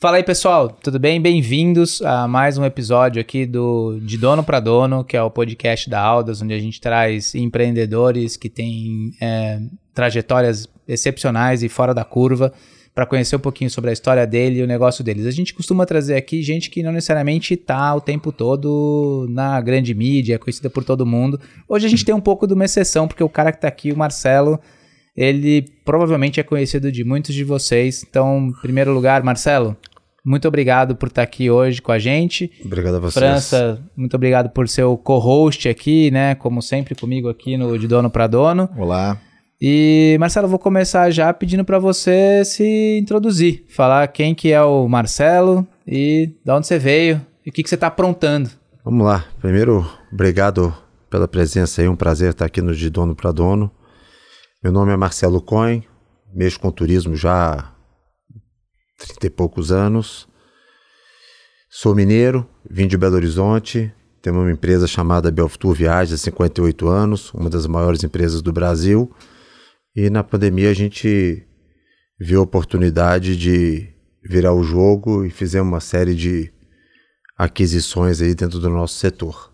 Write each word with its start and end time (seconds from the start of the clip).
Fala 0.00 0.18
aí, 0.18 0.22
pessoal, 0.22 0.68
tudo 0.68 0.96
bem? 0.96 1.20
Bem-vindos 1.20 2.00
a 2.02 2.28
mais 2.28 2.56
um 2.56 2.64
episódio 2.64 3.20
aqui 3.20 3.44
do 3.44 3.98
De 4.00 4.16
Dono 4.16 4.44
para 4.44 4.60
Dono, 4.60 5.02
que 5.02 5.16
é 5.16 5.22
o 5.22 5.28
podcast 5.28 5.90
da 5.90 6.00
Aldas, 6.00 6.40
onde 6.40 6.54
a 6.54 6.58
gente 6.60 6.80
traz 6.80 7.34
empreendedores 7.34 8.36
que 8.36 8.48
têm 8.48 9.10
é, 9.20 9.58
trajetórias 9.92 10.68
excepcionais 10.86 11.64
e 11.64 11.68
fora 11.68 11.92
da 11.92 12.04
curva 12.04 12.52
para 12.94 13.06
conhecer 13.06 13.34
um 13.34 13.40
pouquinho 13.40 13.68
sobre 13.68 13.90
a 13.90 13.92
história 13.92 14.24
dele 14.24 14.60
e 14.60 14.62
o 14.62 14.68
negócio 14.68 15.02
deles. 15.02 15.26
A 15.26 15.32
gente 15.32 15.52
costuma 15.52 15.84
trazer 15.84 16.14
aqui 16.14 16.42
gente 16.42 16.70
que 16.70 16.80
não 16.80 16.92
necessariamente 16.92 17.54
está 17.54 17.92
o 17.92 18.00
tempo 18.00 18.30
todo 18.30 19.26
na 19.28 19.60
grande 19.60 19.92
mídia, 19.96 20.36
é 20.36 20.38
conhecida 20.38 20.70
por 20.70 20.84
todo 20.84 21.04
mundo. 21.04 21.40
Hoje 21.68 21.86
a 21.86 21.90
gente 21.90 22.04
tem 22.04 22.14
um 22.14 22.20
pouco 22.20 22.46
de 22.46 22.54
uma 22.54 22.66
exceção, 22.66 23.08
porque 23.08 23.24
o 23.24 23.28
cara 23.28 23.50
que 23.50 23.58
está 23.58 23.66
aqui, 23.66 23.90
o 23.90 23.98
Marcelo, 23.98 24.60
ele 25.16 25.62
provavelmente 25.84 26.38
é 26.38 26.44
conhecido 26.44 26.92
de 26.92 27.02
muitos 27.02 27.34
de 27.34 27.42
vocês. 27.42 28.06
Então, 28.08 28.46
em 28.56 28.60
primeiro 28.60 28.92
lugar, 28.92 29.24
Marcelo, 29.24 29.76
muito 30.28 30.46
obrigado 30.46 30.94
por 30.94 31.08
estar 31.08 31.22
aqui 31.22 31.50
hoje 31.50 31.80
com 31.80 31.90
a 31.90 31.98
gente. 31.98 32.52
Obrigado 32.62 32.96
a 32.96 32.98
vocês. 32.98 33.14
França, 33.14 33.82
muito 33.96 34.14
obrigado 34.14 34.50
por 34.50 34.68
ser 34.68 34.82
o 34.82 34.94
co-host 34.94 35.66
aqui, 35.70 36.10
né? 36.10 36.34
Como 36.34 36.60
sempre 36.60 36.94
comigo 36.94 37.30
aqui 37.30 37.56
no 37.56 37.78
De 37.78 37.88
Dono 37.88 38.10
para 38.10 38.26
Dono. 38.26 38.68
Olá. 38.76 39.18
E 39.58 40.18
Marcelo, 40.20 40.46
vou 40.46 40.58
começar 40.58 41.10
já 41.10 41.32
pedindo 41.32 41.64
para 41.64 41.78
você 41.78 42.44
se 42.44 42.98
introduzir, 43.00 43.64
falar 43.70 44.06
quem 44.08 44.34
que 44.34 44.52
é 44.52 44.62
o 44.62 44.86
Marcelo 44.86 45.66
e 45.86 46.34
de 46.44 46.52
onde 46.52 46.66
você 46.66 46.78
veio 46.78 47.24
e 47.44 47.48
o 47.48 47.52
que, 47.52 47.62
que 47.62 47.68
você 47.68 47.74
está 47.74 47.86
aprontando. 47.86 48.50
Vamos 48.84 49.06
lá. 49.06 49.24
Primeiro, 49.40 49.90
obrigado 50.12 50.74
pela 51.08 51.26
presença 51.26 51.80
aí, 51.80 51.88
um 51.88 51.96
prazer 51.96 52.30
estar 52.30 52.44
aqui 52.44 52.60
no 52.60 52.74
De 52.74 52.90
Dono 52.90 53.16
para 53.16 53.32
Dono. 53.32 53.70
Meu 54.62 54.72
nome 54.72 54.92
é 54.92 54.96
Marcelo 54.96 55.40
Cohen, 55.40 55.82
mexo 56.34 56.60
com 56.60 56.70
turismo 56.70 57.16
já 57.16 57.72
30 58.98 59.26
e 59.26 59.30
poucos 59.30 59.70
anos. 59.70 60.28
Sou 61.70 61.94
mineiro, 61.94 62.48
vim 62.68 62.88
de 62.88 62.98
Belo 62.98 63.14
Horizonte, 63.14 63.92
tenho 64.20 64.36
uma 64.36 64.50
empresa 64.50 64.86
chamada 64.86 65.30
Belftour 65.30 65.72
Viagens 65.74 66.20
há 66.20 66.24
58 66.24 66.88
anos, 66.88 67.32
uma 67.32 67.48
das 67.48 67.66
maiores 67.66 68.02
empresas 68.02 68.42
do 68.42 68.52
Brasil. 68.52 69.14
E 69.94 70.10
na 70.10 70.24
pandemia 70.24 70.70
a 70.70 70.74
gente 70.74 71.46
viu 72.18 72.40
a 72.40 72.44
oportunidade 72.44 73.36
de 73.36 73.88
virar 74.22 74.52
o 74.52 74.64
jogo 74.64 75.24
e 75.24 75.30
fizemos 75.30 75.68
uma 75.72 75.80
série 75.80 76.14
de 76.14 76.52
aquisições 77.36 78.20
aí 78.20 78.34
dentro 78.34 78.58
do 78.58 78.68
nosso 78.68 78.94
setor. 78.94 79.52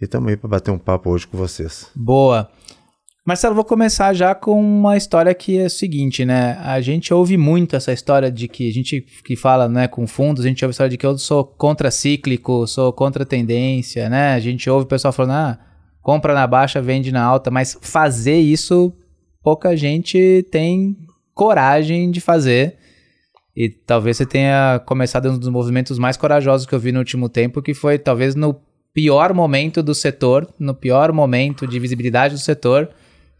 E 0.00 0.04
estamos 0.04 0.28
aí 0.28 0.36
para 0.36 0.50
bater 0.50 0.70
um 0.70 0.78
papo 0.78 1.10
hoje 1.10 1.26
com 1.26 1.38
vocês. 1.38 1.90
Boa. 1.94 2.50
Marcelo, 3.26 3.54
vou 3.54 3.64
começar 3.64 4.12
já 4.12 4.34
com 4.34 4.60
uma 4.60 4.98
história 4.98 5.34
que 5.34 5.56
é 5.56 5.64
o 5.64 5.70
seguinte, 5.70 6.26
né? 6.26 6.58
A 6.60 6.78
gente 6.82 7.12
ouve 7.14 7.38
muito 7.38 7.74
essa 7.74 7.90
história 7.90 8.30
de 8.30 8.46
que 8.46 8.68
a 8.68 8.72
gente 8.72 9.00
que 9.00 9.34
fala, 9.34 9.66
né, 9.66 9.88
com 9.88 10.06
fundos, 10.06 10.44
a 10.44 10.48
gente 10.48 10.62
ouve 10.62 10.72
a 10.72 10.74
história 10.74 10.90
de 10.90 10.98
que 10.98 11.06
eu 11.06 11.16
sou 11.16 11.42
contracíclico, 11.42 12.66
sou 12.66 12.92
contra 12.92 13.24
tendência, 13.24 14.10
né? 14.10 14.34
A 14.34 14.40
gente 14.40 14.68
ouve 14.68 14.84
o 14.84 14.88
pessoal 14.88 15.10
falando, 15.10 15.32
ah, 15.32 15.58
compra 16.02 16.34
na 16.34 16.46
baixa, 16.46 16.82
vende 16.82 17.10
na 17.10 17.24
alta, 17.24 17.50
mas 17.50 17.78
fazer 17.80 18.36
isso 18.36 18.92
pouca 19.42 19.74
gente 19.74 20.46
tem 20.50 20.94
coragem 21.32 22.10
de 22.10 22.20
fazer. 22.20 22.76
E 23.56 23.70
talvez 23.70 24.18
você 24.18 24.26
tenha 24.26 24.82
começado 24.84 25.30
um 25.30 25.38
dos 25.38 25.48
movimentos 25.48 25.98
mais 25.98 26.18
corajosos 26.18 26.66
que 26.66 26.74
eu 26.74 26.78
vi 26.78 26.92
no 26.92 26.98
último 26.98 27.30
tempo, 27.30 27.62
que 27.62 27.72
foi 27.72 27.98
talvez 27.98 28.34
no 28.34 28.54
pior 28.92 29.32
momento 29.32 29.82
do 29.82 29.94
setor, 29.94 30.46
no 30.58 30.74
pior 30.74 31.10
momento 31.10 31.66
de 31.66 31.78
visibilidade 31.78 32.34
do 32.34 32.40
setor, 32.40 32.90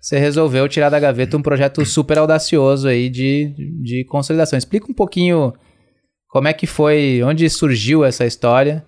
você 0.05 0.19
resolveu 0.19 0.69
tirar 0.69 0.91
da 0.91 1.01
gaveta 1.01 1.35
um 1.35 1.41
projeto 1.41 1.83
super 1.87 2.19
audacioso 2.19 2.87
aí 2.87 3.09
de, 3.09 3.55
de 3.83 4.05
consolidação. 4.05 4.59
Explica 4.59 4.87
um 4.87 4.95
pouquinho 4.95 5.55
como 6.29 6.47
é 6.47 6.53
que 6.53 6.67
foi, 6.67 7.23
onde 7.23 7.49
surgiu 7.49 8.05
essa 8.05 8.27
história 8.27 8.85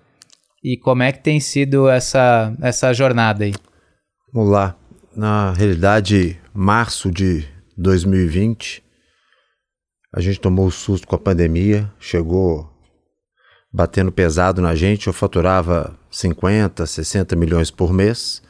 e 0.63 0.77
como 0.77 1.01
é 1.01 1.11
que 1.11 1.23
tem 1.23 1.39
sido 1.39 1.89
essa, 1.89 2.55
essa 2.61 2.93
jornada 2.93 3.45
aí. 3.45 3.53
Vamos 4.31 4.51
lá. 4.51 4.75
Na 5.15 5.53
realidade, 5.53 6.39
março 6.53 7.09
de 7.09 7.47
2020, 7.75 8.83
a 10.13 10.21
gente 10.21 10.39
tomou 10.39 10.67
o 10.67 10.71
susto 10.71 11.07
com 11.07 11.15
a 11.15 11.19
pandemia, 11.19 11.91
chegou 11.99 12.69
batendo 13.73 14.11
pesado 14.11 14.61
na 14.61 14.75
gente. 14.75 15.07
Eu 15.07 15.13
faturava 15.13 15.97
50, 16.11 16.85
60 16.85 17.35
milhões 17.35 17.71
por 17.71 17.91
mês 17.91 18.45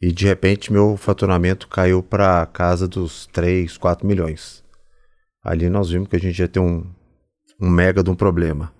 e 0.00 0.12
de 0.12 0.26
repente 0.26 0.72
meu 0.72 0.96
faturamento 0.96 1.68
caiu 1.68 2.02
para 2.02 2.46
casa 2.46 2.86
dos 2.86 3.26
3, 3.26 3.76
4 3.76 4.06
milhões. 4.06 4.62
Ali 5.42 5.68
nós 5.68 5.90
vimos 5.90 6.08
que 6.08 6.16
a 6.16 6.20
gente 6.20 6.38
ia 6.38 6.48
ter 6.48 6.60
um, 6.60 6.84
um 7.60 7.68
mega 7.68 8.02
de 8.02 8.10
um 8.10 8.14
problema. 8.14 8.72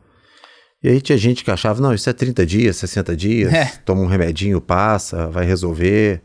E 0.82 0.88
aí 0.88 1.00
tinha 1.00 1.18
gente 1.18 1.42
que 1.42 1.50
achava, 1.50 1.80
não, 1.80 1.92
isso 1.92 2.08
é 2.08 2.12
30 2.12 2.46
dias, 2.46 2.76
60 2.76 3.16
dias, 3.16 3.52
é. 3.52 3.66
toma 3.84 4.02
um 4.02 4.06
remedinho, 4.06 4.60
passa, 4.60 5.28
vai 5.28 5.44
resolver, 5.44 6.22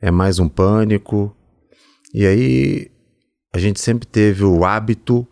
é 0.00 0.10
mais 0.10 0.38
um 0.38 0.48
pânico. 0.48 1.34
E 2.14 2.24
aí 2.24 2.90
a 3.52 3.58
gente 3.58 3.80
sempre 3.80 4.06
teve 4.06 4.44
o 4.44 4.64
hábito 4.64 5.26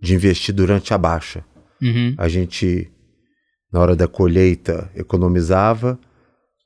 de 0.00 0.14
investir 0.14 0.54
durante 0.54 0.94
a 0.94 0.98
baixa. 0.98 1.44
Uhum. 1.80 2.14
A 2.16 2.28
gente, 2.28 2.90
na 3.72 3.80
hora 3.80 3.96
da 3.96 4.06
colheita, 4.06 4.88
economizava, 4.94 5.98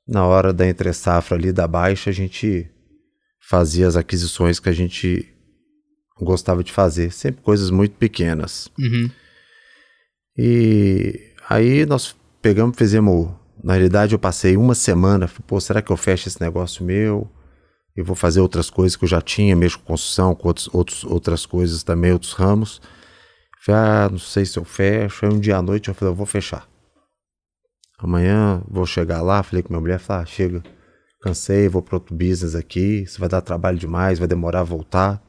na 0.07 0.25
hora 0.25 0.53
da 0.53 0.65
entre 0.65 0.91
safra 0.93 1.35
ali 1.35 1.51
da 1.51 1.67
baixa, 1.67 2.09
a 2.09 2.13
gente 2.13 2.69
fazia 3.39 3.87
as 3.87 3.95
aquisições 3.95 4.59
que 4.59 4.69
a 4.69 4.73
gente 4.73 5.27
gostava 6.19 6.63
de 6.63 6.71
fazer, 6.71 7.11
sempre 7.11 7.41
coisas 7.41 7.69
muito 7.69 7.95
pequenas. 7.95 8.69
Uhum. 8.79 9.09
E 10.37 11.33
aí 11.49 11.85
nós 11.85 12.15
pegamos, 12.41 12.77
fizemos. 12.77 13.29
Na 13.63 13.73
realidade, 13.73 14.13
eu 14.13 14.19
passei 14.19 14.55
uma 14.55 14.75
semana, 14.75 15.27
pô, 15.47 15.59
será 15.59 15.81
que 15.81 15.91
eu 15.91 15.97
fecho 15.97 16.27
esse 16.27 16.39
negócio 16.39 16.85
meu? 16.85 17.27
Eu 17.95 18.05
vou 18.05 18.15
fazer 18.15 18.39
outras 18.39 18.69
coisas 18.69 18.95
que 18.95 19.03
eu 19.03 19.09
já 19.09 19.19
tinha, 19.19 19.55
mexo 19.55 19.79
com 19.79 19.85
construção, 19.85 20.35
com 20.35 20.47
outros, 20.47 20.69
outros, 20.71 21.03
outras 21.03 21.45
coisas 21.45 21.81
também, 21.81 22.11
outros 22.11 22.33
ramos. 22.33 22.79
Falei, 23.65 23.81
ah, 23.81 24.09
não 24.11 24.19
sei 24.19 24.45
se 24.45 24.59
eu 24.59 24.63
fecho. 24.63 25.25
Aí 25.25 25.33
um 25.33 25.39
dia 25.39 25.57
à 25.57 25.61
noite 25.61 25.89
eu 25.89 25.95
falei, 25.95 26.11
eu 26.11 26.15
vou 26.15 26.27
fechar. 26.27 26.67
Amanhã 27.97 28.61
vou 28.69 28.85
chegar 28.85 29.21
lá, 29.21 29.41
falei 29.41 29.63
com 29.63 29.69
minha 29.69 29.81
mulher, 29.81 29.99
falei, 29.99 30.23
ah, 30.23 30.25
chega, 30.25 30.63
cansei, 31.19 31.67
vou 31.67 31.81
para 31.81 31.95
outro 31.95 32.15
business 32.15 32.53
aqui, 32.53 33.01
isso 33.01 33.19
vai 33.19 33.27
dar 33.27 33.41
trabalho 33.41 33.77
demais, 33.77 34.19
vai 34.19 34.27
demorar 34.27 34.59
a 34.59 34.63
voltar. 34.63 35.21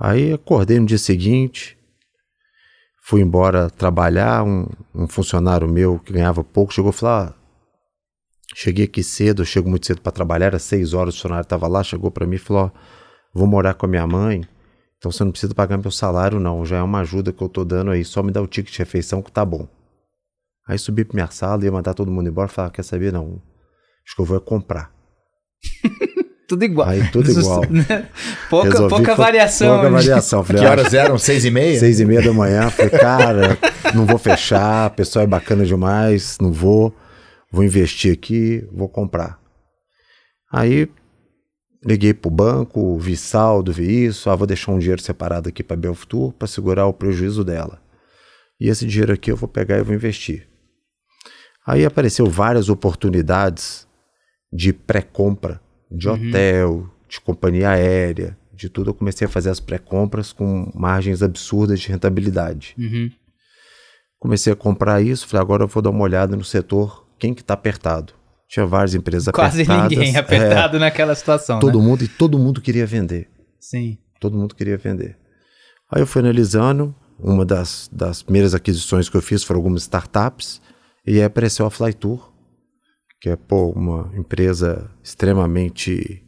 Aí 0.00 0.32
acordei 0.32 0.80
no 0.80 0.86
dia 0.86 0.98
seguinte, 0.98 1.78
fui 3.04 3.20
embora 3.20 3.70
trabalhar, 3.70 4.42
um, 4.42 4.66
um 4.92 5.06
funcionário 5.06 5.68
meu 5.68 6.00
que 6.00 6.12
ganhava 6.12 6.42
pouco 6.42 6.74
chegou 6.74 6.90
e 6.90 6.94
falou, 6.94 7.14
ah, 7.14 7.34
cheguei 8.54 8.86
aqui 8.86 9.04
cedo, 9.04 9.42
eu 9.42 9.46
chego 9.46 9.70
muito 9.70 9.86
cedo 9.86 10.00
para 10.00 10.10
trabalhar, 10.10 10.46
era 10.46 10.58
seis 10.58 10.92
horas, 10.92 11.14
o 11.14 11.16
funcionário 11.18 11.44
estava 11.44 11.68
lá, 11.68 11.84
chegou 11.84 12.10
para 12.10 12.26
mim 12.26 12.36
e 12.36 12.40
falou, 12.40 12.72
vou 13.32 13.46
morar 13.46 13.74
com 13.74 13.86
a 13.86 13.88
minha 13.88 14.06
mãe, 14.08 14.44
então 14.96 15.12
você 15.12 15.22
não 15.22 15.30
precisa 15.30 15.54
pagar 15.54 15.78
meu 15.78 15.92
salário 15.92 16.40
não, 16.40 16.66
já 16.66 16.78
é 16.78 16.82
uma 16.82 17.00
ajuda 17.00 17.32
que 17.32 17.40
eu 17.40 17.48
tô 17.48 17.64
dando 17.64 17.92
aí, 17.92 18.04
só 18.04 18.24
me 18.24 18.32
dá 18.32 18.42
o 18.42 18.46
ticket 18.48 18.72
de 18.72 18.78
refeição 18.80 19.22
que 19.22 19.30
tá 19.30 19.44
bom. 19.44 19.68
Aí 20.68 20.78
subi 20.78 21.02
pra 21.02 21.14
minha 21.14 21.30
sala, 21.30 21.64
ia 21.64 21.72
mandar 21.72 21.94
todo 21.94 22.10
mundo 22.10 22.28
embora, 22.28 22.46
falar, 22.46 22.70
quer 22.70 22.82
saber, 22.82 23.10
não, 23.10 23.40
acho 24.06 24.14
que 24.14 24.20
eu 24.20 24.26
vou 24.26 24.36
é 24.36 24.40
comprar. 24.40 24.92
tudo 26.46 26.62
igual. 26.62 26.86
Aí 26.86 27.10
tudo 27.10 27.30
igual. 27.30 27.62
pouca, 28.50 28.68
Resolvi, 28.68 28.94
pouca 28.94 29.14
variação. 29.14 29.74
Pouca 29.74 29.90
variação. 29.90 30.44
Falei, 30.44 30.62
que 30.62 30.68
horas 30.68 30.92
eram? 30.92 31.18
Seis 31.18 31.46
e 31.46 31.50
meia? 31.50 31.78
Seis 31.80 32.00
e 32.00 32.04
meia 32.04 32.20
da 32.20 32.34
manhã. 32.34 32.68
Falei, 32.68 32.90
cara, 32.90 33.56
não 33.94 34.04
vou 34.04 34.18
fechar, 34.18 34.84
a 34.84 34.90
pessoa 34.90 35.22
é 35.22 35.26
bacana 35.26 35.64
demais, 35.64 36.36
não 36.38 36.52
vou, 36.52 36.94
vou 37.50 37.64
investir 37.64 38.12
aqui, 38.12 38.68
vou 38.70 38.90
comprar. 38.90 39.40
Aí 40.52 40.86
liguei 41.82 42.12
pro 42.12 42.30
banco, 42.30 42.98
vi 42.98 43.16
saldo, 43.16 43.72
vi 43.72 44.04
isso, 44.04 44.28
ah, 44.28 44.36
vou 44.36 44.46
deixar 44.46 44.72
um 44.72 44.78
dinheiro 44.78 45.00
separado 45.00 45.48
aqui 45.48 45.62
para 45.62 45.76
Belfutur 45.76 46.32
para 46.34 46.46
segurar 46.46 46.86
o 46.86 46.92
prejuízo 46.92 47.42
dela. 47.42 47.80
E 48.60 48.68
esse 48.68 48.84
dinheiro 48.84 49.14
aqui 49.14 49.30
eu 49.30 49.36
vou 49.36 49.48
pegar 49.48 49.78
e 49.78 49.82
vou 49.82 49.94
investir. 49.94 50.46
Aí 51.68 51.84
apareceu 51.84 52.24
várias 52.24 52.70
oportunidades 52.70 53.86
de 54.50 54.72
pré-compra, 54.72 55.60
de 55.90 56.08
uhum. 56.08 56.14
hotel, 56.14 56.90
de 57.06 57.20
companhia 57.20 57.68
aérea, 57.68 58.38
de 58.54 58.70
tudo. 58.70 58.88
Eu 58.88 58.94
comecei 58.94 59.26
a 59.26 59.30
fazer 59.30 59.50
as 59.50 59.60
pré-compras 59.60 60.32
com 60.32 60.72
margens 60.74 61.22
absurdas 61.22 61.78
de 61.78 61.88
rentabilidade. 61.88 62.74
Uhum. 62.78 63.10
Comecei 64.18 64.50
a 64.50 64.56
comprar 64.56 65.02
isso, 65.02 65.28
falei, 65.28 65.42
agora 65.42 65.64
eu 65.64 65.68
vou 65.68 65.82
dar 65.82 65.90
uma 65.90 66.02
olhada 66.02 66.34
no 66.34 66.42
setor, 66.42 67.06
quem 67.18 67.34
que 67.34 67.42
está 67.42 67.52
apertado. 67.52 68.14
Tinha 68.48 68.64
várias 68.64 68.94
empresas 68.94 69.28
Quase 69.28 69.60
apertadas. 69.60 69.88
Quase 69.88 69.94
ninguém 69.94 70.16
apertado 70.16 70.76
é, 70.78 70.80
naquela 70.80 71.14
situação. 71.14 71.60
Todo 71.60 71.78
né? 71.78 71.84
mundo, 71.84 72.02
e 72.02 72.08
todo 72.08 72.38
mundo 72.38 72.62
queria 72.62 72.86
vender. 72.86 73.28
Sim. 73.60 73.98
Todo 74.18 74.38
mundo 74.38 74.54
queria 74.54 74.78
vender. 74.78 75.18
Aí 75.92 76.00
eu 76.00 76.06
fui 76.06 76.22
analisando, 76.22 76.94
uma 77.18 77.44
das, 77.44 77.90
das 77.92 78.22
primeiras 78.22 78.54
aquisições 78.54 79.10
que 79.10 79.16
eu 79.18 79.20
fiz 79.20 79.44
foram 79.44 79.58
algumas 79.58 79.82
startups, 79.82 80.62
e 81.08 81.18
aí 81.18 81.24
apareceu 81.24 81.64
a 81.64 81.70
Flytour, 81.70 82.30
que 83.18 83.30
é 83.30 83.36
pô, 83.36 83.70
uma 83.70 84.12
empresa 84.14 84.90
extremamente 85.02 86.22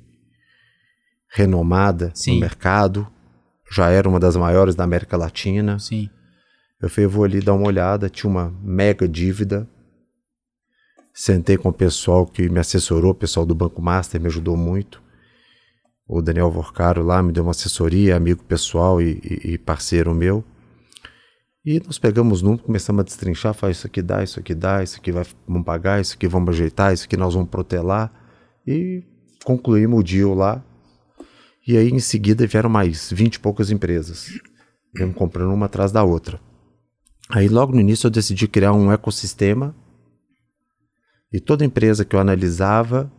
renomada 1.29 2.11
Sim. 2.15 2.35
no 2.35 2.41
mercado, 2.41 3.07
já 3.71 3.91
era 3.91 4.09
uma 4.09 4.19
das 4.19 4.37
maiores 4.37 4.75
da 4.75 4.83
América 4.83 5.19
Latina. 5.19 5.79
Sim. 5.79 6.09
Eu 6.81 6.89
falei, 6.89 7.07
vou 7.07 7.25
ali 7.25 7.41
dar 7.41 7.53
uma 7.53 7.67
olhada, 7.67 8.09
tinha 8.09 8.31
uma 8.31 8.49
mega 8.63 9.07
dívida. 9.07 9.69
Sentei 11.13 11.59
com 11.59 11.69
o 11.69 11.75
pessoal 11.75 12.27
que 12.27 12.49
me 12.49 12.59
assessorou, 12.59 13.11
o 13.11 13.15
pessoal 13.15 13.45
do 13.45 13.55
Banco 13.55 13.83
Master 13.83 14.19
me 14.19 14.29
ajudou 14.29 14.57
muito. 14.57 15.03
O 16.09 16.23
Daniel 16.23 16.51
Vorcaro 16.51 17.05
lá 17.05 17.23
me 17.23 17.33
deu 17.33 17.43
uma 17.43 17.51
assessoria, 17.51 18.17
amigo 18.17 18.43
pessoal 18.45 19.01
e, 19.01 19.21
e, 19.23 19.53
e 19.53 19.59
parceiro 19.59 20.15
meu. 20.15 20.43
E 21.65 21.79
nós 21.85 21.99
pegamos 21.99 22.41
número, 22.41 22.63
começamos 22.63 23.01
a 23.01 23.05
destrinchar, 23.05 23.53
faz 23.53 23.77
isso 23.77 23.87
aqui 23.87 24.01
dá, 24.01 24.23
isso 24.23 24.41
aqui 24.41 24.55
dá, 24.55 24.83
isso 24.83 24.97
aqui 24.97 25.13
vai, 25.13 25.27
vamos 25.47 25.65
pagar, 25.65 26.01
isso 26.01 26.15
aqui 26.15 26.27
vamos 26.27 26.49
ajeitar, 26.55 26.95
isso 26.95 27.05
aqui 27.05 27.19
nós 27.19 27.35
vamos 27.35 27.51
protelar. 27.51 28.11
E 28.67 29.05
concluímos 29.45 30.01
o 30.01 30.03
deal 30.03 30.35
lá. 30.35 30.65
E 31.67 31.77
aí 31.77 31.91
em 31.91 32.01
seguida 32.01 32.47
vieram 32.47 32.71
mais 32.71 33.13
20 33.13 33.35
e 33.35 33.41
poucas 33.41 33.71
empresas. 33.71 34.31
Viemos 34.95 35.15
comprando 35.15 35.53
uma 35.53 35.67
atrás 35.67 35.93
da 35.93 36.03
outra. 36.03 36.41
Aí 37.29 37.47
logo 37.49 37.75
no 37.75 37.81
início 37.81 38.07
eu 38.07 38.11
decidi 38.11 38.49
criar 38.49 38.73
um 38.73 38.91
ecossistema. 38.91 39.75
E 41.31 41.39
toda 41.39 41.65
empresa 41.65 42.05
que 42.05 42.17
eu 42.17 42.21
analisava, 42.21 43.13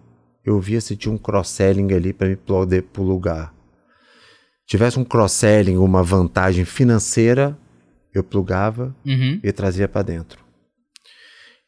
eu 0.44 0.60
via 0.60 0.82
se 0.82 0.98
tinha 0.98 1.14
um 1.14 1.18
cross-selling 1.18 1.94
ali 1.94 2.12
para 2.12 2.28
me 2.28 2.36
poder 2.36 2.82
para 2.84 3.02
o 3.02 3.06
lugar. 3.06 3.54
Tivesse 4.66 5.00
um 5.00 5.06
cross-selling, 5.06 5.78
uma 5.78 6.04
vantagem 6.04 6.66
financeira, 6.66 7.58
eu 8.18 8.24
plugava 8.24 8.96
Uhum. 9.06 9.40
e 9.44 9.52
trazia 9.52 9.88
para 9.88 10.02
dentro. 10.04 10.40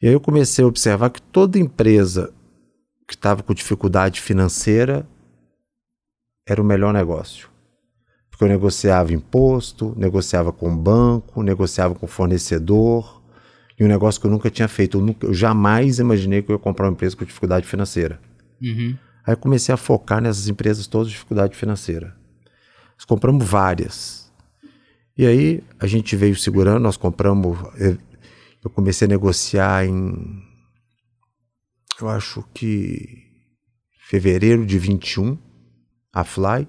E 0.00 0.06
aí 0.06 0.12
eu 0.12 0.20
comecei 0.20 0.64
a 0.64 0.68
observar 0.68 1.10
que 1.10 1.22
toda 1.22 1.58
empresa 1.58 2.32
que 3.06 3.14
estava 3.14 3.42
com 3.42 3.54
dificuldade 3.54 4.20
financeira 4.20 5.06
era 6.46 6.60
o 6.60 6.64
melhor 6.64 6.92
negócio. 6.92 7.48
Porque 8.30 8.44
eu 8.44 8.48
negociava 8.48 9.12
imposto, 9.12 9.94
negociava 9.96 10.52
com 10.52 10.76
banco, 10.76 11.42
negociava 11.42 11.94
com 11.94 12.06
fornecedor, 12.06 13.22
e 13.78 13.84
um 13.84 13.88
negócio 13.88 14.20
que 14.20 14.26
eu 14.26 14.30
nunca 14.30 14.50
tinha 14.50 14.68
feito. 14.68 14.98
Eu, 14.98 15.02
nunca, 15.02 15.26
eu 15.26 15.34
jamais 15.34 15.98
imaginei 15.98 16.42
que 16.42 16.50
eu 16.50 16.54
ia 16.54 16.58
comprar 16.58 16.86
uma 16.86 16.92
empresa 16.92 17.16
com 17.16 17.24
dificuldade 17.24 17.66
financeira. 17.66 18.20
Uhum. 18.62 18.96
Aí 19.26 19.32
eu 19.32 19.36
comecei 19.36 19.72
a 19.72 19.76
focar 19.78 20.20
nessas 20.20 20.48
empresas 20.48 20.86
todas 20.86 21.08
de 21.08 21.14
dificuldade 21.14 21.56
financeira. 21.56 22.14
Nós 22.96 23.04
compramos 23.06 23.46
várias. 23.46 24.23
E 25.16 25.26
aí 25.26 25.62
a 25.78 25.86
gente 25.86 26.16
veio 26.16 26.34
segurando, 26.36 26.82
nós 26.82 26.96
compramos. 26.96 27.58
Eu 27.78 27.98
eu 28.64 28.70
comecei 28.70 29.04
a 29.06 29.08
negociar 29.08 29.84
em. 29.86 30.42
Eu 32.00 32.08
acho 32.08 32.42
que. 32.54 33.22
Fevereiro 34.08 34.66
de 34.66 34.78
21, 34.78 35.38
a 36.12 36.24
Fly. 36.24 36.66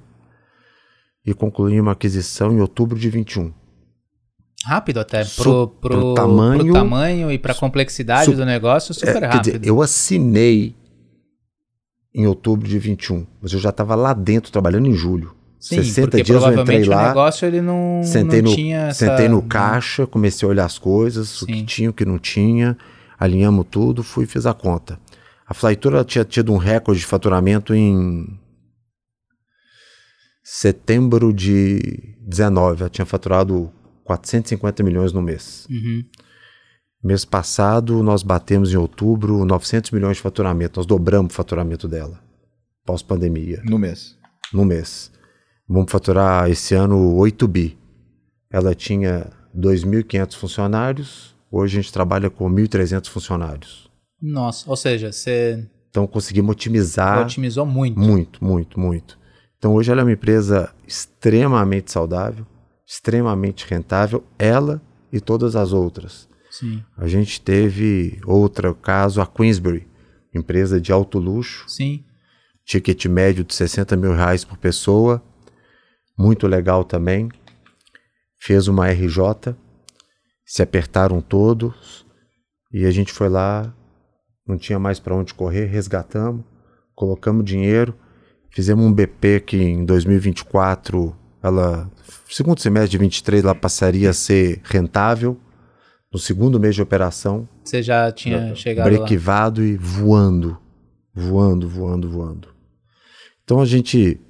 E 1.26 1.34
concluí 1.34 1.80
uma 1.82 1.92
aquisição 1.94 2.52
em 2.54 2.62
outubro 2.62 2.98
de 3.00 3.10
21. 3.10 3.54
Rápido 4.66 5.00
até, 5.00 5.24
pro, 5.26 5.68
pro, 5.68 5.90
pro 5.90 6.14
tamanho- 6.16 6.64
pro 6.66 6.74
tamanho 6.74 7.32
e 7.32 7.38
pra 7.38 7.54
complexidade 7.54 8.26
Su- 8.32 8.36
do 8.38 8.46
negócio, 8.46 8.94
super 8.94 9.22
É, 9.24 9.26
rápido. 9.28 9.60
dizer, 9.60 9.68
eu 9.68 9.82
assinei 9.82 10.76
em 12.14 12.26
outubro 12.26 12.68
de 12.68 12.80
21, 12.80 13.28
mas 13.42 13.52
eu 13.54 13.60
já 13.60 13.70
estava 13.70 13.94
lá 13.96 14.14
dentro 14.14 14.52
trabalhando 14.52 14.88
em 14.88 14.94
julho. 14.94 15.36
Sim, 15.68 15.78
60 15.84 16.10
porque 16.12 16.24
dias 16.24 16.30
eu 16.30 16.36
entrei 16.38 16.54
provavelmente 16.56 16.88
o 16.88 16.92
lá. 16.92 17.08
negócio 17.08 17.46
ele 17.48 17.62
não, 17.62 18.02
Sentei, 18.04 18.42
não 18.42 18.50
no, 18.52 18.56
tinha 18.56 18.78
essa... 18.88 19.06
sentei 19.08 19.28
no 19.28 19.42
caixa, 19.42 20.06
comecei 20.06 20.46
a 20.46 20.50
olhar 20.50 20.66
as 20.66 20.78
coisas, 20.78 21.42
o 21.42 21.46
Sim. 21.46 21.54
que 21.54 21.64
tinha, 21.64 21.90
o 21.90 21.94
que 21.94 22.06
não 22.06 22.20
tinha, 22.20 22.78
alinhamos 23.18 23.66
tudo, 23.72 24.04
fui 24.04 24.26
e 24.26 24.28
fiz 24.28 24.46
a 24.46 24.54
conta. 24.54 25.00
A 25.48 25.54
Flytour 25.56 25.94
ela 25.94 26.06
tinha 26.06 26.24
tido 26.24 26.54
um 26.54 26.58
recorde 26.58 27.00
de 27.00 27.06
faturamento 27.08 27.74
em 27.74 28.28
setembro 30.44 31.34
de 31.34 32.16
19. 32.22 32.82
Ela 32.82 32.90
tinha 32.90 33.06
faturado 33.06 33.72
450 34.04 34.84
milhões 34.84 35.12
no 35.14 35.22
mês. 35.22 35.66
Uhum. 35.70 36.04
Mês 37.04 37.24
passado, 37.26 38.02
nós 38.02 38.24
batemos 38.24 38.74
em 38.74 38.78
outubro 38.78 39.46
900 39.46 39.92
milhões 39.92 40.18
de 40.18 40.24
faturamento. 40.24 40.80
Nós 40.80 40.86
dobramos 40.88 41.34
o 41.34 41.36
faturamento 41.36 41.88
dela, 41.88 42.20
pós-pandemia, 42.86 43.62
No 43.66 43.78
mês. 43.78 44.16
no 44.54 44.66
mês. 44.66 45.12
Vamos 45.68 45.92
faturar 45.92 46.50
esse 46.50 46.76
ano 46.76 47.16
8 47.16 47.48
bi. 47.48 47.78
Ela 48.52 48.76
tinha 48.76 49.32
2.500 49.58 50.36
funcionários, 50.36 51.36
hoje 51.52 51.80
a 51.80 51.82
gente 51.82 51.92
trabalha 51.92 52.30
com 52.30 52.50
1.300 52.50 53.10
funcionários. 53.10 53.90
Nossa, 54.22 54.70
ou 54.70 54.76
seja, 54.76 55.12
você 55.12 55.68
Então 55.90 56.08
conseguimos 56.08 56.52
otimizar 56.52 57.22
otimizou 57.22 57.66
muito. 57.66 58.00
muito, 58.00 58.44
muito, 58.44 58.80
muito. 58.80 59.18
Então 59.58 59.74
hoje 59.74 59.92
ela 59.92 60.02
é 60.02 60.04
uma 60.04 60.12
empresa 60.12 60.74
extremamente 60.88 61.92
saudável, 61.92 62.46
extremamente 62.88 63.66
rentável, 63.68 64.24
ela 64.38 64.82
e 65.12 65.20
todas 65.20 65.56
as 65.56 65.74
outras. 65.74 66.28
Sim, 66.52 66.82
A 66.98 67.08
gente 67.08 67.42
teve 67.42 68.20
outro 68.26 68.74
caso, 68.76 69.20
a 69.20 69.28
Queensbury, 69.28 69.86
empresa 70.34 70.80
de 70.80 70.92
alto 70.92 71.20
luxo, 71.20 71.66
sim. 71.68 72.04
ticket 72.64 73.06
médio 73.08 73.44
de 73.44 73.54
60 73.54 73.98
mil 73.98 74.14
reais 74.14 74.46
por 74.46 74.58
pessoa, 74.58 75.22
muito 76.18 76.48
legal 76.48 76.84
também. 76.84 77.30
Fez 78.40 78.68
uma 78.68 78.88
RJ, 78.90 79.56
se 80.46 80.62
apertaram 80.62 81.22
todos 81.22 82.06
e 82.72 82.86
a 82.86 82.92
gente 82.92 83.12
foi 83.12 83.30
lá, 83.30 83.74
não 84.46 84.58
tinha 84.58 84.78
mais 84.78 85.00
para 85.00 85.16
onde 85.16 85.34
correr, 85.34 85.66
resgatamos, 85.66 86.44
colocamos 86.94 87.44
dinheiro, 87.44 87.96
fizemos 88.52 88.86
um 88.86 88.94
BP 88.94 89.40
que 89.42 89.58
em 89.58 89.86
2024, 89.86 91.16
ela, 91.42 91.90
segundo 92.30 92.60
semestre 92.60 92.92
de 92.92 92.98
23, 92.98 93.44
ela 93.44 93.56
passaria 93.56 94.10
a 94.10 94.14
ser 94.14 94.62
rentável. 94.64 95.40
No 96.12 96.20
segundo 96.20 96.60
mês 96.60 96.76
de 96.76 96.82
operação, 96.82 97.50
Você 97.64 97.84
já 97.84 98.10
tinha 98.12 98.56
chegado 98.56 98.86
lá. 98.90 98.98
brequivado 98.98 99.62
e 99.64 99.76
voando, 99.76 100.58
voando, 101.14 101.68
voando, 101.68 102.10
voando. 102.10 102.48
Então 103.44 103.60
a 103.60 103.66
gente 103.66 104.22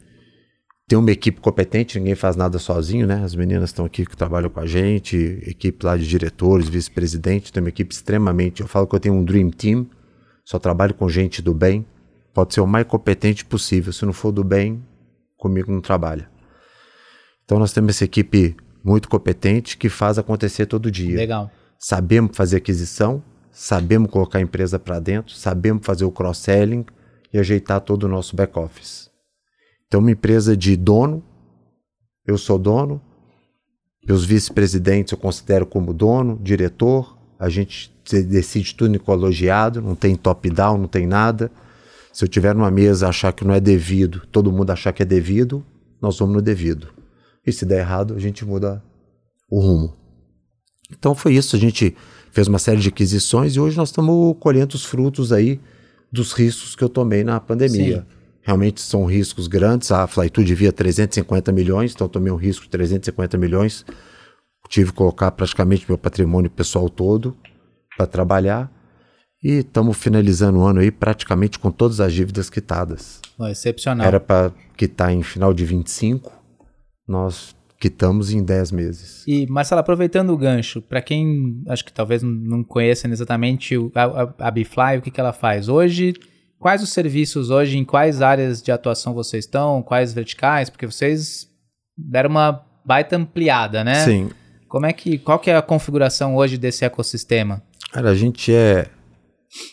tem 0.87 0.99
uma 0.99 1.11
equipe 1.11 1.41
competente, 1.41 1.97
ninguém 1.97 2.13
faz 2.13 2.35
nada 2.35 2.59
sozinho, 2.59 3.07
né? 3.07 3.23
As 3.23 3.33
meninas 3.33 3.69
estão 3.69 3.85
aqui 3.85 4.05
que 4.05 4.15
trabalham 4.15 4.49
com 4.49 4.59
a 4.59 4.67
gente, 4.67 5.17
equipe 5.43 5.83
lá 5.83 5.97
de 5.97 6.07
diretores, 6.07 6.69
vice-presidente, 6.69 7.51
tem 7.51 7.61
uma 7.61 7.69
equipe 7.69 7.93
extremamente. 7.93 8.61
Eu 8.61 8.67
falo 8.67 8.85
que 8.85 8.95
eu 8.95 8.99
tenho 8.99 9.15
um 9.15 9.23
dream 9.23 9.49
team, 9.49 9.87
só 10.43 10.59
trabalho 10.59 10.93
com 10.93 11.09
gente 11.09 11.41
do 11.41 11.53
bem. 11.53 11.85
Pode 12.33 12.53
ser 12.53 12.61
o 12.61 12.67
mais 12.67 12.85
competente 12.85 13.43
possível. 13.43 13.91
Se 13.91 14.05
não 14.05 14.13
for 14.13 14.31
do 14.31 14.43
bem, 14.43 14.83
comigo 15.37 15.71
não 15.71 15.81
trabalha. 15.81 16.29
Então 17.43 17.57
nós 17.57 17.73
temos 17.73 17.95
essa 17.95 18.03
equipe 18.03 18.55
muito 18.83 19.09
competente 19.09 19.77
que 19.77 19.89
faz 19.89 20.19
acontecer 20.19 20.67
todo 20.67 20.91
dia 20.91 21.17
Legal. 21.17 21.49
sabemos 21.79 22.37
fazer 22.37 22.57
aquisição, 22.57 23.23
sabemos 23.51 24.11
colocar 24.11 24.37
a 24.37 24.41
empresa 24.41 24.77
para 24.77 24.99
dentro, 24.99 25.33
sabemos 25.33 25.83
fazer 25.83 26.05
o 26.05 26.11
cross-selling 26.11 26.85
e 27.33 27.39
ajeitar 27.39 27.81
todo 27.81 28.03
o 28.03 28.07
nosso 28.07 28.35
back-office. 28.35 29.14
Então, 29.87 29.99
uma 29.99 30.11
empresa 30.11 30.55
de 30.55 30.75
dono, 30.75 31.23
eu 32.25 32.37
sou 32.37 32.57
dono, 32.57 33.01
meus 34.07 34.23
vice-presidentes 34.23 35.11
eu 35.11 35.17
considero 35.17 35.65
como 35.65 35.93
dono, 35.93 36.39
diretor, 36.41 37.17
a 37.39 37.49
gente 37.49 37.91
decide 38.27 38.75
tudo 38.75 38.95
em 38.95 38.99
colegiado, 38.99 39.81
não 39.81 39.95
tem 39.95 40.15
top-down, 40.15 40.77
não 40.77 40.87
tem 40.87 41.07
nada. 41.07 41.51
Se 42.13 42.23
eu 42.23 42.29
tiver 42.29 42.53
numa 42.53 42.71
mesa 42.71 43.09
achar 43.09 43.33
que 43.33 43.43
não 43.43 43.53
é 43.53 43.59
devido, 43.59 44.21
todo 44.31 44.51
mundo 44.51 44.71
achar 44.71 44.93
que 44.93 45.01
é 45.01 45.05
devido, 45.05 45.65
nós 46.01 46.17
vamos 46.19 46.35
no 46.35 46.41
devido. 46.41 46.89
E 47.45 47.51
se 47.51 47.65
der 47.65 47.79
errado, 47.79 48.13
a 48.15 48.19
gente 48.19 48.45
muda 48.45 48.81
o 49.49 49.59
rumo. 49.59 49.93
Então 50.91 51.15
foi 51.15 51.33
isso, 51.33 51.55
a 51.55 51.59
gente 51.59 51.95
fez 52.31 52.47
uma 52.47 52.59
série 52.59 52.79
de 52.79 52.89
aquisições 52.89 53.55
e 53.55 53.59
hoje 53.59 53.75
nós 53.75 53.89
estamos 53.89 54.35
colhendo 54.39 54.75
os 54.75 54.85
frutos 54.85 55.33
aí 55.33 55.59
dos 56.11 56.31
riscos 56.31 56.75
que 56.75 56.83
eu 56.83 56.89
tomei 56.89 57.23
na 57.23 57.39
pandemia. 57.39 58.05
Realmente 58.45 58.79
são 58.79 59.05
riscos 59.05 59.47
grandes, 59.47 59.91
a 59.91 60.05
Flytour 60.05 60.43
devia 60.43 60.71
350 60.71 61.51
milhões, 61.51 61.93
então 61.95 62.07
tomei 62.07 62.31
um 62.31 62.35
risco 62.35 62.65
de 62.65 62.69
350 62.69 63.39
milhões. 63.39 63.83
Tive 64.69 64.91
que 64.91 64.97
colocar 64.97 65.31
praticamente 65.31 65.85
meu 65.87 65.97
patrimônio 65.97 66.49
pessoal 66.51 66.87
todo 66.87 67.35
para 67.97 68.05
trabalhar 68.05 68.71
e 69.43 69.59
estamos 69.59 69.97
finalizando 69.97 70.59
o 70.59 70.63
ano 70.63 70.79
aí 70.79 70.91
praticamente 70.91 71.57
com 71.57 71.71
todas 71.71 71.99
as 71.99 72.13
dívidas 72.13 72.47
quitadas. 72.47 73.19
Ó, 73.39 73.47
excepcional. 73.47 74.05
Era 74.05 74.19
para 74.19 74.53
quitar 74.77 75.11
em 75.11 75.23
final 75.23 75.51
de 75.51 75.65
25, 75.65 76.31
nós 77.07 77.55
quitamos 77.79 78.31
em 78.31 78.43
10 78.43 78.71
meses. 78.71 79.23
E, 79.27 79.47
Marcelo, 79.47 79.81
aproveitando 79.81 80.29
o 80.29 80.37
gancho, 80.37 80.83
para 80.83 81.01
quem 81.01 81.63
acho 81.67 81.83
que 81.83 81.91
talvez 81.91 82.21
não 82.21 82.63
conheça 82.63 83.07
exatamente 83.07 83.75
a, 83.95 84.03
a, 84.03 84.47
a 84.47 84.51
Bifly, 84.51 84.99
o 84.99 85.01
que, 85.01 85.09
que 85.09 85.19
ela 85.19 85.33
faz 85.33 85.67
hoje, 85.67 86.13
quais 86.59 86.81
os 86.83 86.89
serviços 86.89 87.49
hoje, 87.49 87.77
em 87.77 87.85
quais 87.85 88.21
áreas 88.21 88.61
de 88.61 88.71
atuação 88.71 89.13
vocês 89.13 89.45
estão, 89.45 89.81
quais 89.81 90.13
verticais, 90.13 90.69
porque 90.69 90.85
vocês 90.85 91.47
deram 91.97 92.29
uma 92.29 92.63
baita 92.85 93.15
ampliada, 93.15 93.83
né? 93.83 94.05
Sim, 94.05 94.29
Como 94.67 94.85
é 94.85 94.93
que, 94.93 95.17
qual 95.17 95.39
que 95.39 95.49
é 95.49 95.55
a 95.55 95.61
configuração 95.61 96.35
hoje 96.35 96.57
desse 96.57 96.83
ecossistema? 96.85 97.61
Cara, 97.91 98.09
a 98.09 98.15
gente 98.15 98.51
é 98.53 98.87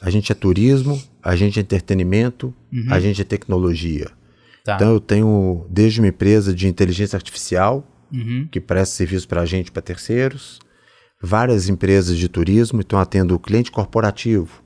a 0.01 0.11
gente 0.11 0.31
é 0.31 0.35
turismo, 0.35 1.03
a 1.23 1.35
gente 1.35 1.59
é 1.59 1.63
entretenimento, 1.63 2.55
a 2.89 3.01
gente 3.01 3.21
é 3.21 3.25
tecnologia. 3.25 4.09
Tá. 4.65 4.77
Então 4.77 4.93
eu 4.93 5.01
tenho 5.01 5.67
desde 5.69 6.01
uma 6.01 6.07
empresa 6.09 6.55
de 6.55 6.69
inteligência 6.69 7.17
artificial 7.17 7.87
Uhum. 8.15 8.47
que 8.53 8.61
presta 8.61 8.95
serviço 8.95 9.27
para 9.27 9.41
a 9.41 9.47
gente, 9.47 9.73
para 9.73 9.81
terceiros. 9.81 10.61
várias 11.21 11.69
empresas 11.71 12.19
de 12.19 12.29
turismo, 12.29 12.81
então 12.81 12.99
atendo 12.99 13.35
o 13.35 13.39
cliente 13.39 13.71
corporativo. 13.71 14.62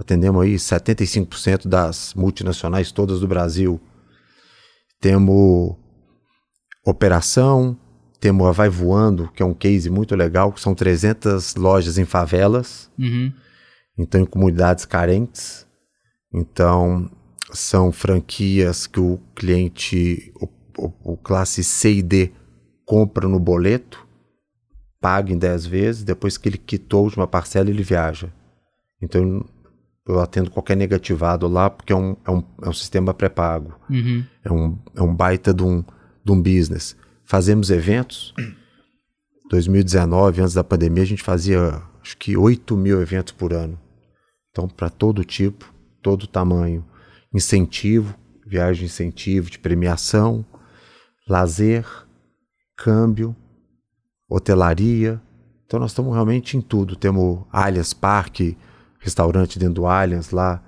Atendemos 0.00 0.42
aí 0.42 0.54
75% 0.54 1.68
das 1.68 2.14
multinacionais 2.14 2.90
todas 2.90 3.20
do 3.20 3.28
Brasil. 3.28 3.78
Temos 4.98 5.76
operação, 6.84 7.78
temos 8.18 8.46
a 8.46 8.52
Vai 8.52 8.70
Voando, 8.70 9.30
que 9.34 9.42
é 9.42 9.46
um 9.46 9.52
case 9.54 9.90
muito 9.90 10.16
legal, 10.16 10.52
que 10.52 10.60
são 10.60 10.74
300 10.74 11.54
lojas 11.54 11.98
em 11.98 12.06
favelas, 12.06 12.90
Uhum. 12.98 13.30
então 13.98 14.20
em 14.22 14.26
comunidades 14.26 14.84
carentes. 14.86 15.66
Então, 16.32 17.10
são 17.52 17.92
franquias 17.92 18.86
que 18.86 19.00
o 19.00 19.18
cliente, 19.34 20.32
o, 20.40 20.46
o- 20.86 21.12
o 21.12 21.16
classe 21.18 21.62
C 21.62 21.94
e 21.96 22.02
D, 22.02 22.32
compra 22.86 23.28
no 23.28 23.38
boleto, 23.38 24.06
paga 25.00 25.30
em 25.32 25.38
10 25.38 25.66
vezes, 25.66 26.02
depois 26.04 26.38
que 26.38 26.48
ele 26.48 26.58
quitou 26.58 27.00
a 27.00 27.02
última 27.04 27.26
parcela, 27.26 27.68
ele 27.70 27.82
viaja. 27.82 28.32
Então, 29.02 29.44
eu 30.10 30.20
atendo 30.20 30.50
qualquer 30.50 30.76
negativado 30.76 31.46
lá, 31.46 31.70
porque 31.70 31.92
é 31.92 31.96
um, 31.96 32.16
é 32.24 32.30
um, 32.30 32.42
é 32.62 32.68
um 32.68 32.72
sistema 32.72 33.14
pré-pago. 33.14 33.74
Uhum. 33.88 34.24
É 34.44 34.52
um, 34.52 34.78
é 34.94 35.02
um 35.02 35.14
baita 35.14 35.54
de 35.54 35.62
um, 35.62 35.84
de 36.24 36.32
um 36.32 36.42
business. 36.42 36.96
Fazemos 37.24 37.70
eventos. 37.70 38.34
2019, 39.50 40.42
antes 40.42 40.54
da 40.54 40.64
pandemia, 40.64 41.02
a 41.02 41.06
gente 41.06 41.22
fazia 41.22 41.82
acho 42.02 42.16
que 42.16 42.36
8 42.36 42.76
mil 42.76 43.00
eventos 43.00 43.32
por 43.32 43.52
ano. 43.52 43.78
Então, 44.50 44.68
para 44.68 44.90
todo 44.90 45.24
tipo, 45.24 45.72
todo 46.02 46.26
tamanho. 46.26 46.84
Incentivo, 47.32 48.14
viagem 48.46 48.86
de 48.86 48.92
incentivo, 48.92 49.50
de 49.50 49.58
premiação, 49.58 50.44
lazer, 51.28 51.86
câmbio, 52.76 53.36
hotelaria. 54.28 55.20
Então, 55.66 55.78
nós 55.78 55.92
estamos 55.92 56.12
realmente 56.12 56.56
em 56.56 56.60
tudo. 56.60 56.96
Temos 56.96 57.44
Allianz 57.52 57.92
Parque, 57.92 58.56
restaurante 59.00 59.58
dentro 59.58 59.74
do 59.74 59.86
Allianz 59.86 60.30
lá, 60.30 60.62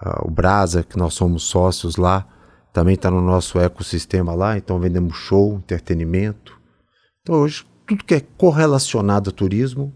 ah, 0.00 0.22
o 0.24 0.30
Brasa, 0.30 0.82
que 0.82 0.96
nós 0.96 1.14
somos 1.14 1.44
sócios 1.44 1.96
lá, 1.96 2.26
também 2.72 2.94
está 2.94 3.10
no 3.10 3.20
nosso 3.20 3.58
ecossistema 3.58 4.34
lá, 4.34 4.56
então 4.56 4.80
vendemos 4.80 5.16
show, 5.16 5.56
entretenimento. 5.56 6.58
Então 7.22 7.36
hoje, 7.36 7.64
tudo 7.86 8.04
que 8.04 8.14
é 8.14 8.20
correlacionado 8.20 9.30
a 9.30 9.32
turismo, 9.32 9.92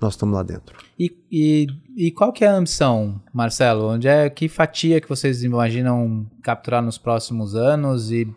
nós 0.00 0.14
estamos 0.14 0.34
lá 0.34 0.42
dentro. 0.42 0.76
E, 0.98 1.10
e, 1.30 1.66
e 1.96 2.12
qual 2.12 2.32
que 2.32 2.44
é 2.44 2.48
a 2.48 2.54
ambição, 2.54 3.20
Marcelo? 3.32 3.88
Onde 3.88 4.08
é 4.08 4.28
que 4.28 4.48
fatia 4.48 5.00
que 5.00 5.08
vocês 5.08 5.42
imaginam 5.42 6.26
capturar 6.42 6.82
nos 6.82 6.98
próximos 6.98 7.54
anos 7.54 8.10
e 8.10 8.28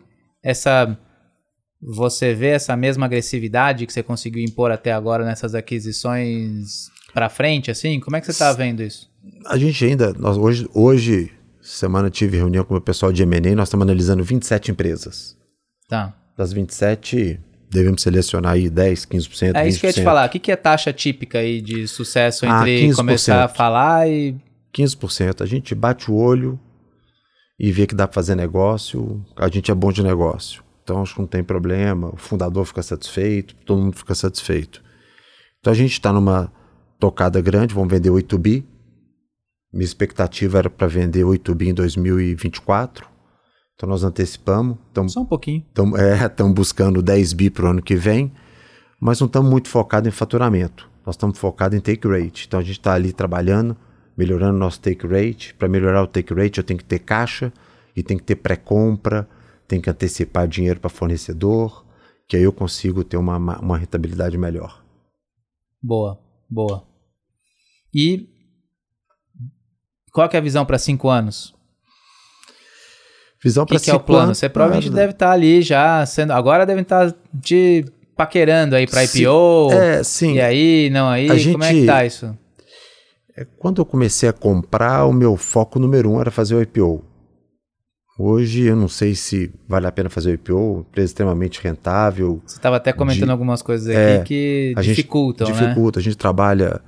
essa 0.42 0.98
você 1.82 2.34
vê 2.34 2.48
essa 2.48 2.76
mesma 2.76 3.06
agressividade 3.06 3.86
que 3.86 3.92
você 3.92 4.02
conseguiu 4.02 4.44
impor 4.44 4.70
até 4.70 4.92
agora 4.92 5.24
nessas 5.24 5.54
aquisições 5.54 6.90
para 7.12 7.28
frente 7.28 7.70
assim? 7.70 7.98
Como 8.00 8.16
é 8.16 8.20
que 8.20 8.26
você 8.26 8.32
está 8.32 8.52
vendo 8.52 8.82
isso? 8.82 9.08
A 9.46 9.56
gente 9.56 9.84
ainda, 9.84 10.12
nós 10.18 10.36
hoje, 10.36 10.68
hoje 10.74 11.30
semana 11.60 12.10
tive 12.10 12.36
reunião 12.36 12.64
com 12.64 12.74
o 12.74 12.80
pessoal 12.80 13.12
de 13.12 13.22
M&A, 13.22 13.54
nós 13.54 13.68
estamos 13.68 13.84
analisando 13.84 14.22
27 14.24 14.70
empresas. 14.70 15.36
Tá. 15.88 16.14
Das 16.36 16.52
27, 16.52 17.38
devemos 17.70 18.02
selecionar 18.02 18.52
aí 18.52 18.68
10, 18.70 19.06
15%, 19.06 19.54
É 19.56 19.68
isso 19.68 19.78
que 19.80 19.86
eu 19.86 19.88
ia 19.88 19.92
te 19.94 20.00
20%. 20.00 20.04
falar. 20.04 20.26
O 20.26 20.30
que, 20.30 20.38
que 20.38 20.50
é 20.52 20.56
taxa 20.56 20.92
típica 20.92 21.38
aí 21.38 21.60
de 21.60 21.86
sucesso 21.86 22.46
Ah, 22.46 22.60
entre 22.60 22.88
15%. 22.88 22.96
começar 22.96 23.44
a 23.44 23.48
falar 23.48 24.08
e 24.08 24.34
15%. 24.74 25.42
A 25.42 25.46
gente 25.46 25.74
bate 25.74 26.10
o 26.10 26.14
olho 26.14 26.58
e 27.58 27.70
vê 27.70 27.86
que 27.86 27.94
dá 27.94 28.08
para 28.08 28.14
fazer 28.14 28.34
negócio, 28.34 29.24
a 29.36 29.48
gente 29.48 29.70
é 29.70 29.74
bom 29.74 29.92
de 29.92 30.02
negócio. 30.02 30.62
Então 30.82 31.02
acho 31.02 31.14
que 31.14 31.20
não 31.20 31.26
tem 31.28 31.44
problema, 31.44 32.08
o 32.12 32.16
fundador 32.16 32.64
fica 32.64 32.82
satisfeito, 32.82 33.54
todo 33.66 33.82
mundo 33.82 33.96
fica 33.96 34.14
satisfeito. 34.14 34.82
Então 35.60 35.72
a 35.72 35.76
gente 35.76 35.92
está 35.92 36.12
numa 36.12 36.50
tocada 37.00 37.40
grande, 37.40 37.74
vamos 37.74 37.90
vender 37.90 38.10
8 38.10 38.38
bi. 38.38 38.64
Minha 39.72 39.84
expectativa 39.84 40.58
era 40.58 40.70
para 40.70 40.86
vender 40.86 41.24
8 41.24 41.54
bi 41.54 41.70
em 41.70 41.74
2024. 41.74 43.08
Então 43.74 43.88
nós 43.88 44.04
antecipamos, 44.04 44.76
estamos 44.88 45.14
só 45.14 45.22
um 45.22 45.26
pouquinho. 45.26 45.64
Estamos 45.66 45.98
é, 45.98 46.28
buscando 46.54 47.02
10 47.02 47.32
bi 47.32 47.48
para 47.48 47.64
o 47.64 47.68
ano 47.70 47.82
que 47.82 47.96
vem, 47.96 48.30
mas 49.00 49.18
não 49.18 49.26
estamos 49.26 49.50
muito 49.50 49.68
focados 49.68 50.06
em 50.06 50.10
faturamento. 50.10 50.88
Nós 51.06 51.14
estamos 51.14 51.38
focados 51.38 51.76
em 51.78 51.80
take 51.80 52.06
rate. 52.06 52.44
Então 52.46 52.60
a 52.60 52.62
gente 52.62 52.78
está 52.78 52.92
ali 52.92 53.12
trabalhando, 53.12 53.74
melhorando 54.16 54.58
nosso 54.58 54.80
take 54.80 55.06
rate. 55.06 55.54
Para 55.54 55.66
melhorar 55.66 56.02
o 56.02 56.06
take 56.06 56.34
rate, 56.34 56.58
eu 56.58 56.64
tenho 56.64 56.78
que 56.78 56.84
ter 56.84 56.98
caixa 56.98 57.50
e 57.96 58.02
tem 58.02 58.18
que 58.18 58.24
ter 58.24 58.36
pré-compra, 58.36 59.26
tem 59.66 59.80
que 59.80 59.88
antecipar 59.88 60.46
dinheiro 60.46 60.78
para 60.78 60.90
fornecedor, 60.90 61.86
que 62.28 62.36
aí 62.36 62.42
eu 62.42 62.52
consigo 62.52 63.02
ter 63.02 63.16
uma 63.16 63.38
uma 63.38 63.78
rentabilidade 63.78 64.36
melhor. 64.36 64.84
Boa, 65.82 66.20
boa. 66.50 66.89
E 67.94 68.28
qual 70.12 70.28
que 70.28 70.36
é 70.36 70.38
a 70.38 70.42
visão 70.42 70.64
para 70.64 70.78
cinco 70.78 71.08
anos? 71.08 71.54
Visão 73.42 73.64
para 73.64 73.78
que, 73.78 73.84
que 73.84 73.90
é 73.90 73.94
o 73.94 74.00
plano? 74.00 74.34
Você 74.34 74.48
provavelmente 74.48 74.90
deve 74.90 75.12
estar 75.12 75.30
ali 75.32 75.62
já 75.62 76.04
sendo. 76.04 76.32
Agora 76.32 76.66
devem 76.66 76.82
estar 76.82 77.14
te 77.40 77.84
paquerando 78.14 78.76
aí 78.76 78.86
para 78.86 79.02
IPO. 79.04 79.72
É, 79.72 80.02
sim. 80.04 80.34
E 80.34 80.40
aí, 80.40 80.90
não 80.90 81.08
aí? 81.08 81.24
A 81.30 81.52
Como 81.52 81.64
é 81.64 81.68
que 81.68 81.74
gente- 81.76 81.86
tá 81.86 82.04
isso? 82.04 82.36
Quando 83.58 83.80
eu 83.80 83.86
comecei 83.86 84.28
a 84.28 84.32
comprar, 84.34 85.06
o 85.06 85.12
meu 85.12 85.34
foco 85.38 85.78
número 85.78 86.10
um 86.10 86.20
era 86.20 86.30
fazer 86.30 86.54
o 86.54 86.60
IPO. 86.60 87.02
Hoje 88.18 88.64
eu 88.64 88.76
não 88.76 88.88
sei 88.88 89.14
se 89.14 89.50
vale 89.66 89.86
a 89.86 89.92
pena 89.92 90.10
fazer 90.10 90.32
o 90.32 90.34
IPO, 90.34 90.80
empresa 90.90 91.06
extremamente 91.06 91.58
rentável, 91.62 92.42
Você 92.44 92.56
estava 92.56 92.76
até 92.76 92.92
comentando 92.92 93.24
De- 93.26 93.30
algumas 93.30 93.62
coisas 93.62 93.88
aqui 93.88 93.98
é, 93.98 94.22
que 94.22 94.74
a 94.76 94.82
gente 94.82 94.94
dificultam, 94.96 95.48
né? 95.48 95.54
dificulta. 95.54 95.98
A 96.00 96.02
gente 96.02 96.18
trabalha, 96.18 96.82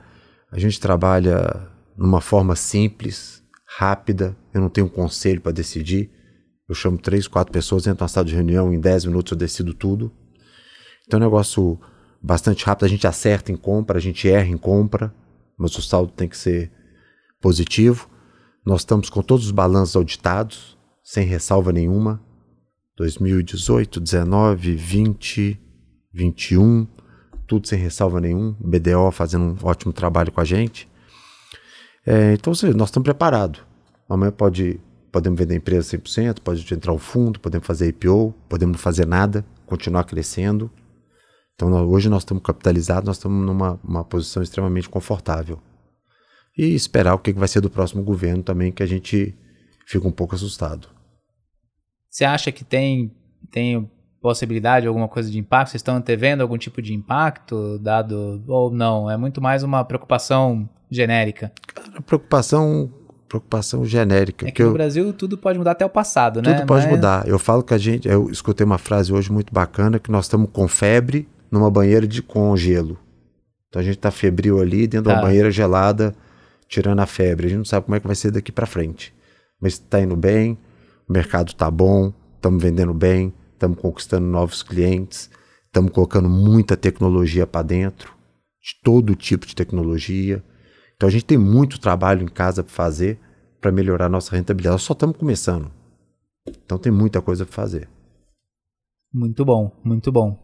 a 0.52 0.58
gente 0.58 0.78
trabalha 0.78 1.66
numa 1.96 2.20
forma 2.20 2.54
simples, 2.54 3.42
rápida. 3.78 4.36
Eu 4.52 4.60
não 4.60 4.68
tenho 4.68 4.86
um 4.86 4.90
conselho 4.90 5.40
para 5.40 5.50
decidir. 5.50 6.10
Eu 6.68 6.74
chamo 6.74 6.98
três, 6.98 7.26
quatro 7.26 7.50
pessoas, 7.50 7.86
entro 7.86 8.04
na 8.04 8.08
sala 8.08 8.26
de 8.26 8.34
reunião, 8.34 8.72
em 8.72 8.78
10 8.78 9.06
minutos 9.06 9.32
eu 9.32 9.38
decido 9.38 9.72
tudo. 9.72 10.12
Então 11.06 11.18
é 11.18 11.22
um 11.22 11.24
negócio 11.24 11.80
bastante 12.22 12.66
rápido. 12.66 12.84
A 12.84 12.88
gente 12.88 13.06
acerta 13.06 13.50
em 13.50 13.56
compra, 13.56 13.96
a 13.96 14.00
gente 14.00 14.28
erra 14.28 14.46
em 14.46 14.58
compra, 14.58 15.12
mas 15.56 15.76
o 15.78 15.82
saldo 15.82 16.12
tem 16.12 16.28
que 16.28 16.36
ser 16.36 16.70
positivo. 17.40 18.10
Nós 18.64 18.82
estamos 18.82 19.08
com 19.08 19.22
todos 19.22 19.46
os 19.46 19.50
balanços 19.50 19.96
auditados, 19.96 20.78
sem 21.02 21.26
ressalva 21.26 21.72
nenhuma. 21.72 22.22
2018, 22.98 23.98
19, 23.98 24.76
20, 24.76 25.58
21, 26.12 26.86
tudo 27.52 27.68
sem 27.68 27.78
ressalva 27.78 28.18
nenhum. 28.18 28.56
BDO 28.58 29.10
fazendo 29.12 29.44
um 29.44 29.66
ótimo 29.66 29.92
trabalho 29.92 30.32
com 30.32 30.40
a 30.40 30.44
gente. 30.44 30.88
É, 32.06 32.32
então, 32.32 32.54
seja, 32.54 32.72
nós 32.72 32.88
estamos 32.88 33.04
preparados. 33.04 33.60
Amanhã 34.08 34.32
pode, 34.32 34.80
podemos 35.12 35.38
vender 35.38 35.52
a 35.52 35.56
empresa 35.58 35.98
100%, 35.98 36.40
pode 36.40 36.72
entrar 36.72 36.94
um 36.94 36.98
fundo, 36.98 37.38
podemos 37.38 37.66
fazer 37.66 37.88
IPO, 37.88 38.34
podemos 38.48 38.72
não 38.72 38.78
fazer 38.78 39.06
nada, 39.06 39.44
continuar 39.66 40.04
crescendo. 40.04 40.70
Então, 41.54 41.68
nós- 41.68 41.86
hoje 41.86 42.08
nós 42.08 42.22
estamos 42.22 42.42
capitalizados, 42.42 43.06
nós 43.06 43.16
estamos 43.18 43.44
numa 43.44 43.78
uma 43.84 44.02
posição 44.02 44.42
extremamente 44.42 44.88
confortável. 44.88 45.60
E 46.56 46.74
esperar 46.74 47.12
o 47.14 47.18
que 47.18 47.34
vai 47.34 47.48
ser 47.48 47.60
do 47.60 47.68
próximo 47.68 48.02
governo 48.02 48.42
também, 48.42 48.72
que 48.72 48.82
a 48.82 48.86
gente 48.86 49.36
fica 49.86 50.08
um 50.08 50.12
pouco 50.12 50.34
assustado. 50.34 50.88
Você 52.08 52.24
acha 52.24 52.50
que 52.50 52.64
tem, 52.64 53.14
tem 53.50 53.90
possibilidade, 54.22 54.86
alguma 54.86 55.08
coisa 55.08 55.30
de 55.30 55.38
impacto? 55.38 55.70
Vocês 55.70 55.80
estão 55.80 55.96
antevendo 55.96 56.42
algum 56.42 56.56
tipo 56.56 56.80
de 56.80 56.94
impacto 56.94 57.78
dado 57.80 58.42
ou 58.46 58.70
não? 58.70 59.10
É 59.10 59.16
muito 59.16 59.40
mais 59.42 59.62
uma 59.62 59.84
preocupação 59.84 60.68
genérica. 60.90 61.52
A 61.96 62.00
preocupação, 62.00 62.90
preocupação 63.28 63.84
genérica. 63.84 64.46
É 64.46 64.50
que 64.50 64.56
que 64.56 64.62
no 64.62 64.68
eu- 64.68 64.72
Brasil 64.72 65.12
tudo 65.12 65.36
pode 65.36 65.58
mudar 65.58 65.72
até 65.72 65.84
o 65.84 65.90
passado, 65.90 66.40
né? 66.40 66.54
Tudo 66.54 66.66
pode 66.66 66.84
Mas- 66.86 66.94
mudar. 66.94 67.26
Eu 67.28 67.38
falo 67.38 67.62
que 67.62 67.74
a 67.74 67.78
gente. 67.78 68.08
Eu 68.08 68.30
escutei 68.30 68.64
uma 68.64 68.78
frase 68.78 69.12
hoje 69.12 69.30
muito 69.32 69.52
bacana 69.52 69.98
que 69.98 70.10
nós 70.10 70.26
estamos 70.26 70.48
com 70.52 70.66
febre 70.68 71.28
numa 71.50 71.70
banheira 71.70 72.06
de 72.06 72.22
com 72.22 72.56
gelo. 72.56 72.96
Então 73.68 73.80
a 73.80 73.84
gente 73.84 73.96
está 73.96 74.10
febril 74.10 74.60
ali 74.60 74.86
dentro 74.86 75.08
de 75.08 75.14
Tá. 75.14 75.20
uma 75.20 75.22
banheira 75.28 75.50
gelada, 75.50 76.14
tirando 76.68 77.00
a 77.00 77.06
febre. 77.06 77.46
A 77.46 77.48
gente 77.48 77.58
não 77.58 77.64
sabe 77.64 77.86
como 77.86 77.96
é 77.96 78.00
que 78.00 78.06
vai 78.06 78.16
ser 78.16 78.30
daqui 78.30 78.52
para 78.52 78.66
frente. 78.66 79.12
Mas 79.60 79.74
está 79.74 80.00
indo 80.00 80.14
bem, 80.16 80.58
o 81.08 81.12
mercado 81.12 81.48
está 81.48 81.70
bom, 81.70 82.12
estamos 82.36 82.62
vendendo 82.62 82.92
bem, 82.92 83.32
estamos 83.62 83.78
conquistando 83.78 84.26
novos 84.26 84.60
clientes, 84.62 85.30
estamos 85.66 85.92
colocando 85.92 86.28
muita 86.28 86.76
tecnologia 86.76 87.46
para 87.46 87.62
dentro, 87.62 88.12
de 88.60 88.80
todo 88.82 89.14
tipo 89.14 89.46
de 89.46 89.54
tecnologia. 89.54 90.42
Então 90.96 91.08
a 91.08 91.12
gente 91.12 91.24
tem 91.24 91.38
muito 91.38 91.80
trabalho 91.80 92.22
em 92.22 92.28
casa 92.28 92.64
para 92.64 92.72
fazer 92.72 93.18
para 93.60 93.70
melhorar 93.70 94.08
nossa 94.08 94.34
rentabilidade. 94.34 94.74
Nós 94.74 94.82
só 94.82 94.92
estamos 94.92 95.16
começando. 95.16 95.70
Então 96.64 96.76
tem 96.76 96.90
muita 96.90 97.22
coisa 97.22 97.46
para 97.46 97.54
fazer. 97.54 97.88
Muito 99.14 99.44
bom, 99.44 99.70
muito 99.84 100.10
bom. 100.10 100.36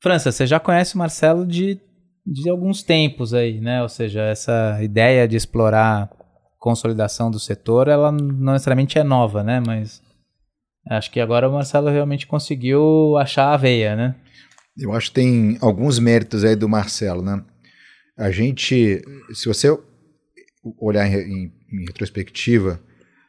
França, 0.00 0.32
você 0.32 0.46
já 0.46 0.58
conhece 0.58 0.94
o 0.94 0.98
Marcelo 0.98 1.46
de, 1.46 1.78
de 2.24 2.48
alguns 2.48 2.82
tempos 2.82 3.34
aí, 3.34 3.60
né? 3.60 3.82
Ou 3.82 3.88
seja, 3.90 4.22
essa 4.22 4.82
ideia 4.82 5.28
de 5.28 5.36
explorar 5.36 6.10
consolidação 6.58 7.30
do 7.30 7.38
setor, 7.38 7.88
ela 7.88 8.10
não 8.10 8.54
necessariamente 8.54 8.98
é 8.98 9.04
nova, 9.04 9.42
né? 9.42 9.60
Mas 9.60 10.00
acho 10.88 11.10
que 11.10 11.20
agora 11.20 11.48
o 11.48 11.52
Marcelo 11.52 11.88
realmente 11.88 12.26
conseguiu 12.26 13.16
achar 13.16 13.52
a 13.52 13.56
veia, 13.56 13.94
né? 13.94 14.14
Eu 14.76 14.92
acho 14.92 15.08
que 15.08 15.14
tem 15.14 15.58
alguns 15.60 15.98
méritos 15.98 16.44
aí 16.44 16.54
do 16.54 16.68
Marcelo, 16.68 17.22
né? 17.22 17.42
A 18.16 18.30
gente, 18.30 19.02
se 19.32 19.46
você 19.46 19.76
olhar 20.80 21.06
em, 21.06 21.52
em, 21.72 21.84
retrospectiva, 21.86 22.80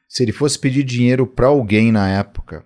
se 0.08 0.24
ele 0.24 0.32
fosse 0.32 0.58
pedir 0.58 0.84
dinheiro 0.84 1.28
para 1.28 1.48
alguém 1.48 1.92
na 1.92 2.10
época, 2.10 2.66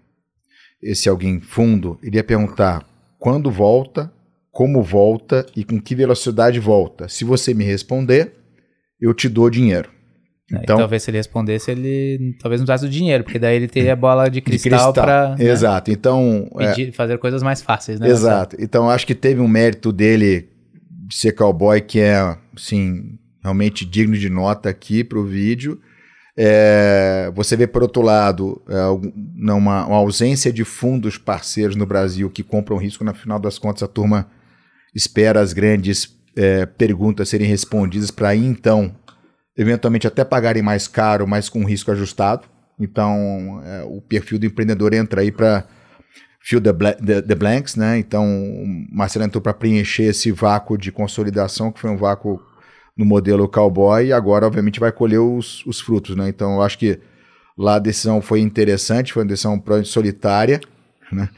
esse 0.81 1.09
alguém 1.09 1.39
fundo, 1.39 1.99
ele 2.01 2.17
ia 2.17 2.23
perguntar 2.23 2.87
quando 3.19 3.49
volta, 3.49 4.13
como 4.51 4.81
volta 4.81 5.45
e 5.55 5.63
com 5.63 5.81
que 5.81 5.95
velocidade 5.95 6.59
volta. 6.59 7.07
Se 7.07 7.23
você 7.23 7.53
me 7.53 7.63
responder, 7.63 8.33
eu 8.99 9.13
te 9.13 9.27
dou 9.27 9.49
dinheiro. 9.49 9.89
É, 10.53 10.59
então, 10.63 10.77
talvez 10.77 11.03
se 11.03 11.09
ele 11.09 11.17
respondesse, 11.17 11.71
ele 11.71 12.35
talvez 12.39 12.61
não 12.61 12.65
precisasse 12.65 12.85
do 12.85 12.91
dinheiro, 12.91 13.23
porque 13.23 13.39
daí 13.39 13.55
ele 13.55 13.67
teria 13.67 13.95
bola 13.95 14.29
de 14.29 14.41
cristal, 14.41 14.93
cristal. 14.93 14.93
para 14.93 15.35
né, 15.35 15.45
Exato. 15.45 15.91
Então, 15.91 16.47
pedir, 16.55 16.89
é, 16.89 16.91
fazer 16.91 17.17
coisas 17.17 17.41
mais 17.41 17.61
fáceis, 17.61 17.99
né? 17.99 18.07
Exato. 18.07 18.55
Então, 18.59 18.89
acho 18.89 19.07
que 19.07 19.15
teve 19.15 19.41
um 19.41 19.47
mérito 19.47 19.91
dele 19.91 20.49
de 21.07 21.15
ser 21.15 21.31
cowboy 21.33 21.81
que 21.81 21.99
é, 21.99 22.37
assim, 22.55 23.17
realmente 23.41 23.85
digno 23.85 24.15
de 24.15 24.29
nota 24.29 24.69
aqui 24.69 25.03
para 25.03 25.17
o 25.17 25.25
vídeo. 25.25 25.79
É, 26.35 27.31
você 27.35 27.55
vê, 27.55 27.67
por 27.67 27.83
outro 27.83 28.01
lado, 28.01 28.61
é, 28.67 28.85
uma, 29.51 29.85
uma, 29.85 29.95
ausência 29.97 30.51
de 30.51 30.63
fundos 30.63 31.17
parceiros 31.17 31.75
no 31.75 31.85
Brasil 31.85 32.29
que 32.29 32.43
compram 32.43 32.77
risco. 32.77 33.03
Na 33.03 33.13
final 33.13 33.39
das 33.39 33.59
contas, 33.59 33.83
a 33.83 33.87
turma 33.87 34.27
espera 34.95 35.39
as 35.39 35.53
grandes 35.53 36.15
é, 36.35 36.65
perguntas 36.65 37.29
serem 37.29 37.47
respondidas 37.47 38.09
para 38.09 38.29
aí 38.29 38.43
então, 38.43 38.95
eventualmente 39.57 40.07
até 40.07 40.23
pagarem 40.23 40.61
mais 40.61 40.87
caro, 40.87 41.27
mas 41.27 41.49
com 41.49 41.63
risco 41.63 41.91
ajustado. 41.91 42.47
Então, 42.79 43.61
é, 43.63 43.83
o 43.83 44.01
perfil 44.01 44.39
do 44.39 44.45
empreendedor 44.45 44.93
entra 44.93 45.21
aí 45.21 45.31
para 45.31 45.65
fill 46.41 46.59
the, 46.59 46.73
the, 46.73 47.21
the, 47.21 47.35
blanks, 47.35 47.75
né? 47.75 47.97
Então, 47.97 48.25
o 48.25 48.85
Marcelo 48.91 49.25
entrou 49.25 49.41
para 49.41 49.53
preencher 49.53 50.03
esse 50.03 50.31
vácuo 50.31 50.77
de 50.77 50.91
consolidação, 50.91 51.71
que 51.71 51.79
foi 51.79 51.89
um 51.89 51.97
vácuo 51.97 52.41
no 52.97 53.05
modelo 53.05 53.47
cowboy, 53.47 54.07
e 54.07 54.13
agora, 54.13 54.45
obviamente, 54.45 54.79
vai 54.79 54.91
colher 54.91 55.19
os, 55.19 55.65
os 55.65 55.79
frutos, 55.79 56.15
né? 56.15 56.27
Então, 56.27 56.55
eu 56.55 56.61
acho 56.61 56.77
que 56.77 56.99
lá 57.57 57.75
a 57.75 57.79
decisão 57.79 58.21
foi 58.21 58.41
interessante, 58.41 59.13
foi 59.13 59.23
uma 59.23 59.29
decisão 59.29 59.61
solitária, 59.83 60.59
né? 61.11 61.29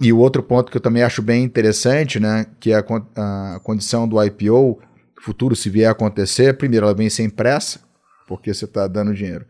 E 0.00 0.12
o 0.12 0.18
outro 0.18 0.42
ponto 0.42 0.70
que 0.70 0.76
eu 0.76 0.80
também 0.82 1.02
acho 1.02 1.22
bem 1.22 1.44
interessante, 1.44 2.18
né, 2.18 2.46
que 2.58 2.72
é 2.72 2.76
a, 2.76 3.54
a 3.56 3.60
condição 3.60 4.08
do 4.08 4.22
IPO, 4.22 4.80
futuro 5.24 5.56
se 5.56 5.70
vier 5.70 5.88
a 5.88 5.92
acontecer, 5.92 6.56
primeiro, 6.58 6.86
ela 6.86 6.94
vem 6.94 7.08
sem 7.08 7.30
pressa, 7.30 7.80
porque 8.28 8.52
você 8.52 8.66
está 8.66 8.86
dando 8.86 9.14
dinheiro. 9.14 9.46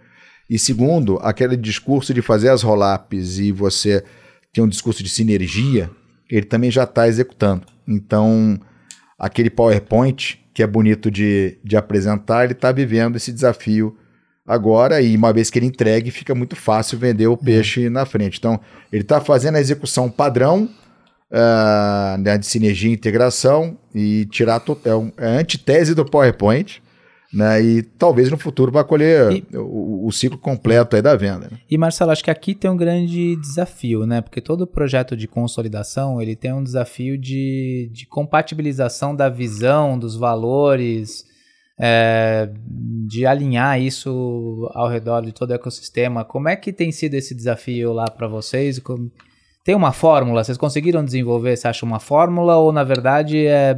E 0.48 0.58
segundo, 0.58 1.18
aquele 1.18 1.56
discurso 1.56 2.14
de 2.14 2.22
fazer 2.22 2.50
as 2.50 2.62
roll-ups 2.62 3.38
e 3.38 3.50
você 3.50 4.04
ter 4.52 4.60
um 4.60 4.68
discurso 4.68 5.02
de 5.02 5.08
sinergia, 5.08 5.90
ele 6.30 6.46
também 6.46 6.70
já 6.70 6.84
está 6.84 7.08
executando. 7.08 7.66
Então, 7.88 8.60
aquele 9.18 9.50
PowerPoint 9.50 10.40
que 10.54 10.62
é 10.62 10.66
bonito 10.66 11.10
de, 11.10 11.58
de 11.64 11.76
apresentar, 11.76 12.44
ele 12.44 12.52
está 12.52 12.70
vivendo 12.70 13.16
esse 13.16 13.32
desafio 13.32 13.98
agora 14.46 15.02
e 15.02 15.16
uma 15.16 15.32
vez 15.32 15.50
que 15.50 15.58
ele 15.58 15.66
entregue, 15.66 16.12
fica 16.12 16.32
muito 16.34 16.54
fácil 16.54 16.96
vender 16.96 17.26
o 17.26 17.36
peixe 17.36 17.90
na 17.90 18.06
frente. 18.06 18.38
Então, 18.38 18.60
ele 18.92 19.02
está 19.02 19.20
fazendo 19.20 19.56
a 19.56 19.60
execução 19.60 20.08
padrão 20.08 20.70
uh, 21.34 22.16
né, 22.18 22.38
de 22.38 22.46
sinergia 22.46 22.90
e 22.90 22.94
integração 22.94 23.76
e 23.94 24.24
tirar 24.26 24.62
é, 24.84 25.24
é 25.24 25.26
a 25.26 25.40
antitese 25.40 25.94
do 25.94 26.04
PowerPoint 26.04 26.82
né? 27.34 27.60
E 27.60 27.82
talvez 27.82 28.30
no 28.30 28.38
futuro 28.38 28.70
vá 28.70 28.84
colher 28.84 29.32
e, 29.32 29.56
o, 29.56 30.06
o, 30.06 30.12
ciclo 30.12 30.38
completo 30.38 30.94
aí 30.94 31.02
da 31.02 31.16
venda. 31.16 31.48
Né? 31.50 31.58
E 31.68 31.76
Marcelo, 31.76 32.12
acho 32.12 32.22
que 32.22 32.30
aqui 32.30 32.54
tem 32.54 32.70
um 32.70 32.76
grande 32.76 33.34
desafio, 33.36 34.06
né? 34.06 34.20
Porque 34.20 34.40
todo 34.40 34.66
projeto 34.66 35.16
de 35.16 35.26
consolidação 35.26 36.22
ele 36.22 36.36
tem 36.36 36.52
um 36.52 36.62
desafio 36.62 37.18
de, 37.18 37.90
de 37.92 38.06
compatibilização 38.06 39.16
da 39.16 39.28
visão, 39.28 39.98
dos 39.98 40.14
valores, 40.14 41.24
é, 41.76 42.48
de 43.08 43.26
alinhar 43.26 43.80
isso 43.80 44.70
ao 44.72 44.88
redor 44.88 45.22
de 45.22 45.32
todo 45.32 45.50
o 45.50 45.54
ecossistema. 45.54 46.24
Como 46.24 46.48
é 46.48 46.54
que 46.54 46.72
tem 46.72 46.92
sido 46.92 47.14
esse 47.14 47.34
desafio 47.34 47.92
lá 47.92 48.04
para 48.04 48.28
vocês? 48.28 48.80
Tem 49.64 49.74
uma 49.74 49.92
fórmula? 49.92 50.44
Vocês 50.44 50.58
conseguiram 50.58 51.04
desenvolver, 51.04 51.56
você 51.56 51.66
acha, 51.66 51.86
uma 51.86 51.98
fórmula 51.98 52.56
ou 52.58 52.70
na 52.70 52.84
verdade 52.84 53.46
é 53.46 53.76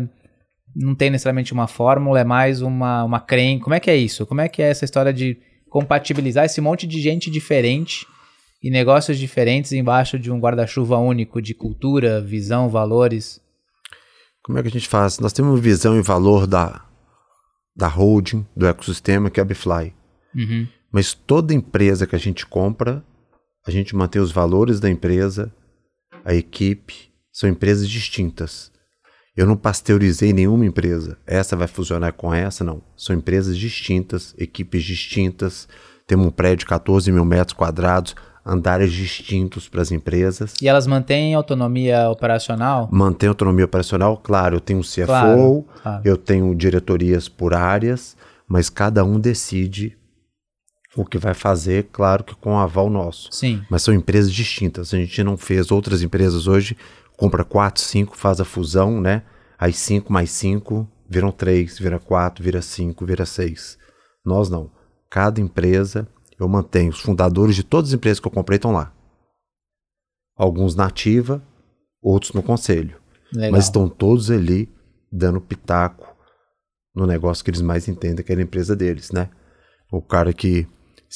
não 0.74 0.94
tem 0.94 1.08
necessariamente 1.08 1.54
uma 1.54 1.66
fórmula, 1.66 2.20
é 2.20 2.24
mais 2.24 2.60
uma, 2.60 3.02
uma 3.02 3.18
crença. 3.18 3.64
Como 3.64 3.74
é 3.74 3.80
que 3.80 3.90
é 3.90 3.96
isso? 3.96 4.26
Como 4.26 4.42
é 4.42 4.48
que 4.48 4.60
é 4.60 4.68
essa 4.68 4.84
história 4.84 5.12
de 5.12 5.38
compatibilizar 5.70 6.44
esse 6.44 6.60
monte 6.60 6.86
de 6.86 7.00
gente 7.00 7.30
diferente 7.30 8.06
e 8.62 8.70
negócios 8.70 9.18
diferentes 9.18 9.72
embaixo 9.72 10.18
de 10.18 10.30
um 10.30 10.38
guarda-chuva 10.38 10.98
único 10.98 11.40
de 11.40 11.54
cultura, 11.54 12.20
visão, 12.20 12.68
valores? 12.68 13.40
Como 14.42 14.58
é 14.58 14.62
que 14.62 14.68
a 14.68 14.70
gente 14.70 14.88
faz? 14.88 15.18
Nós 15.18 15.32
temos 15.32 15.58
visão 15.58 15.98
e 15.98 16.02
valor 16.02 16.46
da, 16.46 16.84
da 17.74 17.88
holding, 17.88 18.46
do 18.54 18.66
ecossistema, 18.66 19.30
que 19.30 19.40
é 19.40 19.42
a 19.42 19.46
Bifly. 19.46 19.94
Uhum. 20.34 20.66
Mas 20.92 21.14
toda 21.14 21.54
empresa 21.54 22.06
que 22.06 22.14
a 22.14 22.18
gente 22.18 22.46
compra, 22.46 23.02
a 23.66 23.70
gente 23.70 23.96
mantém 23.96 24.20
os 24.20 24.30
valores 24.30 24.78
da 24.78 24.90
empresa, 24.90 25.52
a 26.26 26.34
equipe, 26.34 27.12
são 27.32 27.48
empresas 27.48 27.88
distintas. 27.88 28.72
Eu 29.36 29.46
não 29.46 29.56
pasteurizei 29.56 30.32
nenhuma 30.32 30.66
empresa. 30.66 31.16
Essa 31.24 31.54
vai 31.54 31.68
fusionar 31.68 32.12
com 32.14 32.34
essa, 32.34 32.64
não. 32.64 32.82
São 32.96 33.14
empresas 33.14 33.56
distintas, 33.56 34.34
equipes 34.36 34.82
distintas. 34.82 35.68
Temos 36.04 36.26
um 36.26 36.30
prédio 36.30 36.58
de 36.58 36.66
14 36.66 37.12
mil 37.12 37.24
metros 37.24 37.52
quadrados, 37.52 38.16
andares 38.44 38.92
distintos 38.92 39.68
para 39.68 39.82
as 39.82 39.92
empresas. 39.92 40.54
E 40.60 40.66
elas 40.66 40.88
mantêm 40.88 41.34
autonomia 41.34 42.10
operacional? 42.10 42.88
Mantém 42.90 43.28
autonomia 43.28 43.66
operacional, 43.66 44.16
claro. 44.16 44.56
Eu 44.56 44.60
tenho 44.60 44.80
um 44.80 44.82
CFO, 44.82 45.06
claro, 45.06 45.66
claro. 45.82 46.02
eu 46.04 46.16
tenho 46.16 46.52
diretorias 46.56 47.28
por 47.28 47.54
áreas, 47.54 48.16
mas 48.48 48.68
cada 48.68 49.04
um 49.04 49.20
decide 49.20 49.96
o 50.96 51.04
que 51.04 51.18
vai 51.18 51.34
fazer, 51.34 51.88
claro 51.92 52.24
que 52.24 52.34
com 52.34 52.58
aval 52.58 52.88
nosso. 52.88 53.28
Sim. 53.30 53.62
Mas 53.70 53.82
são 53.82 53.92
empresas 53.92 54.32
distintas. 54.32 54.94
A 54.94 54.96
gente 54.96 55.22
não 55.22 55.36
fez 55.36 55.70
outras 55.70 56.02
empresas 56.02 56.46
hoje 56.46 56.76
compra 57.16 57.44
4, 57.44 57.82
5, 57.82 58.16
faz 58.16 58.40
a 58.40 58.44
fusão, 58.44 59.00
né? 59.00 59.22
Aí 59.58 59.72
5 59.72 60.12
mais 60.12 60.30
5 60.30 60.86
viram 61.08 61.32
3, 61.32 61.78
vira 61.78 61.98
4, 61.98 62.44
vira 62.44 62.60
5, 62.60 63.06
vira 63.06 63.24
6. 63.24 63.78
Nós 64.24 64.50
não. 64.50 64.70
Cada 65.10 65.40
empresa, 65.40 66.06
eu 66.38 66.48
mantenho. 66.48 66.90
Os 66.90 67.00
fundadores 67.00 67.56
de 67.56 67.64
todas 67.64 67.90
as 67.90 67.94
empresas 67.94 68.20
que 68.20 68.26
eu 68.26 68.32
comprei 68.32 68.56
estão 68.56 68.72
lá. 68.72 68.92
Alguns 70.36 70.74
na 70.74 70.86
ativa, 70.86 71.42
outros 72.02 72.32
no 72.32 72.42
conselho. 72.42 73.00
Legal. 73.32 73.52
Mas 73.52 73.64
estão 73.64 73.88
todos 73.88 74.30
ali 74.30 74.68
dando 75.10 75.40
pitaco 75.40 76.14
no 76.94 77.06
negócio 77.06 77.44
que 77.44 77.50
eles 77.50 77.62
mais 77.62 77.88
entendem, 77.88 78.24
que 78.24 78.32
é 78.32 78.36
a 78.36 78.42
empresa 78.42 78.76
deles, 78.76 79.10
né? 79.10 79.30
O 79.90 80.02
cara 80.02 80.32
que 80.32 80.66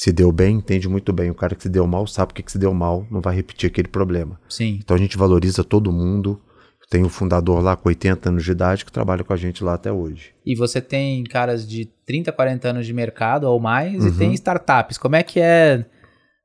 se 0.01 0.11
deu 0.11 0.31
bem, 0.31 0.55
entende 0.55 0.89
muito 0.89 1.13
bem. 1.13 1.29
O 1.29 1.35
cara 1.35 1.53
que 1.53 1.61
se 1.61 1.69
deu 1.69 1.85
mal 1.85 2.07
sabe 2.07 2.31
o 2.31 2.33
que, 2.33 2.41
que 2.41 2.51
se 2.51 2.57
deu 2.57 2.73
mal, 2.73 3.05
não 3.11 3.21
vai 3.21 3.35
repetir 3.35 3.69
aquele 3.69 3.87
problema. 3.87 4.41
Sim. 4.49 4.79
Então 4.83 4.95
a 4.95 4.99
gente 4.99 5.15
valoriza 5.15 5.63
todo 5.63 5.91
mundo. 5.91 6.41
Tem 6.89 7.03
um 7.03 7.09
fundador 7.09 7.61
lá 7.61 7.75
com 7.75 7.87
80 7.87 8.29
anos 8.29 8.43
de 8.43 8.49
idade 8.49 8.83
que 8.83 8.91
trabalha 8.91 9.23
com 9.23 9.31
a 9.31 9.37
gente 9.37 9.63
lá 9.63 9.75
até 9.75 9.91
hoje. 9.91 10.33
E 10.43 10.55
você 10.55 10.81
tem 10.81 11.23
caras 11.23 11.69
de 11.69 11.85
30, 12.03 12.31
40 12.31 12.69
anos 12.69 12.87
de 12.87 12.93
mercado 12.93 13.43
ou 13.43 13.59
mais 13.59 14.03
uhum. 14.03 14.07
e 14.09 14.11
tem 14.13 14.33
startups. 14.33 14.97
Como 14.97 15.15
é 15.15 15.21
que 15.21 15.39
é 15.39 15.85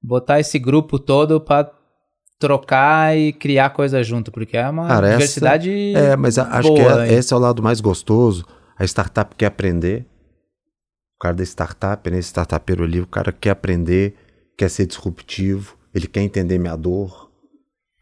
botar 0.02 0.38
esse 0.38 0.58
grupo 0.58 0.98
todo 0.98 1.40
para 1.40 1.72
trocar 2.38 3.16
e 3.16 3.32
criar 3.32 3.70
coisa 3.70 4.02
junto? 4.02 4.30
Porque 4.30 4.58
é 4.58 4.68
uma 4.68 4.86
Cara, 4.86 5.12
diversidade. 5.12 5.94
Essa, 5.94 6.06
é, 6.08 6.16
mas 6.16 6.36
acho 6.36 6.74
que 6.74 6.80
é, 6.82 7.14
esse 7.14 7.32
é 7.32 7.36
o 7.36 7.40
lado 7.40 7.62
mais 7.62 7.80
gostoso. 7.80 8.44
A 8.78 8.84
startup 8.84 9.34
quer 9.34 9.46
aprender, 9.46 10.04
o 11.16 11.18
cara 11.18 11.34
da 11.34 11.42
startup, 11.42 12.10
né? 12.10 12.18
Esse 12.18 12.28
startupeiro 12.28 12.84
ali, 12.84 13.00
o 13.00 13.06
cara 13.06 13.32
quer 13.32 13.50
aprender, 13.50 14.14
quer 14.56 14.68
ser 14.68 14.86
disruptivo, 14.86 15.76
ele 15.94 16.06
quer 16.06 16.20
entender 16.20 16.58
minha 16.58 16.76
dor. 16.76 17.30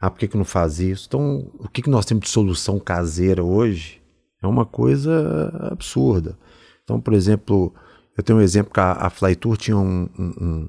Ah, 0.00 0.10
por 0.10 0.18
que, 0.18 0.28
que 0.28 0.36
não 0.36 0.44
faz 0.44 0.80
isso? 0.80 1.06
Então, 1.08 1.50
o 1.58 1.68
que, 1.68 1.80
que 1.80 1.88
nós 1.88 2.04
temos 2.04 2.24
de 2.24 2.30
solução 2.30 2.78
caseira 2.78 3.42
hoje 3.42 4.02
é 4.42 4.46
uma 4.46 4.66
coisa 4.66 5.70
absurda. 5.72 6.36
Então, 6.82 7.00
por 7.00 7.14
exemplo, 7.14 7.74
eu 8.16 8.22
tenho 8.22 8.38
um 8.38 8.42
exemplo 8.42 8.72
que 8.72 8.80
a, 8.80 8.92
a 8.92 9.10
Flytour 9.10 9.56
tinha 9.56 9.76
um, 9.76 10.08
um, 10.18 10.32
um, 10.40 10.68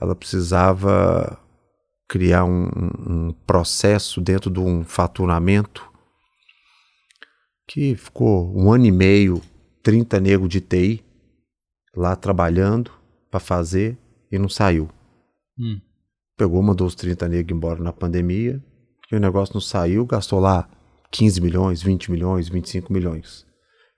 Ela 0.00 0.16
precisava 0.16 1.38
criar 2.08 2.44
um, 2.44 2.68
um 3.06 3.32
processo 3.46 4.20
dentro 4.20 4.50
de 4.50 4.58
um 4.58 4.82
faturamento 4.82 5.88
que 7.68 7.94
ficou 7.94 8.52
um 8.58 8.72
ano 8.72 8.86
e 8.86 8.90
meio, 8.90 9.40
30 9.84 10.18
negros 10.18 10.48
de 10.48 10.60
TI, 10.60 11.04
lá 11.96 12.14
trabalhando 12.16 12.90
para 13.30 13.40
fazer 13.40 13.96
e 14.30 14.38
não 14.38 14.48
saiu. 14.48 14.88
Hum. 15.58 15.80
Pegou, 16.36 16.62
mandou 16.62 16.86
os 16.86 16.94
30 16.94 17.28
negros 17.28 17.56
embora 17.56 17.82
na 17.82 17.92
pandemia, 17.92 18.62
e 19.12 19.16
o 19.16 19.20
negócio 19.20 19.54
não 19.54 19.60
saiu, 19.60 20.06
gastou 20.06 20.38
lá 20.40 20.68
15 21.10 21.40
milhões, 21.40 21.82
20 21.82 22.10
milhões, 22.10 22.48
25 22.48 22.92
milhões. 22.92 23.44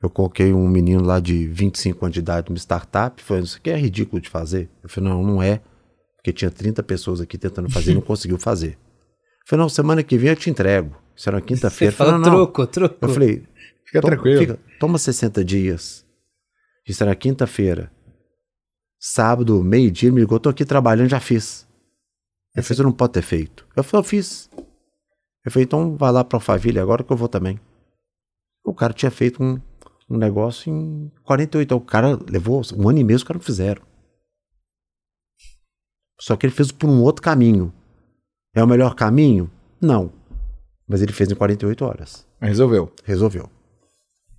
Eu 0.02 0.10
coloquei 0.10 0.52
um 0.52 0.66
menino 0.68 1.04
lá 1.04 1.20
de 1.20 1.46
25 1.46 2.04
anos 2.04 2.14
de 2.14 2.20
idade 2.20 2.48
numa 2.48 2.58
startup, 2.58 3.22
falei, 3.22 3.44
isso 3.44 3.58
aqui 3.58 3.70
é 3.70 3.76
ridículo 3.76 4.20
de 4.20 4.28
fazer. 4.28 4.68
Eu 4.82 4.88
falei, 4.88 5.10
não, 5.10 5.22
não 5.22 5.42
é, 5.42 5.60
porque 6.16 6.32
tinha 6.32 6.50
30 6.50 6.82
pessoas 6.82 7.20
aqui 7.20 7.38
tentando 7.38 7.70
fazer 7.70 7.92
e 7.92 7.94
não 7.94 8.00
conseguiu 8.02 8.38
fazer. 8.38 8.72
Eu 8.72 9.46
falei, 9.46 9.62
não, 9.62 9.68
semana 9.68 10.02
que 10.02 10.16
vem 10.18 10.30
eu 10.30 10.36
te 10.36 10.50
entrego. 10.50 10.96
Isso 11.14 11.28
era 11.28 11.36
uma 11.36 11.40
Você 11.42 11.46
quinta-feira. 11.46 11.94
falou 11.94 12.22
truco, 12.22 12.66
truco. 12.66 12.96
Eu 13.02 13.08
falei, 13.10 13.44
Fica 13.84 14.00
tranquilo. 14.00 14.38
fica- 14.40 14.58
toma 14.80 14.98
60 14.98 15.44
dias. 15.44 16.04
Isso 16.86 17.02
era 17.02 17.14
quinta-feira. 17.14 17.92
Sábado, 19.00 19.62
meio-dia, 19.62 20.08
ele 20.08 20.14
me 20.14 20.20
ligou, 20.20 20.38
tô 20.38 20.48
aqui 20.48 20.64
trabalhando, 20.64 21.08
já 21.08 21.20
fiz. 21.20 21.66
Eu 22.54 22.62
falei, 22.62 22.76
você 22.76 22.82
não 22.82 22.92
pode 22.92 23.14
ter 23.14 23.22
feito. 23.22 23.66
Eu 23.74 23.82
falei, 23.82 24.04
eu 24.04 24.08
fiz. 24.08 24.50
Eu 25.44 25.50
falei, 25.50 25.64
então 25.64 25.96
vai 25.96 26.12
lá 26.12 26.22
pra 26.22 26.36
Alphaville 26.36 26.78
agora 26.78 27.02
que 27.02 27.12
eu 27.12 27.16
vou 27.16 27.28
também. 27.28 27.58
O 28.64 28.74
cara 28.74 28.92
tinha 28.92 29.10
feito 29.10 29.42
um, 29.42 29.60
um 30.08 30.16
negócio 30.16 30.72
em 30.72 31.10
48 31.24 31.72
horas. 31.72 31.82
O 31.82 31.86
cara 31.86 32.18
levou 32.28 32.62
um 32.76 32.88
ano 32.88 32.98
e 32.98 33.04
meio, 33.04 33.16
os 33.16 33.24
caras 33.24 33.40
não 33.40 33.46
fizeram. 33.46 33.82
Só 36.20 36.36
que 36.36 36.46
ele 36.46 36.54
fez 36.54 36.70
por 36.70 36.88
um 36.88 37.02
outro 37.02 37.22
caminho. 37.22 37.72
É 38.54 38.62
o 38.62 38.68
melhor 38.68 38.94
caminho? 38.94 39.50
Não. 39.80 40.12
Mas 40.86 41.02
ele 41.02 41.12
fez 41.12 41.30
em 41.30 41.34
48 41.34 41.84
horas. 41.84 42.26
Resolveu. 42.40 42.92
Resolveu. 43.02 43.50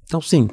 Então, 0.04 0.22
sim, 0.22 0.48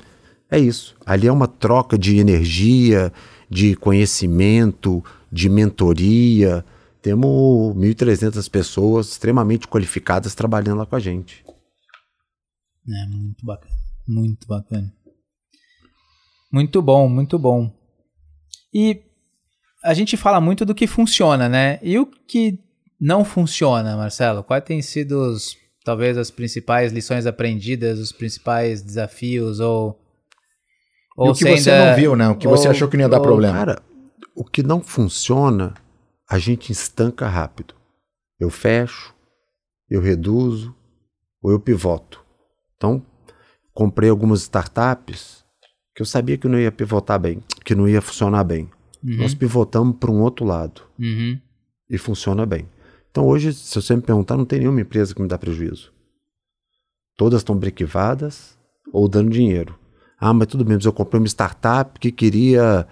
é 0.51 0.59
isso. 0.59 0.97
Ali 1.07 1.27
é 1.27 1.33
uma 1.33 1.47
troca 1.47 1.99
de 1.99 2.19
energia, 2.19 3.13
de 3.49 3.75
conhecimento, 3.77 5.05
de 5.31 5.49
mentoria. 5.49 6.65
Temos 7.01 7.77
1.300 7.77 8.51
pessoas 8.51 9.09
extremamente 9.11 9.69
qualificadas 9.69 10.35
trabalhando 10.35 10.79
lá 10.79 10.87
com 10.87 10.97
a 10.97 11.01
gente. 11.01 11.45
É 12.89 13.07
muito 13.07 13.45
bacana. 13.45 13.75
Muito 14.09 14.47
bacana. 14.47 14.93
Muito 16.53 16.83
bom, 16.83 17.09
muito 17.09 17.39
bom. 17.39 17.73
E 18.75 19.03
a 19.85 19.95
gente 19.95 20.17
fala 20.17 20.41
muito 20.41 20.65
do 20.65 20.75
que 20.75 20.87
funciona, 20.87 21.49
né? 21.49 21.79
E 21.83 21.99
o 21.99 22.07
que 22.07 22.59
não 23.01 23.25
funciona, 23.25 23.97
Marcelo? 23.97 24.43
Quais 24.43 24.65
têm 24.65 24.83
sido 24.83 25.13
os, 25.13 25.57
talvez 25.85 26.19
as 26.19 26.31
principais 26.31 26.93
lições 26.93 27.25
aprendidas, 27.25 27.99
os 27.99 28.13
principais 28.13 28.83
desafios 28.83 29.61
ou 29.61 30.00
e 31.19 31.29
o 31.29 31.33
que 31.35 31.45
você 31.45 31.71
ainda- 31.71 31.91
não 31.91 31.97
viu, 31.97 32.17
né? 32.17 32.29
O 32.29 32.37
que 32.37 32.47
você 32.49 32.67
ou- 32.69 32.71
achou 32.73 32.89
que 32.89 32.97
não 32.97 33.05
ia 33.05 33.09
dar 33.09 33.19
ou- 33.19 33.23
problema. 33.23 33.59
Cara, 33.59 33.83
o 34.35 34.45
que 34.45 34.63
não 34.63 34.81
funciona, 34.81 35.75
a 36.29 36.39
gente 36.39 36.71
estanca 36.73 37.29
rápido. 37.29 37.75
Eu 38.39 38.49
fecho, 38.51 39.15
eu 39.89 40.01
reduzo 40.01 40.75
ou 41.43 41.51
eu 41.51 41.61
pivoto. 41.61 42.25
Então, 42.77 43.05
comprei 43.75 44.09
algumas 44.09 44.41
startups 44.43 45.45
que 45.95 46.03
eu 46.03 46.07
sabia 46.07 46.39
que 46.39 46.49
não 46.49 46.59
ia 46.59 46.73
pivotar 46.73 47.19
bem, 47.19 47.43
que 47.65 47.75
não 47.75 47.89
ia 47.89 48.01
funcionar 48.01 48.45
bem. 48.45 48.71
Uhum, 49.03 49.17
Nós 49.19 49.35
pivotamos 49.35 49.97
para 49.99 50.11
um 50.11 50.21
outro 50.23 50.45
lado 50.45 50.83
uhum, 50.99 51.39
e 51.89 51.97
funciona 51.99 52.45
bem. 52.47 52.69
Então 53.11 53.27
hoje, 53.27 53.53
se 53.53 53.75
você 53.81 53.97
me 53.97 54.03
perguntar, 54.03 54.37
não 54.37 54.45
tem 54.45 54.61
nenhuma 54.61 54.81
empresa 54.83 55.15
que 55.15 55.21
me 55.23 55.27
dá 55.29 55.37
prejuízo. 55.39 55.93
Todas 57.17 57.41
estão 57.41 57.57
brequivadas 57.57 58.57
ou 58.93 59.09
dando 59.09 59.31
dinheiro. 59.31 59.79
Ah, 60.21 60.35
mas 60.35 60.49
tudo 60.49 60.65
bem, 60.65 60.77
mas 60.77 60.85
eu 60.85 60.93
comprei 60.93 61.19
uma 61.19 61.27
startup 61.27 61.99
que 61.99 62.13
queria 62.13 62.87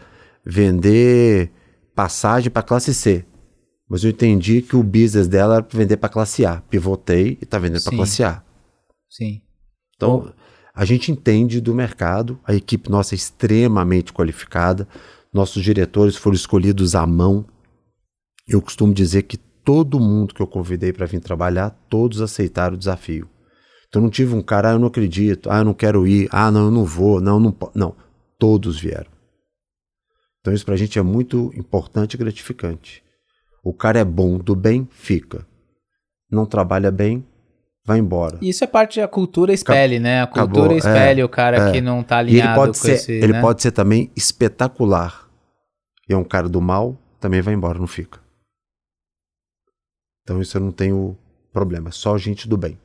vender 0.45 1.53
passagem 1.95 2.51
para 2.51 2.62
classe 2.62 2.95
C. 2.95 3.25
Mas 3.88 4.03
eu 4.03 4.11
entendi 4.11 4.62
que 4.62 4.77
o 4.77 4.83
business 4.83 5.29
dela 5.29 5.57
era 5.57 5.62
para 5.62 5.79
vender 5.79 5.97
para 5.99 6.09
classe 6.09 6.47
A. 6.47 6.62
Pivotei 6.62 7.38
e 7.41 7.45
está 7.45 7.59
vendendo 7.59 7.83
para 7.83 7.97
classe 7.97 8.25
A. 8.25 8.43
sim. 9.11 9.43
Então, 9.97 10.33
a 10.75 10.85
gente 10.85 11.11
entende 11.11 11.61
do 11.61 11.75
mercado, 11.75 12.38
a 12.45 12.55
equipe 12.55 12.88
nossa 12.88 13.14
é 13.14 13.17
extremamente 13.17 14.12
qualificada, 14.12 14.87
nossos 15.33 15.62
diretores 15.62 16.14
foram 16.14 16.37
escolhidos 16.37 16.95
à 16.95 17.05
mão. 17.05 17.45
Eu 18.47 18.62
costumo 18.62 18.95
dizer 18.95 19.25
que 19.25 19.37
todo 19.37 19.99
mundo 19.99 20.33
que 20.33 20.41
eu 20.41 20.47
convidei 20.47 20.93
para 20.93 21.05
vir 21.05 21.21
trabalhar, 21.21 21.71
todos 21.91 22.23
aceitaram 22.23 22.77
o 22.77 22.79
desafio. 22.79 23.29
Então, 23.88 24.03
não 24.03 24.11
tive 24.11 24.35
um 24.35 24.42
cara, 24.42 24.70
ah, 24.70 24.72
eu 24.72 24.79
não 24.79 24.88
acredito, 24.88 25.51
ah, 25.51 25.59
eu 25.59 25.64
não 25.64 25.74
quero 25.74 26.07
ir, 26.07 26.29
ah, 26.31 26.51
não, 26.51 26.66
eu 26.66 26.70
não 26.70 26.85
vou, 26.85 27.20
não, 27.20 27.40
não 27.40 27.51
posso. 27.51 27.72
Não, 27.74 27.96
todos 28.38 28.79
vieram. 28.79 29.11
Então, 30.40 30.53
isso 30.53 30.64
para 30.64 30.74
a 30.74 30.79
gente 30.79 30.98
é 30.98 31.03
muito 31.03 31.51
importante 31.55 32.14
e 32.14 32.18
gratificante. 32.18 33.03
O 33.64 33.72
cara 33.72 33.98
é 33.98 34.05
bom, 34.05 34.38
do 34.38 34.55
bem, 34.55 34.88
fica. 34.90 35.46
Não 36.31 36.44
trabalha 36.44 36.90
bem, 36.90 37.24
vai 37.85 37.98
embora. 37.98 38.38
Isso 38.42 38.62
é 38.62 38.66
parte 38.66 39.01
da 39.01 39.09
cultura 39.09 39.53
espelhe, 39.53 39.98
né? 39.98 40.20
A 40.20 40.24
acabou, 40.24 40.48
cultura 40.48 40.74
é, 40.74 40.77
espelhe 40.77 41.24
o 41.24 41.29
cara 41.29 41.68
é. 41.68 41.72
que 41.72 41.81
não 41.81 42.03
tá 42.03 42.22
E 42.22 42.27
ele 42.27 42.40
alinhado 42.40 42.61
pode 42.61 42.79
com 42.79 42.87
ser, 42.87 42.92
esse, 42.92 43.12
ele 43.12 43.33
né? 43.33 43.40
pode 43.40 43.62
ser 43.62 43.72
também 43.72 44.11
espetacular. 44.14 45.27
E 46.07 46.12
é 46.12 46.16
um 46.16 46.24
cara 46.24 46.48
do 46.48 46.61
mal, 46.61 46.96
também 47.18 47.40
vai 47.40 47.55
embora, 47.55 47.79
não 47.79 47.87
fica. 47.87 48.20
Então 50.22 50.42
isso 50.42 50.59
eu 50.59 50.61
não 50.61 50.72
tenho 50.72 51.16
problema, 51.51 51.88
é 51.88 51.92
só 51.92 52.16
gente 52.18 52.46
do 52.46 52.59
bem. 52.59 52.79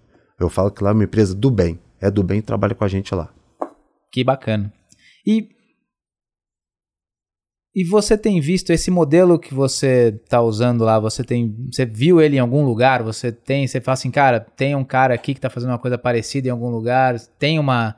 Eu 0.44 0.50
falo 0.50 0.72
que 0.72 0.84
lá 0.84 0.92
é 0.92 0.94
uma 0.94 1.04
empresa 1.04 1.34
do 1.34 1.50
bem, 1.50 1.80
é 2.00 2.12
do 2.12 2.24
bem, 2.24 2.42
trabalha 2.42 2.76
com 2.76 2.84
a 2.84 2.88
gente 2.88 3.14
lá. 3.14 3.34
Que 4.12 4.24
bacana. 4.24 4.72
E 5.26 5.50
e 7.76 7.84
você 7.84 8.16
tem 8.16 8.40
visto 8.40 8.70
esse 8.70 8.92
modelo 8.92 9.40
que 9.40 9.52
você 9.52 10.12
tá 10.30 10.40
usando 10.40 10.84
lá? 10.84 11.00
Você 11.00 11.24
tem, 11.24 11.56
você 11.72 11.88
viu 11.88 12.22
ele 12.22 12.36
em 12.36 12.40
algum 12.40 12.64
lugar? 12.64 13.02
Você 13.02 13.32
tem, 13.32 13.66
você 13.66 13.82
fala 13.82 13.94
assim, 13.94 14.12
cara, 14.12 14.40
tem 14.40 14.76
um 14.76 14.84
cara 14.84 15.16
aqui 15.16 15.34
que 15.34 15.42
tá 15.42 15.50
fazendo 15.50 15.72
uma 15.72 15.80
coisa 15.80 15.98
parecida 15.98 16.48
em 16.48 16.52
algum 16.52 16.70
lugar? 16.70 17.20
Tem 17.40 17.58
uma 17.58 17.96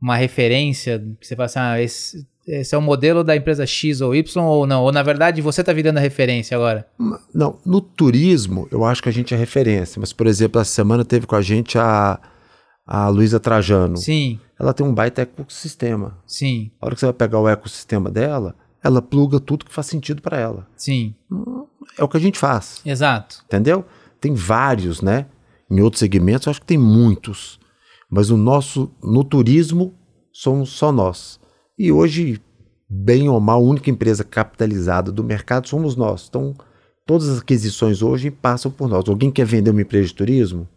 uma 0.00 0.16
referência 0.16 0.98
que 1.20 1.26
você 1.26 1.34
fala 1.34 1.46
assim, 1.46 1.58
ah, 1.58 1.80
esse, 1.80 2.26
esse 2.48 2.74
é 2.74 2.78
o 2.78 2.82
modelo 2.82 3.22
da 3.22 3.36
empresa 3.36 3.66
X 3.66 4.00
ou 4.00 4.14
Y 4.14 4.42
ou 4.44 4.66
não? 4.66 4.82
Ou 4.82 4.90
na 4.92 5.02
verdade 5.02 5.40
você 5.42 5.62
tá 5.62 5.72
virando 5.72 5.98
a 5.98 6.00
referência 6.00 6.56
agora? 6.56 6.88
Não, 7.34 7.58
no 7.64 7.80
turismo 7.80 8.66
eu 8.70 8.84
acho 8.84 9.02
que 9.02 9.08
a 9.08 9.12
gente 9.12 9.34
é 9.34 9.36
referência, 9.36 10.00
mas 10.00 10.12
por 10.12 10.26
exemplo, 10.26 10.60
essa 10.60 10.70
semana 10.70 11.04
teve 11.04 11.26
com 11.26 11.36
a 11.36 11.42
gente 11.42 11.78
a, 11.78 12.18
a 12.86 13.08
Luísa 13.08 13.38
Trajano. 13.38 13.96
Sim, 13.96 14.40
Ela 14.58 14.72
tem 14.72 14.84
um 14.86 14.94
baita 14.94 15.22
ecossistema. 15.22 16.18
sim, 16.26 16.70
A 16.80 16.86
hora 16.86 16.94
que 16.94 17.00
você 17.00 17.06
vai 17.06 17.12
pegar 17.12 17.38
o 17.40 17.48
ecossistema 17.48 18.10
dela, 18.10 18.54
ela 18.82 19.02
pluga 19.02 19.38
tudo 19.40 19.64
que 19.64 19.72
faz 19.74 19.86
sentido 19.86 20.22
para 20.22 20.38
ela. 20.38 20.66
sim, 20.76 21.14
É 21.98 22.02
o 22.04 22.08
que 22.08 22.16
a 22.16 22.20
gente 22.20 22.38
faz. 22.38 22.80
exato. 22.84 23.42
Entendeu? 23.46 23.84
Tem 24.20 24.34
vários, 24.34 25.00
né? 25.02 25.26
Em 25.70 25.80
outros 25.80 26.00
segmentos, 26.00 26.46
eu 26.46 26.50
acho 26.50 26.60
que 26.60 26.66
tem 26.66 26.78
muitos. 26.78 27.58
Mas 28.10 28.30
o 28.30 28.36
nosso, 28.38 28.90
no 29.02 29.22
turismo, 29.22 29.94
somos 30.32 30.70
só 30.70 30.90
nós. 30.90 31.38
E 31.78 31.92
hoje, 31.92 32.40
bem 32.88 33.28
ou 33.28 33.38
mal, 33.40 33.60
a 33.60 33.64
única 33.64 33.90
empresa 33.90 34.24
capitalizada 34.24 35.12
do 35.12 35.22
mercado 35.22 35.68
somos 35.68 35.94
nós. 35.94 36.26
Então, 36.28 36.54
todas 37.06 37.28
as 37.28 37.38
aquisições 37.38 38.02
hoje 38.02 38.30
passam 38.30 38.70
por 38.70 38.88
nós. 38.88 39.08
Alguém 39.08 39.30
quer 39.30 39.46
vender 39.46 39.70
uma 39.70 39.82
empresa 39.82 40.08
de 40.08 40.14
turismo? 40.14 40.68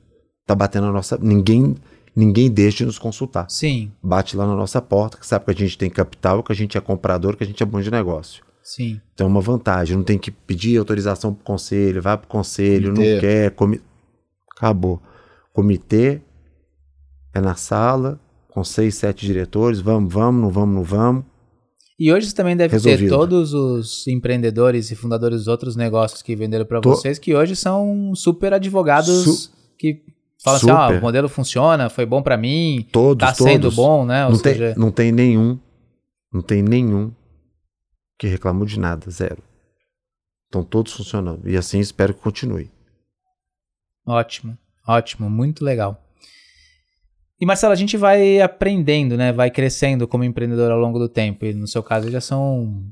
Tá 0.46 0.54
batendo 0.54 0.88
na 0.88 0.94
nossa. 0.94 1.18
Ninguém, 1.18 1.76
ninguém 2.16 2.52
deixa 2.52 2.80
de 2.80 2.86
nos 2.86 3.00
consultar. 3.00 3.50
Sim, 3.50 3.92
Bate 4.04 4.36
lá 4.38 4.46
na 4.46 4.56
nossa 4.56 4.82
porta, 4.82 5.18
que 5.18 5.26
sabe 5.26 5.46
que 5.46 5.52
a 5.52 5.56
gente 5.56 5.78
tem 5.78 5.90
capital, 5.90 6.44
que 6.44 6.52
a 6.52 6.56
gente 6.56 6.78
é 6.78 6.82
comprador, 6.82 7.36
que 7.36 7.44
a 7.44 7.48
gente 7.48 7.62
é 7.64 7.66
bom 7.66 7.82
de 7.82 7.90
negócio. 7.90 8.44
sim. 8.64 9.00
Então 9.14 9.28
é 9.28 9.30
uma 9.30 9.42
vantagem, 9.42 9.96
não 9.98 10.04
tem 10.04 10.18
que 10.20 10.30
pedir 10.32 10.78
autorização 10.78 11.34
para 11.34 11.42
o 11.42 11.46
conselho, 11.46 12.02
vai 12.02 12.18
para 12.18 12.26
o 12.26 12.30
conselho, 12.30 12.94
Comitê. 12.94 13.14
não 13.14 13.20
quer, 13.22 13.52
comi... 13.52 13.82
acabou. 14.56 15.02
Comitê 15.54 16.22
é 17.34 17.42
na 17.42 17.56
sala, 17.56 18.20
com 18.52 18.64
seis, 18.64 18.96
sete 18.96 19.26
diretores, 19.26 19.80
vamos, 19.80 20.14
vamos, 20.14 20.42
não 20.42 20.50
vamos, 20.52 20.76
não 20.76 20.84
vamos. 20.84 21.26
E 21.98 22.12
hoje 22.12 22.28
você 22.28 22.36
também 22.36 22.56
deve 22.58 22.70
ter 22.80 22.90
Resolvido. 22.90 23.10
todos 23.16 23.54
os 23.54 24.08
empreendedores 24.08 24.92
e 24.92 24.96
fundadores 24.96 25.40
dos 25.40 25.48
outros 25.48 25.76
negócios 25.76 26.22
que 26.22 26.36
venderam 26.36 26.66
para 26.66 26.80
vocês, 26.82 27.18
que 27.20 27.34
hoje 27.36 27.56
são 27.56 28.14
super 28.16 28.54
advogados 28.54 29.24
Su- 29.24 29.52
que 29.78 30.02
falam 30.44 30.58
assim, 30.58 30.72
ó, 30.72 30.88
Super. 30.88 31.00
o 31.00 31.02
modelo 31.02 31.30
funciona, 31.30 31.90
foi 31.90 32.06
bom 32.06 32.22
para 32.24 32.36
mim, 32.38 32.86
Todos, 32.92 33.26
tá 33.28 33.34
sendo 33.34 33.64
todos. 33.64 33.76
bom, 33.76 34.06
né? 34.06 34.26
Ou 34.26 34.32
Não 34.32 34.40
seja, 34.40 34.74
tem, 34.74 34.84
não 34.84 34.92
tem 34.92 35.12
nenhum, 35.12 35.60
não 36.34 36.42
tem 36.42 36.62
nenhum 36.64 37.12
que 38.18 38.28
reclamou 38.28 38.66
de 38.66 38.80
nada, 38.80 39.10
zero. 39.12 39.42
Estão 40.46 40.64
todos 40.64 40.92
funcionando. 40.94 41.48
E 41.48 41.56
assim 41.56 41.80
espero 41.80 42.14
que 42.16 42.20
continue. 42.22 42.70
ótimo, 44.06 44.58
ótimo, 44.88 45.30
muito 45.30 45.64
legal. 45.64 46.01
E 47.42 47.46
Marcelo, 47.46 47.74
a 47.74 47.76
gente 47.76 47.98
vai 47.98 48.40
aprendendo, 48.40 49.18
né? 49.18 49.34
Vai 49.34 49.50
crescendo 49.50 50.08
como 50.08 50.24
empreendedor 50.24 50.72
ao 50.72 50.78
longo 50.78 51.00
do 51.00 51.10
tempo. 51.10 51.44
E 51.44 51.54
no 51.56 51.68
seu 51.68 51.82
caso 51.82 52.12
já 52.12 52.22
são 52.22 52.84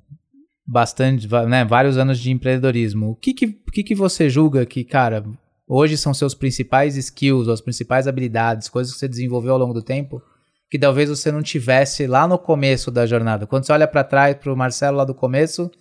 bastante, 0.65 1.27
né? 1.47 1.63
Vários 1.63 1.99
anos 1.99 2.17
de 2.17 2.31
empreendedorismo. 2.31 3.11
O 3.11 3.15
que 3.15 3.31
que, 3.31 3.45
o 3.45 3.71
que 3.71 3.83
que 3.83 3.93
você 3.93 4.27
julga 4.27 4.65
que, 4.65 4.83
cara, 4.83 5.23
hoje 5.67 5.95
são 5.97 6.15
seus 6.15 6.33
principais 6.33 6.97
skills, 6.97 7.47
as 7.47 7.61
principais 7.61 8.07
habilidades, 8.07 8.67
coisas 8.67 8.91
que 8.91 8.99
você 8.99 9.07
desenvolveu 9.07 9.53
ao 9.53 9.59
longo 9.59 9.73
do 9.73 9.83
tempo, 9.83 10.19
que 10.67 10.79
talvez 10.79 11.09
você 11.09 11.31
não 11.31 11.43
tivesse 11.43 12.07
lá 12.07 12.27
no 12.27 12.39
começo 12.39 12.89
da 12.89 13.05
jornada? 13.05 13.45
Quando 13.45 13.65
você 13.65 13.71
olha 13.71 13.87
para 13.87 14.03
trás 14.03 14.35
pro 14.35 14.57
Marcelo 14.57 14.97
lá 14.97 15.05
do 15.05 15.13
começo, 15.13 15.65
o 15.65 15.71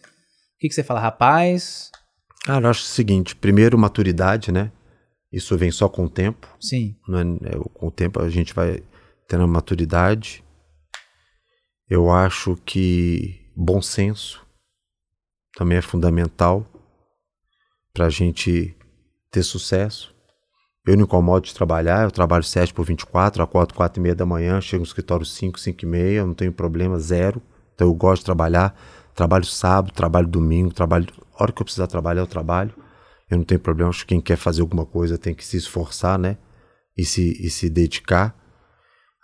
que 0.61 0.68
que 0.68 0.74
você 0.74 0.83
fala? 0.83 1.00
Rapaz, 1.00 1.90
Cara, 2.44 2.66
eu 2.66 2.70
acho 2.70 2.83
o 2.83 2.87
seguinte: 2.87 3.37
primeiro, 3.37 3.76
maturidade, 3.76 4.50
né? 4.50 4.70
Isso 5.33 5.57
vem 5.57 5.71
só 5.71 5.88
com 5.88 6.05
o 6.05 6.09
tempo. 6.11 6.49
sim, 6.61 6.97
não 7.07 7.19
é- 7.19 7.55
é, 7.55 7.59
com 7.75 7.88
o 7.88 7.91
tempo 7.91 8.21
a 8.21 8.29
gente 8.29 8.55
vai 8.55 8.83
tendo 9.29 9.47
maturidade. 9.47 10.43
Eu 11.88 12.11
acho 12.11 12.57
que 12.64 13.47
bom 13.57 13.81
senso 13.81 14.47
também 15.57 15.79
é 15.79 15.83
fundamental 15.83 16.67
para 17.93 18.07
a 18.07 18.11
gente 18.11 18.77
ter 19.31 19.43
sucesso. 19.43 20.14
Eu 20.87 20.97
não 20.97 21.05
incomodo 21.05 21.47
de 21.47 21.55
trabalhar, 21.55 22.05
eu 22.05 22.11
trabalho 22.11 22.45
7 22.45 22.73
por 22.73 22.85
24, 22.87 23.43
acordo 23.43 23.75
4 23.75 24.01
e 24.01 24.03
meia 24.03 24.14
da 24.14 24.25
manhã, 24.25 24.61
chego 24.61 24.81
no 24.81 24.87
escritório 24.87 25.27
5, 25.27 25.61
5 25.61 25.85
e 25.85 25.87
meia, 25.87 26.25
não 26.25 26.33
tenho 26.33 26.53
problema, 26.53 26.99
zero. 26.99 27.43
Então 27.75 27.88
eu 27.88 27.95
gosto 27.95 28.21
de 28.23 28.27
trabalhar, 28.27 28.75
trabalho 29.14 29.45
sábado, 29.45 29.93
trabalho 29.93 30.27
domingo, 30.27 30.73
trabalho. 30.73 31.07
A 31.35 31.43
hora 31.43 31.53
que 31.53 31.61
eu 31.61 31.64
precisar 31.64 31.87
trabalhar, 31.87 32.23
eu 32.23 32.27
trabalho. 32.27 32.73
Eu 33.31 33.38
não 33.38 33.45
tenho 33.45 33.61
problema, 33.61 33.91
acho 33.91 34.01
que 34.01 34.14
quem 34.14 34.21
quer 34.21 34.37
fazer 34.37 34.62
alguma 34.62 34.87
coisa 34.87 35.19
tem 35.19 35.35
que 35.35 35.45
se 35.45 35.57
esforçar, 35.57 36.19
né? 36.19 36.38
E 36.97 37.05
se, 37.05 37.45
e 37.45 37.51
se 37.51 37.69
dedicar. 37.69 38.37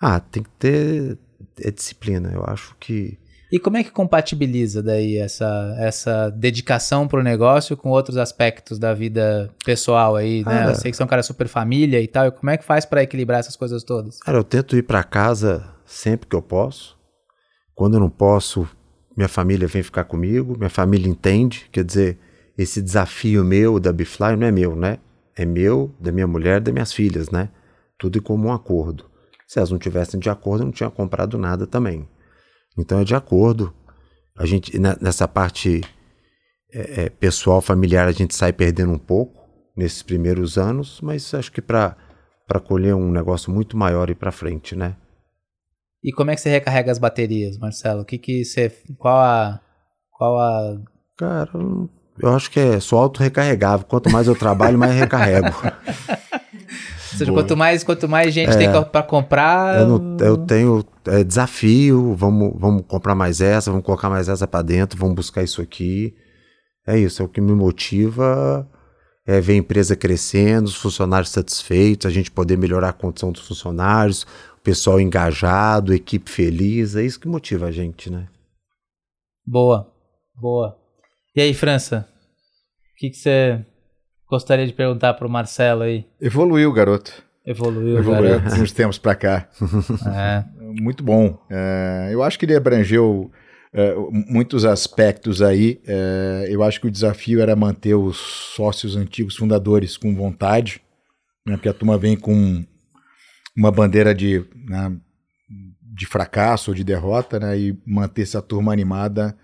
Ah, 0.00 0.20
tem 0.20 0.42
que 0.42 0.50
ter 0.58 1.18
é 1.60 1.70
disciplina. 1.70 2.30
Eu 2.32 2.44
acho 2.44 2.76
que 2.78 3.18
e 3.54 3.58
como 3.60 3.76
é 3.76 3.84
que 3.84 3.90
compatibiliza 3.92 4.82
daí 4.82 5.16
essa, 5.16 5.76
essa 5.78 6.28
dedicação 6.28 7.06
pro 7.06 7.22
negócio 7.22 7.76
com 7.76 7.88
outros 7.88 8.16
aspectos 8.16 8.80
da 8.80 8.92
vida 8.92 9.48
pessoal 9.64 10.16
aí, 10.16 10.44
né? 10.44 10.64
Ah, 10.64 10.70
eu 10.70 10.74
sei 10.74 10.90
que 10.90 10.96
são 10.96 11.04
um 11.04 11.08
cara 11.08 11.22
super 11.22 11.46
família 11.46 12.00
e 12.00 12.08
tal. 12.08 12.26
E 12.26 12.30
como 12.32 12.50
é 12.50 12.56
que 12.56 12.64
faz 12.64 12.84
para 12.84 13.04
equilibrar 13.04 13.38
essas 13.38 13.54
coisas 13.54 13.84
todas? 13.84 14.18
Cara, 14.18 14.38
eu 14.38 14.42
tento 14.42 14.76
ir 14.76 14.82
para 14.82 15.04
casa 15.04 15.72
sempre 15.86 16.26
que 16.26 16.34
eu 16.34 16.42
posso. 16.42 16.98
Quando 17.76 17.94
eu 17.94 18.00
não 18.00 18.10
posso, 18.10 18.68
minha 19.16 19.28
família 19.28 19.68
vem 19.68 19.84
ficar 19.84 20.02
comigo, 20.02 20.56
minha 20.58 20.70
família 20.70 21.08
entende. 21.08 21.68
Quer 21.70 21.84
dizer, 21.84 22.18
esse 22.56 22.80
desafio 22.80 23.44
meu 23.44 23.80
da 23.80 23.92
Bifly 23.92 24.36
não 24.36 24.46
é 24.46 24.50
meu, 24.50 24.76
né? 24.76 24.98
É 25.36 25.44
meu, 25.44 25.94
da 25.98 26.12
minha 26.12 26.26
mulher, 26.26 26.60
das 26.60 26.72
minhas 26.72 26.92
filhas, 26.92 27.30
né? 27.30 27.48
Tudo 27.98 28.18
em 28.18 28.22
comum 28.22 28.52
acordo. 28.52 29.10
Se 29.46 29.58
elas 29.58 29.70
não 29.70 29.78
tivessem 29.78 30.18
de 30.20 30.30
acordo, 30.30 30.62
eu 30.62 30.66
não 30.66 30.72
tinha 30.72 30.90
comprado 30.90 31.36
nada 31.36 31.66
também. 31.66 32.08
Então 32.78 33.00
é 33.00 33.04
de 33.04 33.14
acordo. 33.14 33.74
A 34.36 34.46
gente 34.46 34.78
nessa 34.78 35.26
parte 35.26 35.82
é, 36.72 37.04
é, 37.04 37.08
pessoal, 37.08 37.60
familiar, 37.60 38.08
a 38.08 38.12
gente 38.12 38.34
sai 38.34 38.52
perdendo 38.52 38.92
um 38.92 38.98
pouco 38.98 39.44
nesses 39.76 40.02
primeiros 40.02 40.56
anos, 40.58 41.00
mas 41.00 41.32
acho 41.34 41.50
que 41.50 41.62
para 41.62 41.96
para 42.46 42.60
colher 42.60 42.94
um 42.94 43.10
negócio 43.10 43.50
muito 43.50 43.74
maior 43.74 44.10
e 44.10 44.14
para 44.14 44.30
frente, 44.30 44.76
né? 44.76 44.96
E 46.02 46.12
como 46.12 46.30
é 46.30 46.34
que 46.34 46.42
você 46.42 46.50
recarrega 46.50 46.92
as 46.92 46.98
baterias, 46.98 47.56
Marcelo? 47.56 48.02
O 48.02 48.04
que 48.04 48.18
que 48.18 48.44
você 48.44 48.68
qual 48.98 49.16
a 49.16 49.60
qual 50.10 50.38
a 50.38 50.78
Cara, 51.16 51.52
eu 52.18 52.32
acho 52.34 52.50
que 52.50 52.60
é 52.60 52.80
só 52.80 52.98
auto 52.98 53.20
recarregável. 53.20 53.86
Quanto 53.86 54.10
mais 54.10 54.26
eu 54.26 54.36
trabalho, 54.36 54.78
mais 54.78 54.94
recarrego. 54.94 55.48
Ou 57.14 57.18
seja, 57.18 57.32
quanto 57.32 57.56
mais, 57.56 57.84
quanto 57.84 58.08
mais 58.08 58.34
gente 58.34 58.50
é, 58.50 58.56
tem 58.56 58.68
para 58.70 59.02
comprar. 59.02 59.80
Eu, 59.80 59.86
não, 59.86 60.16
eu 60.18 60.36
tenho 60.36 60.84
é, 61.06 61.22
desafio, 61.22 62.14
vamos, 62.14 62.52
vamos 62.56 62.84
comprar 62.86 63.14
mais 63.14 63.40
essa, 63.40 63.70
vamos 63.70 63.86
colocar 63.86 64.10
mais 64.10 64.28
essa 64.28 64.46
para 64.46 64.62
dentro, 64.62 64.98
vamos 64.98 65.14
buscar 65.14 65.42
isso 65.42 65.62
aqui. 65.62 66.14
É 66.86 66.98
isso, 66.98 67.22
é 67.22 67.24
o 67.24 67.28
que 67.28 67.40
me 67.40 67.52
motiva. 67.52 68.68
É 69.26 69.40
ver 69.40 69.54
a 69.54 69.56
empresa 69.56 69.96
crescendo, 69.96 70.66
os 70.66 70.74
funcionários 70.74 71.30
satisfeitos, 71.30 72.06
a 72.06 72.10
gente 72.10 72.30
poder 72.30 72.58
melhorar 72.58 72.90
a 72.90 72.92
condição 72.92 73.32
dos 73.32 73.46
funcionários, 73.46 74.24
o 74.58 74.60
pessoal 74.62 75.00
engajado, 75.00 75.94
equipe 75.94 76.30
feliz, 76.30 76.94
é 76.94 77.02
isso 77.02 77.18
que 77.18 77.26
motiva 77.26 77.66
a 77.66 77.70
gente, 77.70 78.10
né? 78.10 78.28
Boa, 79.46 79.90
boa. 80.34 80.83
E 81.36 81.40
aí, 81.40 81.52
França? 81.52 82.08
O 82.92 82.96
que, 82.96 83.10
que 83.10 83.16
você 83.16 83.64
gostaria 84.28 84.66
de 84.66 84.72
perguntar 84.72 85.14
para 85.14 85.26
o 85.26 85.30
Marcelo 85.30 85.82
aí. 85.82 86.06
Evoluiu, 86.20 86.72
garoto. 86.72 87.12
Evoluiu, 87.44 87.98
Evoluiu 87.98 88.40
garoto. 88.40 88.62
uns 88.62 88.72
tempos 88.72 88.98
para 88.98 89.14
cá. 89.14 89.48
É. 90.14 90.44
Muito 90.80 91.02
bom. 91.04 91.38
É, 91.50 92.10
eu 92.12 92.22
acho 92.22 92.38
que 92.38 92.46
ele 92.46 92.56
abrangeu 92.56 93.30
é, 93.72 93.94
muitos 94.10 94.64
aspectos 94.64 95.42
aí. 95.42 95.80
É, 95.86 96.46
eu 96.50 96.62
acho 96.62 96.80
que 96.80 96.86
o 96.86 96.90
desafio 96.90 97.40
era 97.40 97.56
manter 97.56 97.94
os 97.94 98.16
sócios 98.16 98.96
antigos 98.96 99.36
fundadores 99.36 99.96
com 99.96 100.14
vontade, 100.14 100.80
né, 101.46 101.56
porque 101.56 101.68
a 101.68 101.74
turma 101.74 101.98
vem 101.98 102.16
com 102.16 102.64
uma 103.56 103.70
bandeira 103.70 104.14
de, 104.14 104.44
né, 104.68 104.96
de 105.94 106.06
fracasso 106.06 106.70
ou 106.70 106.74
de 106.74 106.82
derrota, 106.82 107.38
né, 107.38 107.58
e 107.58 107.78
manter 107.86 108.22
essa 108.22 108.40
turma 108.40 108.72
animada 108.72 109.36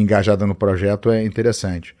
engajada 0.00 0.46
no 0.46 0.54
projeto 0.54 1.10
é 1.10 1.24
interessante. 1.24 1.94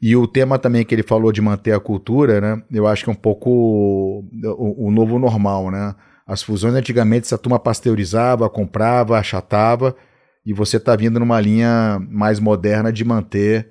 E 0.00 0.14
o 0.14 0.26
tema 0.26 0.58
também 0.58 0.84
que 0.84 0.94
ele 0.94 1.02
falou 1.02 1.32
de 1.32 1.40
manter 1.40 1.72
a 1.72 1.80
cultura, 1.80 2.40
né? 2.40 2.62
Eu 2.70 2.86
acho 2.86 3.04
que 3.04 3.10
é 3.10 3.12
um 3.12 3.16
pouco 3.16 3.50
o, 3.50 4.88
o 4.88 4.90
novo 4.90 5.18
normal, 5.18 5.70
né? 5.70 5.94
As 6.26 6.42
fusões 6.42 6.74
antigamente 6.74 7.26
essa 7.26 7.38
turma 7.38 7.58
pasteurizava, 7.58 8.50
comprava, 8.50 9.18
achatava, 9.18 9.96
e 10.44 10.52
você 10.52 10.76
está 10.76 10.94
vindo 10.94 11.18
numa 11.18 11.40
linha 11.40 11.98
mais 12.10 12.38
moderna 12.38 12.92
de 12.92 13.04
manter 13.04 13.70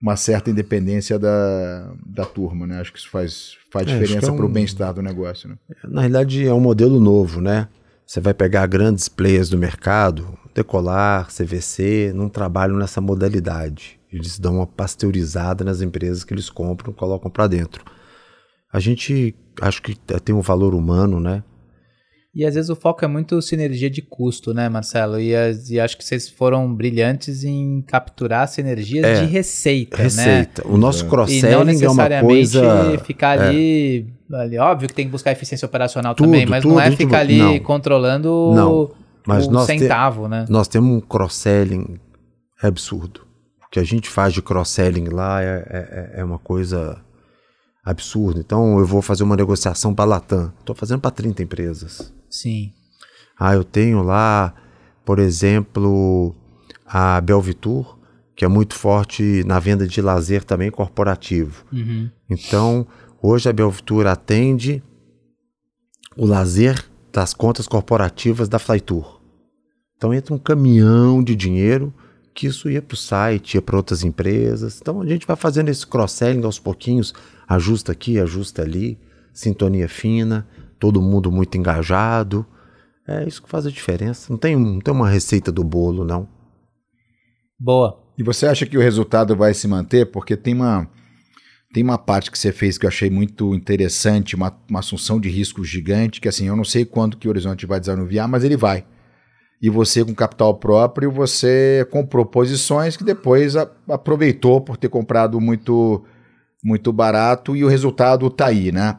uma 0.00 0.16
certa 0.16 0.50
independência 0.50 1.18
da, 1.18 1.92
da 2.06 2.24
turma, 2.24 2.66
né? 2.66 2.80
Acho 2.80 2.92
que 2.92 2.98
isso 2.98 3.10
faz, 3.10 3.56
faz 3.70 3.88
é, 3.88 3.98
diferença 3.98 4.28
é 4.28 4.32
um... 4.32 4.36
para 4.36 4.46
o 4.46 4.48
bem-estar 4.48 4.94
do 4.94 5.02
negócio, 5.02 5.48
né? 5.48 5.56
Na 5.84 6.02
realidade 6.02 6.46
é 6.46 6.52
um 6.54 6.60
modelo 6.60 7.00
novo, 7.00 7.40
né? 7.40 7.68
Você 8.06 8.20
vai 8.20 8.32
pegar 8.32 8.66
grandes 8.66 9.08
players 9.08 9.48
do 9.48 9.58
mercado, 9.58 10.38
Decolar, 10.56 11.28
CVC, 11.28 12.12
não 12.14 12.30
trabalham 12.30 12.78
nessa 12.78 13.00
modalidade. 13.00 14.00
Eles 14.10 14.38
dão 14.38 14.56
uma 14.56 14.66
pasteurizada 14.66 15.62
nas 15.62 15.82
empresas 15.82 16.24
que 16.24 16.32
eles 16.32 16.48
compram, 16.48 16.94
colocam 16.94 17.30
para 17.30 17.46
dentro. 17.46 17.84
A 18.72 18.80
gente 18.80 19.34
acho 19.60 19.82
que 19.82 19.94
tem 20.24 20.34
um 20.34 20.40
valor 20.40 20.74
humano, 20.74 21.20
né? 21.20 21.42
E 22.34 22.44
às 22.44 22.54
vezes 22.54 22.68
o 22.68 22.76
foco 22.76 23.02
é 23.02 23.08
muito 23.08 23.40
sinergia 23.40 23.88
de 23.88 24.02
custo, 24.02 24.52
né, 24.52 24.68
Marcelo? 24.68 25.18
E, 25.18 25.32
e 25.70 25.80
acho 25.80 25.96
que 25.96 26.04
vocês 26.04 26.28
foram 26.28 26.74
brilhantes 26.74 27.44
em 27.44 27.82
capturar 27.86 28.46
sinergias 28.46 29.04
é, 29.04 29.24
de 29.24 29.32
receita, 29.32 29.96
receita. 29.96 30.62
Né? 30.62 30.70
O 30.70 30.76
nosso 30.76 31.06
cross-selling 31.06 31.82
é 31.82 31.88
uma 31.88 32.20
coisa... 32.20 32.98
ficar 33.04 33.38
é. 33.38 33.48
ali, 33.48 34.06
ali... 34.30 34.58
Óbvio 34.58 34.86
que 34.86 34.94
tem 34.94 35.06
que 35.06 35.12
buscar 35.12 35.32
eficiência 35.32 35.64
operacional 35.64 36.14
tudo, 36.14 36.26
também, 36.26 36.44
mas 36.44 36.62
tudo, 36.62 36.74
não 36.74 36.80
é 36.80 36.90
ficar 36.90 37.20
ali 37.20 37.38
não. 37.38 37.58
controlando 37.60 38.52
não, 38.54 38.90
mas 39.26 39.46
o 39.46 39.64
centavo, 39.64 40.24
te, 40.24 40.30
né? 40.30 40.46
Nós 40.48 40.68
temos 40.68 40.90
um 40.90 41.00
cross-selling 41.00 41.98
absurdo 42.62 43.26
que 43.76 43.80
a 43.80 43.84
gente 43.84 44.08
faz 44.08 44.32
de 44.32 44.40
cross-selling 44.40 45.10
lá 45.10 45.42
é, 45.42 45.66
é, 45.68 46.20
é, 46.20 46.24
uma 46.24 46.38
coisa 46.38 46.98
absurda. 47.84 48.40
Então 48.40 48.78
eu 48.78 48.86
vou 48.86 49.02
fazer 49.02 49.22
uma 49.22 49.36
negociação 49.36 49.94
para 49.94 50.04
a 50.06 50.08
Latam. 50.08 50.50
Estou 50.58 50.74
fazendo 50.74 51.00
para 51.00 51.10
30 51.10 51.42
empresas. 51.42 52.10
Sim. 52.30 52.72
Ah, 53.38 53.54
eu 53.54 53.62
tenho 53.62 54.02
lá, 54.02 54.54
por 55.04 55.18
exemplo, 55.18 56.34
a 56.86 57.20
Belvitur, 57.20 57.98
que 58.34 58.46
é 58.46 58.48
muito 58.48 58.74
forte 58.74 59.44
na 59.44 59.58
venda 59.58 59.86
de 59.86 60.00
lazer 60.00 60.42
também 60.42 60.70
corporativo. 60.70 61.62
Uhum. 61.70 62.10
Então, 62.30 62.86
hoje 63.20 63.46
a 63.50 63.52
Belvitur 63.52 64.06
atende 64.06 64.82
o 66.16 66.24
lazer 66.24 66.82
das 67.12 67.34
contas 67.34 67.68
corporativas 67.68 68.48
da 68.48 68.58
Flytour. 68.58 69.15
Então 69.96 70.12
entra 70.12 70.34
um 70.34 70.38
caminhão 70.38 71.22
de 71.22 71.34
dinheiro 71.34 71.92
que 72.34 72.46
isso 72.46 72.70
ia 72.70 72.82
para 72.82 72.94
o 72.94 72.98
site, 72.98 73.54
ia 73.54 73.62
para 73.62 73.76
outras 73.76 74.04
empresas. 74.04 74.78
Então 74.80 75.00
a 75.00 75.06
gente 75.06 75.26
vai 75.26 75.36
fazendo 75.36 75.70
esse 75.70 75.86
cross-selling 75.86 76.44
aos 76.44 76.58
pouquinhos, 76.58 77.14
ajusta 77.48 77.92
aqui, 77.92 78.20
ajusta 78.20 78.62
ali, 78.62 78.98
sintonia 79.32 79.88
fina, 79.88 80.46
todo 80.78 81.00
mundo 81.00 81.32
muito 81.32 81.56
engajado. 81.56 82.46
É 83.08 83.26
isso 83.26 83.42
que 83.42 83.48
faz 83.48 83.66
a 83.66 83.70
diferença. 83.70 84.26
Não 84.30 84.38
tem, 84.38 84.54
não 84.54 84.80
tem 84.80 84.92
uma 84.92 85.08
receita 85.08 85.50
do 85.50 85.64
bolo, 85.64 86.04
não. 86.04 86.28
Boa. 87.58 88.04
E 88.18 88.22
você 88.22 88.46
acha 88.46 88.66
que 88.66 88.76
o 88.76 88.82
resultado 88.82 89.34
vai 89.34 89.54
se 89.54 89.66
manter? 89.66 90.06
Porque 90.06 90.36
tem 90.36 90.54
uma, 90.54 90.90
tem 91.72 91.82
uma 91.82 91.96
parte 91.96 92.30
que 92.30 92.38
você 92.38 92.52
fez 92.52 92.76
que 92.76 92.84
eu 92.84 92.88
achei 92.88 93.08
muito 93.08 93.54
interessante, 93.54 94.34
uma, 94.34 94.54
uma 94.68 94.80
assunção 94.80 95.18
de 95.18 95.30
risco 95.30 95.64
gigante, 95.64 96.20
que 96.20 96.28
assim, 96.28 96.46
eu 96.48 96.56
não 96.56 96.64
sei 96.64 96.84
quando 96.84 97.16
que 97.16 97.28
o 97.28 97.30
Horizonte 97.30 97.64
vai 97.64 97.80
desanuviar, 97.80 98.28
mas 98.28 98.44
ele 98.44 98.56
vai 98.56 98.84
e 99.60 99.70
você 99.70 100.04
com 100.04 100.14
capital 100.14 100.54
próprio, 100.54 101.10
você 101.10 101.86
comprou 101.90 102.26
posições 102.26 102.96
que 102.96 103.04
depois 103.04 103.56
a, 103.56 103.68
aproveitou 103.88 104.60
por 104.60 104.76
ter 104.76 104.88
comprado 104.88 105.40
muito 105.40 106.04
muito 106.62 106.92
barato 106.92 107.54
e 107.54 107.64
o 107.64 107.68
resultado 107.68 108.26
está 108.26 108.46
aí, 108.46 108.72
né? 108.72 108.98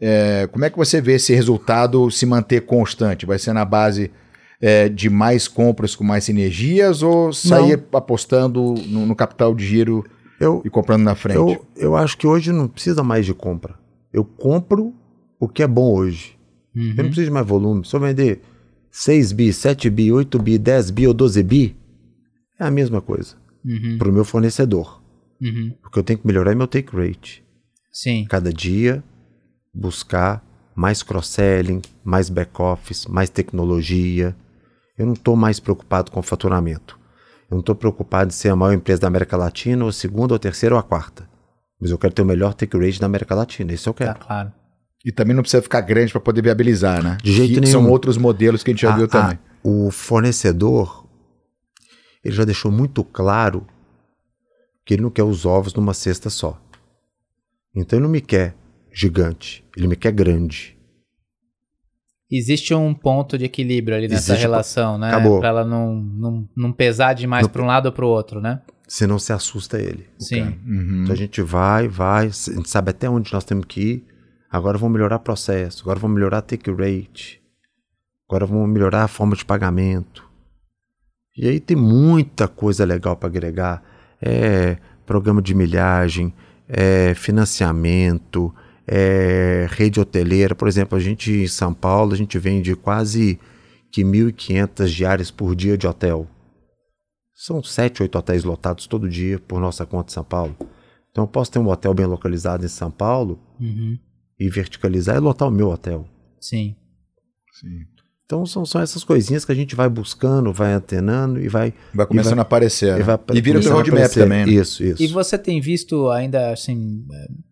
É, 0.00 0.48
como 0.52 0.64
é 0.64 0.70
que 0.70 0.76
você 0.76 1.00
vê 1.00 1.14
esse 1.14 1.34
resultado 1.34 2.10
se 2.10 2.24
manter 2.24 2.60
constante? 2.60 3.26
Vai 3.26 3.38
ser 3.38 3.52
na 3.52 3.64
base 3.64 4.12
é, 4.60 4.88
de 4.88 5.10
mais 5.10 5.48
compras 5.48 5.96
com 5.96 6.04
mais 6.04 6.24
sinergias 6.24 7.02
ou 7.02 7.32
sair 7.32 7.76
não. 7.76 7.98
apostando 7.98 8.74
no, 8.86 9.06
no, 9.06 9.16
capital 9.16 9.52
de 9.54 9.66
giro 9.66 10.04
eu, 10.38 10.62
e 10.64 10.70
comprando 10.70 11.02
na 11.02 11.16
frente? 11.16 11.38
Eu, 11.38 11.66
eu 11.76 11.96
acho 11.96 12.16
que 12.16 12.26
hoje 12.26 12.52
não 12.52 12.68
precisa 12.68 13.02
mais 13.02 13.26
de 13.26 13.34
compra. 13.34 13.74
Eu 14.12 14.24
compro 14.24 14.94
o 15.40 15.48
que 15.48 15.62
é 15.62 15.66
bom 15.66 15.92
hoje. 15.92 16.38
Uhum. 16.74 16.90
Eu 16.90 17.02
não 17.02 17.04
preciso 17.06 17.26
de 17.26 17.32
mais 17.32 17.46
volume. 17.46 17.84
Se 17.84 17.94
eu 17.94 18.00
vender 18.00 18.40
6 18.90 19.32
bi, 19.32 19.52
7 19.52 19.90
bi, 19.90 20.12
8 20.12 20.38
bi, 20.38 20.58
10 20.58 20.90
bi 20.90 21.06
ou 21.06 21.14
12 21.14 21.42
bi, 21.42 21.76
é 22.58 22.64
a 22.64 22.70
mesma 22.70 23.00
coisa 23.00 23.36
uhum. 23.64 23.98
para 23.98 24.08
o 24.08 24.12
meu 24.12 24.24
fornecedor. 24.24 25.02
Uhum. 25.40 25.74
O 25.84 25.90
que 25.90 25.98
eu 25.98 26.02
tenho 26.02 26.18
que 26.18 26.26
melhorar 26.26 26.54
meu 26.54 26.66
take 26.66 26.94
rate. 26.96 27.44
Sim. 27.92 28.26
Cada 28.28 28.52
dia 28.52 29.02
buscar 29.72 30.44
mais 30.74 31.02
cross-selling, 31.02 31.82
mais 32.04 32.28
back-office, 32.28 33.06
mais 33.06 33.30
tecnologia. 33.30 34.34
Eu 34.96 35.06
não 35.06 35.12
estou 35.12 35.36
mais 35.36 35.60
preocupado 35.60 36.10
com 36.10 36.20
o 36.20 36.22
faturamento. 36.22 36.98
Eu 37.50 37.54
não 37.54 37.60
estou 37.60 37.74
preocupado 37.74 38.28
em 38.28 38.32
ser 38.32 38.50
a 38.50 38.56
maior 38.56 38.72
empresa 38.72 39.00
da 39.00 39.08
América 39.08 39.36
Latina, 39.36 39.84
ou 39.84 39.90
a 39.90 39.92
segunda, 39.92 40.34
ou 40.34 40.36
a 40.36 40.38
terceira, 40.38 40.74
ou 40.74 40.78
a 40.78 40.82
quarta. 40.82 41.28
Mas 41.80 41.90
eu 41.90 41.98
quero 41.98 42.12
ter 42.12 42.22
o 42.22 42.26
melhor 42.26 42.54
take 42.54 42.76
rate 42.76 43.00
da 43.00 43.06
América 43.06 43.34
Latina. 43.34 43.72
Isso 43.72 43.88
eu 43.88 43.94
quero. 43.94 44.14
Tá 44.14 44.24
claro. 44.24 44.52
E 45.08 45.12
também 45.12 45.34
não 45.34 45.42
precisa 45.42 45.62
ficar 45.62 45.80
grande 45.80 46.12
para 46.12 46.20
poder 46.20 46.42
viabilizar, 46.42 47.02
né? 47.02 47.16
De 47.22 47.32
jeito 47.32 47.54
que 47.54 47.60
nenhum. 47.60 47.72
São 47.72 47.90
outros 47.90 48.18
modelos 48.18 48.62
que 48.62 48.70
a 48.70 48.74
gente 48.74 48.82
já 48.82 48.92
A- 48.92 48.96
viu 48.96 49.06
a- 49.06 49.08
também. 49.08 49.38
o 49.64 49.90
fornecedor, 49.90 51.08
ele 52.22 52.34
já 52.34 52.44
deixou 52.44 52.70
muito 52.70 53.02
claro 53.02 53.66
que 54.84 54.92
ele 54.92 55.02
não 55.02 55.08
quer 55.10 55.22
os 55.22 55.46
ovos 55.46 55.72
numa 55.72 55.94
cesta 55.94 56.28
só. 56.28 56.60
Então 57.74 57.98
ele 57.98 58.04
não 58.04 58.10
me 58.12 58.20
quer 58.20 58.54
gigante, 58.92 59.64
ele 59.74 59.86
me 59.86 59.96
quer 59.96 60.12
grande. 60.12 60.76
Existe 62.30 62.74
um 62.74 62.92
ponto 62.92 63.38
de 63.38 63.46
equilíbrio 63.46 63.96
ali 63.96 64.08
nessa 64.08 64.32
Existe- 64.32 64.42
relação, 64.42 64.98
né? 64.98 65.08
Acabou. 65.08 65.40
Pra 65.40 65.48
ela 65.48 65.64
não, 65.64 65.94
não, 65.94 66.48
não 66.54 66.70
pesar 66.72 67.14
demais 67.14 67.44
Não- 67.46 67.50
pra 67.50 67.62
um 67.62 67.66
lado 67.66 67.86
ou 67.86 67.92
pro 67.92 68.06
outro, 68.06 68.40
né? 68.42 68.60
Senão 68.86 69.18
se 69.18 69.32
assusta 69.32 69.80
ele. 69.80 70.06
Sim. 70.18 70.58
Uhum. 70.66 71.02
Então 71.04 71.14
a 71.14 71.16
gente 71.16 71.40
vai, 71.40 71.88
vai, 71.88 72.26
a 72.26 72.30
gente 72.30 72.68
sabe 72.68 72.90
até 72.90 73.08
onde 73.08 73.32
nós 73.32 73.44
temos 73.44 73.64
que 73.66 73.80
ir. 73.80 74.04
Agora 74.50 74.78
vamos 74.78 74.94
melhorar 74.94 75.18
processo, 75.18 75.82
agora 75.82 75.98
vamos 75.98 76.14
melhorar 76.14 76.40
take 76.40 76.70
rate, 76.70 77.42
agora 78.28 78.46
vamos 78.46 78.68
melhorar 78.68 79.04
a 79.04 79.08
forma 79.08 79.36
de 79.36 79.44
pagamento. 79.44 80.26
E 81.36 81.46
aí 81.46 81.60
tem 81.60 81.76
muita 81.76 82.48
coisa 82.48 82.84
legal 82.84 83.14
para 83.14 83.28
agregar. 83.28 83.82
É 84.20 84.78
programa 85.06 85.40
de 85.40 85.54
milhagem, 85.54 86.34
é 86.68 87.14
financiamento, 87.14 88.52
é 88.86 89.66
rede 89.70 90.00
hoteleira. 90.00 90.54
Por 90.54 90.66
exemplo, 90.66 90.96
a 90.96 91.00
gente 91.00 91.30
em 91.30 91.46
São 91.46 91.72
Paulo, 91.72 92.12
a 92.12 92.16
gente 92.16 92.38
vende 92.38 92.74
quase 92.74 93.38
que 93.92 94.02
1.500 94.02 94.86
diárias 94.86 95.30
por 95.30 95.54
dia 95.54 95.78
de 95.78 95.86
hotel. 95.86 96.26
São 97.34 97.62
sete, 97.62 98.02
oito 98.02 98.18
hotéis 98.18 98.44
lotados 98.44 98.86
todo 98.86 99.08
dia 99.08 99.38
por 99.38 99.60
nossa 99.60 99.86
conta 99.86 100.10
em 100.10 100.14
São 100.14 100.24
Paulo. 100.24 100.56
Então 101.10 101.24
eu 101.24 101.28
posso 101.28 101.52
ter 101.52 101.58
um 101.58 101.68
hotel 101.68 101.94
bem 101.94 102.06
localizado 102.06 102.64
em 102.64 102.68
São 102.68 102.90
Paulo 102.90 103.38
Uhum. 103.60 103.98
E 104.38 104.48
verticalizar 104.48 105.16
e 105.16 105.20
lotar 105.20 105.48
o 105.48 105.50
meu 105.50 105.68
hotel. 105.68 106.06
Sim. 106.40 106.76
Sim. 107.60 107.84
Então 108.28 108.44
são, 108.44 108.66
são 108.66 108.82
essas 108.82 109.02
coisinhas 109.02 109.42
que 109.42 109.52
a 109.52 109.54
gente 109.54 109.74
vai 109.74 109.88
buscando, 109.88 110.52
vai 110.52 110.74
antenando 110.74 111.40
e 111.40 111.48
vai. 111.48 111.72
Vai 111.94 112.06
começando 112.06 112.34
vai- 112.34 112.40
a 112.40 112.42
aparecer. 112.42 112.94
e 112.94 112.98
né? 112.98 113.02
vai 113.02 113.18
E, 113.32 113.40
vira 113.40 113.58
o 113.58 113.62
teu 113.62 113.72
roadmap 113.72 114.12
também. 114.12 114.44
né? 114.44 114.52
Isso, 114.52 114.84
isso. 114.84 115.02
E 115.02 115.06
você 115.06 115.38
tem 115.38 115.62
visto 115.62 116.10
ainda, 116.10 116.52
assim, 116.52 117.06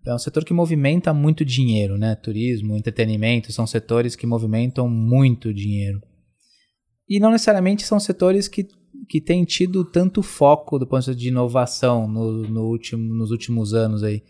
é 0.07 0.15
um 0.15 0.19
setor 0.19 0.45
que 0.45 0.53
movimenta 0.53 1.15
muito 1.15 1.47
dinheiro, 1.47 1.97
né? 1.97 2.15
Turismo, 2.15 2.77
entretenimento, 2.77 3.51
são 3.53 3.67
setores 3.67 4.15
que 4.15 4.27
movimentam 4.27 4.87
muito 4.87 5.53
dinheiro. 5.55 5.99
E 7.09 7.19
não 7.19 7.31
necessariamente 7.31 7.83
são 7.87 7.99
setores 7.99 8.47
que, 8.47 8.69
que 9.09 9.19
têm 9.19 9.47
tido 9.47 9.83
tanto 9.83 10.23
foco 10.23 10.79
do 10.79 10.87
ponto 10.87 11.01
de 11.01 11.07
vista 11.07 11.19
de 11.19 11.29
inovação 11.29 12.07
no, 12.07 12.43
no 12.43 12.65
último, 12.65 13.15
nos 13.15 13.31
últimos 13.31 13.73
anos 13.73 14.03
aí. 14.03 14.23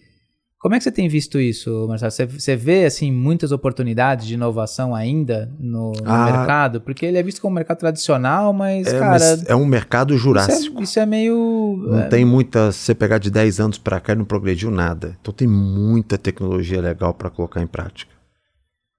Como 0.59 0.75
é 0.75 0.79
que 0.79 0.85
você 0.85 0.91
tem 0.91 1.07
visto 1.07 1.39
isso, 1.39 1.87
Marcelo? 1.87 2.11
Você, 2.11 2.27
você 2.27 2.57
vê, 2.57 2.87
assim, 2.87 3.13
muitas 3.13 3.53
oportunidades 3.53 4.27
de 4.27 4.35
inovação 4.35 4.95
ainda 4.95 5.53
no, 5.61 5.93
no 5.93 6.11
Ah. 6.11 6.25
mercado? 6.33 6.81
Porque 6.81 7.05
ele 7.05 7.19
é 7.19 7.23
visto 7.23 7.41
como 7.43 7.53
um 7.53 7.55
mercado 7.55 7.79
tradicional, 7.79 8.53
mas, 8.53 8.87
é, 8.87 8.99
cara... 8.99 9.11
mas 9.11 9.45
é 9.47 9.55
um 9.55 9.67
mercado 9.67 10.15
isso, 10.15 10.23
jurássico. 10.23 10.81
é, 10.81 10.83
isso 10.83 10.99
é 10.99 11.05
meio... 11.07 11.77
Não 11.89 12.01
é, 12.01 12.09
tem 12.09 12.25
muita. 12.25 12.73
Se 12.73 12.79
você 12.79 12.95
pegar 12.95 13.19
de 13.19 13.31
10 13.31 13.61
anos 13.61 13.79
para 13.79 14.01
cá, 14.01 14.15
não 14.15 14.25
progrediu 14.25 14.71
nada. 14.71 15.17
Então 15.21 15.33
tem 15.33 15.47
muita 15.47 16.17
tecnologia 16.17 16.81
legal 16.81 17.13
para 17.13 17.31
colocar 17.31 17.61
em 17.63 17.67
prática. 17.67 18.13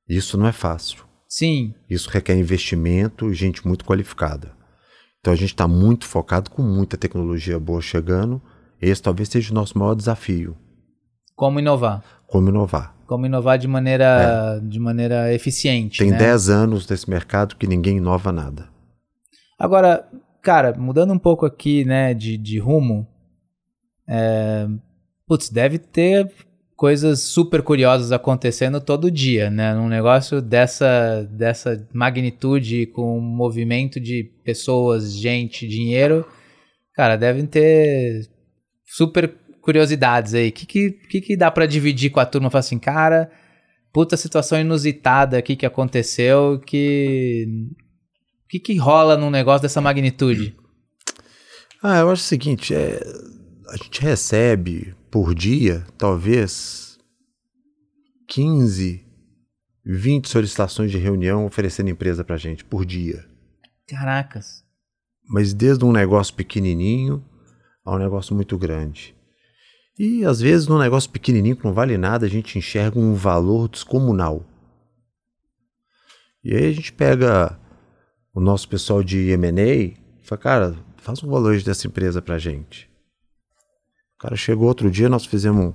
Isso 0.08 0.38
não 0.38 0.48
é 0.48 0.52
fácil. 0.54 1.00
Sim, 1.28 1.74
Isso 1.90 2.10
requer 2.10 2.36
investimento 2.38 3.30
e 3.30 3.34
gente 3.34 3.68
muito 3.68 3.84
qualificada. 3.84 4.52
Então 5.20 5.34
a 5.34 5.36
gente 5.36 5.50
está 5.52 5.68
muito 5.68 6.06
focado 6.06 6.50
com 6.50 6.62
muita 6.62 6.96
tecnologia 6.96 7.60
boa 7.60 7.82
chegando. 7.82 8.42
Esse 8.82 9.02
talvez 9.02 9.28
seja 9.28 9.52
o 9.52 9.56
nosso 9.56 9.78
maior 9.78 9.94
desafio. 9.96 10.56
Como 11.38 11.60
inovar? 11.60 12.04
Como 12.26 12.50
inovar. 12.50 12.96
Como 13.06 13.28
inovar 13.28 13.60
de 13.60 13.68
maneira, 13.68 14.60
de 14.62 14.80
maneira 14.80 15.32
eficiente, 15.32 16.02
É. 16.02 16.06
Tem 16.06 16.12
né? 16.12 16.18
10 16.18 16.50
anos 16.50 16.86
desse 16.88 17.08
mercado 17.08 17.56
que 17.56 17.68
ninguém 17.68 17.98
inova 17.98 18.32
nada. 18.32 18.68
Agora, 19.58 20.10
cara, 20.42 20.74
mudando 20.76 21.14
um 21.14 21.20
pouco 21.20 21.46
aqui, 21.46 21.86
né, 21.86 22.16
de, 22.16 22.38
de 22.38 22.58
rumo, 22.58 23.08
é, 24.10 24.68
putz, 25.28 25.50
deve 25.50 25.78
ter 25.78 26.28
coisas 26.76 27.22
super 27.22 27.62
curiosas 27.62 28.12
acontecendo 28.12 28.82
todo 28.82 29.12
dia, 29.12 29.52
né? 29.52 29.76
Num 29.76 29.88
negócio 29.88 30.42
dessa, 30.42 31.24
dessa 31.32 31.88
magnitude, 31.94 32.88
com 32.88 33.20
um 33.20 33.22
movimento 33.22 34.00
de 34.00 34.24
pessoas, 34.44 35.14
gente, 35.14 35.68
dinheiro, 35.68 36.26
cara, 36.96 37.16
devem 37.16 37.46
ter 37.46 38.28
super 38.86 39.36
curiosidades 39.68 40.34
aí. 40.34 40.48
O 40.48 40.52
que, 40.54 40.66
que, 40.66 41.22
que, 41.22 41.36
dá 41.36 41.52
pra 41.52 41.66
dividir 41.66 42.10
com 42.10 42.22
a 42.22 42.26
turma? 42.26 42.50
Falar 42.50 42.62
assim, 42.62 42.80
cara, 42.80 43.30
puta 43.92 44.16
situação 44.16 44.58
inusitada 44.58 45.38
aqui 45.38 45.58
que 45.58 45.66
aconteceu, 45.66 46.58
que... 46.66 47.46
O 48.46 48.48
que, 48.48 48.60
que 48.62 48.78
rola 48.78 49.18
num 49.18 49.30
negócio 49.30 49.64
dessa 49.64 49.82
magnitude? 49.82 50.56
Ah, 51.84 51.98
eu 51.98 52.10
acho 52.10 52.22
o 52.22 52.26
seguinte, 52.26 52.74
é, 52.74 52.98
a 53.68 53.76
gente 53.76 54.02
recebe 54.02 54.96
por 55.12 55.36
dia, 55.36 55.86
talvez, 55.98 56.98
15, 58.30 59.06
20 59.86 60.30
solicitações 60.30 60.92
de 60.92 60.98
reunião 60.98 61.46
oferecendo 61.46 61.90
empresa 61.90 62.24
pra 62.24 62.38
gente 62.38 62.64
por 62.64 62.86
dia. 62.86 63.26
Caracas. 63.86 64.64
Mas 65.30 65.54
desde 65.54 65.84
um 65.84 65.92
negócio 65.92 66.34
pequenininho 66.34 67.22
a 67.84 67.94
um 67.94 68.00
negócio 68.00 68.34
muito 68.34 68.58
grande. 68.58 69.17
E 70.00 70.24
às 70.26 70.40
vezes 70.40 70.68
num 70.68 70.78
negócio 70.78 71.10
pequenininho 71.10 71.56
que 71.56 71.66
não 71.66 71.74
vale 71.74 71.98
nada, 71.98 72.26
a 72.26 72.30
gente 72.30 72.58
enxerga 72.58 73.00
um 73.00 73.14
valor 73.16 73.68
descomunal. 73.68 74.46
E 76.44 76.56
aí 76.56 76.66
a 76.68 76.72
gente 76.72 76.94
pega 76.94 77.60
o 78.34 78.40
nosso 78.40 78.70
pessoal 78.70 79.04
de 79.04 79.30
M&A 79.32 79.76
e 79.76 79.98
fala, 80.22 80.42
cara, 80.42 80.76
faz 80.98 81.24
um 81.24 81.30
valor 81.30 81.60
dessa 81.62 81.88
empresa 81.88 82.22
pra 82.22 82.38
gente. 82.38 82.90
O 84.16 84.20
cara 84.20 84.36
chegou 84.36 84.68
outro 84.68 84.90
dia, 84.90 85.10
nós 85.10 85.26
fizemos 85.26 85.66
um- 85.66 85.74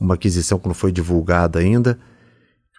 uma 0.00 0.14
aquisição 0.14 0.58
que 0.58 0.66
não 0.66 0.74
foi 0.74 0.90
divulgada 0.92 1.58
ainda. 1.58 1.98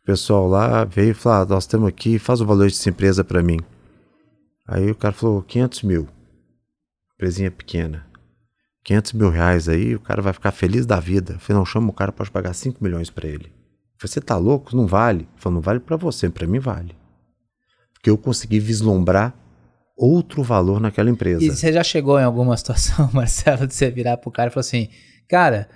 O 0.02 0.06
pessoal 0.06 0.48
lá 0.48 0.84
veio 0.84 1.12
e 1.12 1.14
falou, 1.14 1.42
ah, 1.42 1.46
nós 1.46 1.66
temos 1.68 1.88
aqui, 1.88 2.18
faz 2.20 2.42
o 2.42 2.46
valor 2.46 2.66
dessa 2.66 2.90
empresa 2.90 3.24
pra 3.24 3.42
mim. 3.44 3.60
Aí 4.68 4.90
o 4.90 4.96
cara 4.96 5.14
falou, 5.14 5.42
500 5.42 5.84
mil. 5.84 6.08
Empresinha 7.16 7.52
pequena. 7.52 8.06
500 8.84 9.14
mil 9.14 9.30
reais 9.30 9.70
aí, 9.70 9.96
o 9.96 10.00
cara 10.00 10.22
vai 10.22 10.34
ficar 10.34 10.52
feliz 10.52 10.86
da 10.86 11.00
vida. 11.00 11.34
Eu 11.34 11.40
falei, 11.40 11.60
não, 11.60 11.66
chama 11.66 11.90
o 11.90 11.94
cara, 11.94 12.12
pode 12.12 12.32
pagar 12.32 12.54
5 12.54 12.84
milhões 12.84 13.10
pra 13.10 13.28
ele. 13.28 13.46
Eu 13.46 14.00
falei, 14.00 14.14
você 14.14 14.22
tá 14.22 14.38
louco? 14.38 14.76
Não 14.76 14.88
vale. 14.88 15.22
Ele 15.22 15.28
falou, 15.38 15.56
não 15.56 15.62
vale 15.62 15.80
pra 15.80 15.96
você, 15.96 16.30
pra 16.30 16.48
mim 16.48 16.60
vale. 16.60 16.96
Porque 17.94 18.10
eu 18.10 18.18
consegui 18.18 18.60
vislumbrar 18.60 19.36
outro 19.96 20.42
valor 20.42 20.82
naquela 20.82 21.10
empresa. 21.10 21.44
E 21.44 21.50
você 21.50 21.72
já 21.72 21.84
chegou 21.84 22.20
em 22.20 22.24
alguma 22.24 22.58
situação, 22.58 23.10
Marcelo, 23.14 23.68
de 23.68 23.76
você 23.76 23.92
virar 23.92 24.18
pro 24.18 24.32
cara 24.32 24.50
e 24.50 24.54
falar 24.54 24.62
assim, 24.62 24.90
cara, 25.30 25.70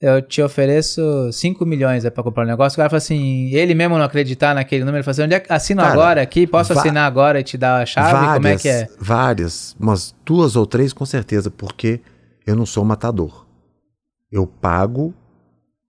eu 0.00 0.22
te 0.22 0.40
ofereço 0.40 1.32
5 1.32 1.66
milhões 1.66 2.08
para 2.08 2.22
comprar 2.22 2.44
um 2.44 2.46
negócio. 2.46 2.76
O 2.76 2.78
cara 2.78 2.88
fala 2.88 2.98
assim, 2.98 3.48
ele 3.52 3.74
mesmo 3.74 3.98
não 3.98 4.04
acreditar 4.04 4.54
naquele 4.54 4.84
número, 4.84 4.98
ele 4.98 5.02
fala 5.02 5.12
assim, 5.12 5.22
onde 5.22 5.34
é 5.34 5.40
que 5.40 5.52
assino 5.52 5.82
Cara, 5.82 5.92
agora 5.92 6.22
aqui? 6.22 6.46
Posso 6.46 6.72
assinar 6.72 7.06
agora 7.06 7.40
e 7.40 7.42
te 7.42 7.58
dar 7.58 7.82
a 7.82 7.86
chave? 7.86 8.34
Como 8.34 8.46
é 8.46 8.56
que 8.56 8.68
é? 8.68 8.88
Várias, 9.00 9.74
umas 9.80 10.14
duas 10.24 10.54
ou 10.54 10.66
três 10.66 10.92
com 10.92 11.04
certeza, 11.04 11.50
porque 11.50 12.00
eu 12.46 12.54
não 12.54 12.66
sou 12.66 12.84
matador. 12.84 13.46
Eu 14.30 14.46
pago 14.46 15.14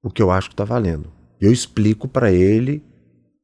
o 0.01 0.09
que 0.09 0.21
eu 0.21 0.31
acho 0.31 0.49
que 0.49 0.55
tá 0.55 0.63
valendo. 0.63 1.11
Eu 1.39 1.51
explico 1.51 2.07
pra 2.07 2.31
ele, 2.31 2.83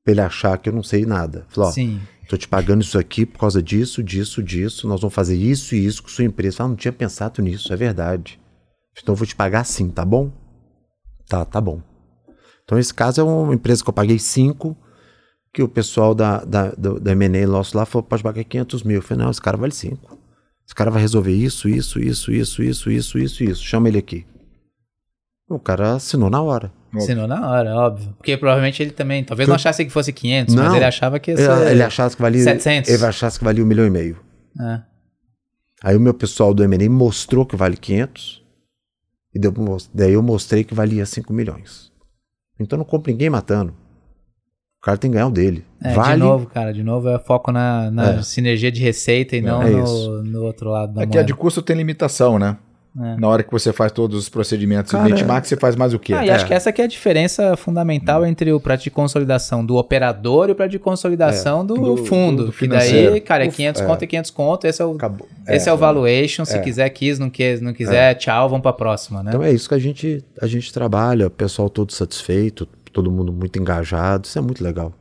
pra 0.03 0.11
ele 0.11 0.21
achar 0.21 0.57
que 0.57 0.69
eu 0.69 0.73
não 0.73 0.83
sei 0.83 1.05
nada. 1.05 1.45
Falo, 1.49 1.71
Sim. 1.71 1.99
tô 2.29 2.37
te 2.37 2.47
pagando 2.47 2.81
isso 2.81 2.97
aqui 2.97 3.25
por 3.25 3.39
causa 3.39 3.61
disso, 3.61 4.03
disso, 4.03 4.41
disso. 4.41 4.87
Nós 4.87 5.01
vamos 5.01 5.13
fazer 5.13 5.35
isso 5.35 5.75
e 5.75 5.85
isso 5.85 6.03
com 6.03 6.09
sua 6.09 6.23
empresa. 6.23 6.57
Fala, 6.57 6.69
não 6.69 6.75
tinha 6.75 6.91
pensado 6.91 7.41
nisso, 7.41 7.73
é 7.73 7.75
verdade. 7.75 8.39
Então 9.01 9.13
eu 9.13 9.17
vou 9.17 9.27
te 9.27 9.35
pagar 9.35 9.63
sim, 9.63 9.89
tá 9.89 10.05
bom? 10.05 10.31
Tá, 11.27 11.43
tá 11.45 11.59
bom. 11.59 11.81
Então 12.63 12.77
esse 12.77 12.93
caso 12.93 13.21
é 13.21 13.23
uma 13.23 13.53
empresa 13.53 13.83
que 13.83 13.89
eu 13.89 13.93
paguei 13.93 14.19
5, 14.19 14.77
que 15.53 15.63
o 15.63 15.67
pessoal 15.67 16.13
da, 16.13 16.43
da, 16.45 16.71
do, 16.71 16.99
da 16.99 17.11
M&A 17.11 17.47
nosso 17.47 17.75
lá 17.75 17.85
falou, 17.85 18.03
pode 18.03 18.23
pagar 18.23 18.43
500 18.43 18.83
mil. 18.83 18.97
Eu 18.97 19.01
falei, 19.01 19.23
não, 19.23 19.31
esse 19.31 19.41
cara 19.41 19.57
vale 19.57 19.73
5. 19.73 20.20
Esse 20.65 20.75
cara 20.75 20.89
vai 20.91 21.01
resolver 21.01 21.33
isso, 21.33 21.67
isso, 21.67 21.99
isso, 21.99 22.31
isso, 22.31 22.61
isso, 22.63 22.89
isso, 22.91 23.19
isso, 23.19 23.43
isso. 23.43 23.63
Chama 23.63 23.87
ele 23.89 23.97
aqui. 23.97 24.25
O 25.49 25.59
cara 25.59 25.95
assinou 25.95 26.29
na 26.29 26.41
hora. 26.41 26.71
Assinou 26.95 27.27
na 27.27 27.49
hora, 27.49 27.75
óbvio. 27.75 28.13
Porque 28.17 28.37
provavelmente 28.37 28.81
ele 28.81 28.91
também, 28.91 29.23
talvez 29.23 29.47
não 29.49 29.55
achasse 29.55 29.83
que 29.83 29.91
fosse 29.91 30.13
500, 30.13 30.55
mas 30.55 30.65
Não. 30.65 30.75
ele 30.75 30.85
achava 30.85 31.19
que 31.19 31.31
ia 31.31 31.35
Ele, 31.37 31.43
ser... 31.43 31.71
ele 31.71 31.83
achasse 31.83 32.15
que 32.15 32.21
valia 32.21 32.43
700. 32.43 32.89
Ele 32.89 33.05
achasse 33.05 33.37
que 33.39 33.43
valia 33.45 33.63
um 33.63 33.67
milhão 33.67 33.85
e 33.85 33.89
meio. 33.89 34.19
É. 34.59 34.81
Aí 35.83 35.95
o 35.95 35.99
meu 35.99 36.13
pessoal 36.13 36.53
do 36.53 36.63
M&A 36.63 36.89
mostrou 36.89 37.45
que 37.45 37.55
vale 37.55 37.75
500 37.75 38.41
e 39.33 39.39
deu- 39.39 39.53
daí 39.93 40.13
eu 40.13 40.21
mostrei 40.21 40.63
que 40.63 40.73
valia 40.73 41.05
5 41.05 41.33
milhões. 41.33 41.91
Então 42.59 42.77
não 42.77 42.85
compra 42.85 43.11
ninguém 43.11 43.29
matando. 43.29 43.71
O 44.77 44.81
cara 44.83 44.97
tem 44.97 45.09
que 45.09 45.15
ganhar 45.15 45.27
o 45.27 45.31
dele. 45.31 45.65
É, 45.83 45.93
vale. 45.93 46.13
de 46.13 46.19
novo, 46.19 46.45
cara, 46.47 46.71
de 46.73 46.83
novo 46.83 47.09
é 47.09 47.17
foco 47.19 47.51
na, 47.51 47.89
na 47.89 48.09
É. 48.15 48.21
sinergia 48.21 48.71
de 48.71 48.81
receita 48.81 49.35
e 49.35 49.41
não 49.41 49.63
É 49.63 49.69
no, 49.71 50.23
no 50.23 50.43
outro 50.43 50.69
lado 50.69 50.93
da 50.93 51.01
É 51.01 51.05
que 51.05 51.11
a 51.13 51.21
moeda. 51.21 51.27
de 51.27 51.33
custo 51.33 51.61
tem 51.61 51.75
limitação, 51.75 52.37
né? 52.37 52.57
É. 52.99 53.15
Na 53.15 53.29
hora 53.29 53.41
que 53.41 53.49
você 53.49 53.71
faz 53.71 53.89
todos 53.93 54.19
os 54.19 54.27
procedimentos 54.27 54.91
Cara, 54.91 55.07
e 55.07 55.13
benchmark, 55.13 55.45
você 55.47 55.55
faz 55.55 55.77
mais 55.77 55.93
o 55.93 55.97
quê? 55.97 56.13
Ah, 56.13 56.25
e 56.25 56.29
acho 56.29 56.45
que 56.45 56.53
essa 56.53 56.71
aqui 56.71 56.81
é 56.81 56.83
a 56.83 56.87
diferença 56.87 57.55
fundamental 57.55 58.25
entre 58.25 58.51
o 58.51 58.59
prato 58.59 58.83
de 58.83 58.91
consolidação 58.91 59.65
do 59.65 59.77
operador 59.77 60.49
e 60.49 60.51
o 60.51 60.55
prato 60.55 60.71
de 60.71 60.77
consolidação 60.77 61.65
do, 61.65 61.75
do- 61.75 62.05
fundo. 62.05 62.47
do 62.47 62.51
que 62.51 62.67
daí, 62.67 63.21
cara, 63.21 63.45
é 63.45 63.47
O- 63.47 63.51
500 63.51 63.81
é. 63.81 63.85
conto 63.85 64.03
e 64.03 64.07
500 64.07 64.31
conto. 64.31 64.67
Esse 64.67 64.81
é 64.81 64.85
o, 64.85 64.91
Acabou. 64.91 65.25
esse 65.47 65.69
é, 65.69 65.73
o 65.73 65.77
valuation. 65.77 66.43
Se 66.43 66.59
quiser, 66.59 66.89
quis. 66.89 67.17
Não, 67.17 67.29
quis, 67.29 67.61
não 67.61 67.71
quiser, 67.73 68.13
tchau, 68.15 68.49
vamos 68.49 68.61
pra 68.61 68.73
próxima, 68.73 69.23
né? 69.23 69.31
Então 69.31 69.41
é 69.41 69.51
isso 69.53 69.69
que 69.69 69.75
a 69.75 69.79
gente, 69.79 70.21
a 70.41 70.45
gente 70.45 70.73
trabalha, 70.73 71.27
o 71.27 71.31
pessoal 71.31 71.69
todo 71.69 71.93
satisfeito, 71.93 72.67
todo 72.91 73.09
mundo 73.09 73.31
muito 73.31 73.57
engajado, 73.57 74.25
isso 74.27 74.37
é 74.37 74.41
muito 74.41 74.61
legal. 74.61 74.91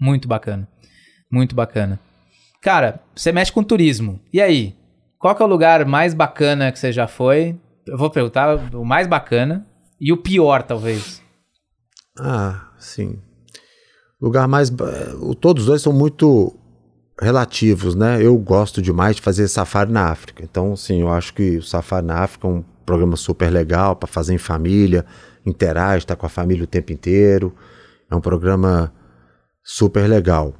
Muito 0.00 0.28
bacana. 0.28 0.68
Muito 1.30 1.54
bacana. 1.54 1.98
Cara, 2.60 3.00
você 3.14 3.32
mexe 3.32 3.52
com 3.52 3.62
turismo. 3.62 4.20
E 4.32 4.40
aí? 4.40 4.74
Qual 5.18 5.36
é 5.38 5.42
o 5.42 5.46
lugar 5.46 5.84
mais 5.84 6.14
bacana 6.14 6.70
que 6.70 6.78
você 6.78 6.92
já 6.92 7.08
foi? 7.08 7.58
Eu 7.86 7.98
vou 7.98 8.10
perguntar 8.10 8.56
o 8.74 8.84
mais 8.84 9.06
bacana 9.06 9.66
e 10.00 10.12
o 10.12 10.16
pior, 10.16 10.62
talvez. 10.62 11.22
Ah, 12.18 12.68
sim. 12.78 13.18
Lugar 14.20 14.46
mais. 14.46 14.70
Todos 15.40 15.66
dois 15.66 15.82
são 15.82 15.92
muito 15.92 16.54
relativos, 17.20 17.94
né? 17.94 18.22
Eu 18.22 18.36
gosto 18.38 18.80
demais 18.80 19.16
de 19.16 19.22
fazer 19.22 19.48
safari 19.48 19.90
na 19.90 20.10
África. 20.10 20.42
Então, 20.44 20.76
sim, 20.76 21.00
eu 21.00 21.10
acho 21.10 21.34
que 21.34 21.56
o 21.56 21.62
safari 21.62 22.06
na 22.06 22.20
África 22.20 22.46
é 22.46 22.50
um 22.50 22.64
programa 22.86 23.16
super 23.16 23.50
legal 23.50 23.96
para 23.96 24.06
fazer 24.06 24.34
em 24.34 24.38
família, 24.38 25.04
interage, 25.44 26.06
tá 26.06 26.16
com 26.16 26.26
a 26.26 26.28
família 26.28 26.64
o 26.64 26.66
tempo 26.66 26.92
inteiro. 26.92 27.54
É 28.10 28.14
um 28.14 28.20
programa 28.20 28.92
super 29.70 30.08
legal. 30.08 30.54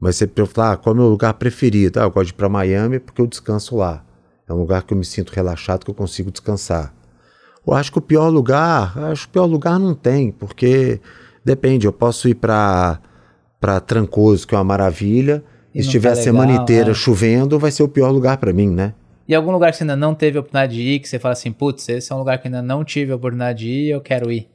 Mas 0.00 0.16
você 0.16 0.26
pergunta, 0.26 0.72
ah, 0.72 0.76
qual 0.78 0.94
é 0.94 0.98
o 0.98 1.00
meu 1.02 1.10
lugar 1.10 1.34
preferido? 1.34 2.00
Ah, 2.00 2.04
eu 2.04 2.10
gosto 2.10 2.28
de 2.28 2.32
ir 2.32 2.36
para 2.36 2.48
Miami 2.48 2.98
porque 2.98 3.20
eu 3.20 3.26
descanso 3.26 3.76
lá. 3.76 4.02
É 4.48 4.52
um 4.54 4.56
lugar 4.56 4.82
que 4.84 4.94
eu 4.94 4.96
me 4.96 5.04
sinto 5.04 5.34
relaxado, 5.34 5.84
que 5.84 5.90
eu 5.90 5.94
consigo 5.94 6.30
descansar. 6.30 6.94
Eu 7.66 7.74
acho 7.74 7.92
que 7.92 7.98
o 7.98 8.00
pior 8.00 8.30
lugar, 8.30 8.96
acho 9.10 9.24
que 9.24 9.28
o 9.28 9.32
pior 9.32 9.44
lugar 9.44 9.78
não 9.78 9.94
tem, 9.94 10.32
porque 10.32 10.98
depende, 11.44 11.86
eu 11.86 11.92
posso 11.92 12.26
ir 12.26 12.36
para 12.36 13.00
para 13.60 13.80
Trancoso, 13.80 14.46
que 14.46 14.54
é 14.54 14.58
uma 14.58 14.64
maravilha, 14.64 15.44
E 15.74 15.80
e 15.80 15.82
se 15.82 15.86
não 15.86 15.90
estiver 15.90 16.14
tá 16.14 16.20
a 16.20 16.22
semana 16.22 16.52
inteira 16.52 16.92
é. 16.92 16.94
chovendo, 16.94 17.58
vai 17.58 17.72
ser 17.72 17.82
o 17.82 17.88
pior 17.88 18.10
lugar 18.10 18.38
para 18.38 18.52
mim, 18.52 18.70
né? 18.70 18.94
E 19.26 19.34
algum 19.34 19.50
lugar 19.50 19.72
que 19.72 19.76
você 19.76 19.82
ainda 19.82 19.96
não 19.96 20.14
teve 20.14 20.38
a 20.38 20.40
oportunidade 20.40 20.76
de 20.76 20.80
ir, 20.80 21.00
que 21.00 21.08
você 21.08 21.18
fala 21.18 21.32
assim, 21.32 21.52
putz, 21.52 21.86
esse 21.88 22.10
é 22.10 22.14
um 22.14 22.20
lugar 22.20 22.38
que 22.38 22.46
ainda 22.46 22.62
não 22.62 22.82
tive 22.82 23.12
a 23.12 23.16
oportunidade 23.16 23.58
de 23.58 23.68
ir 23.68 23.86
e 23.88 23.90
eu 23.90 24.00
quero 24.00 24.30
ir. 24.30 24.48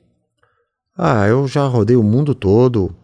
Ah, 0.97 1.27
eu 1.27 1.47
já 1.47 1.65
rodei 1.67 1.95
o 1.95 2.01
mundo 2.01 2.33
todo. 2.33 2.95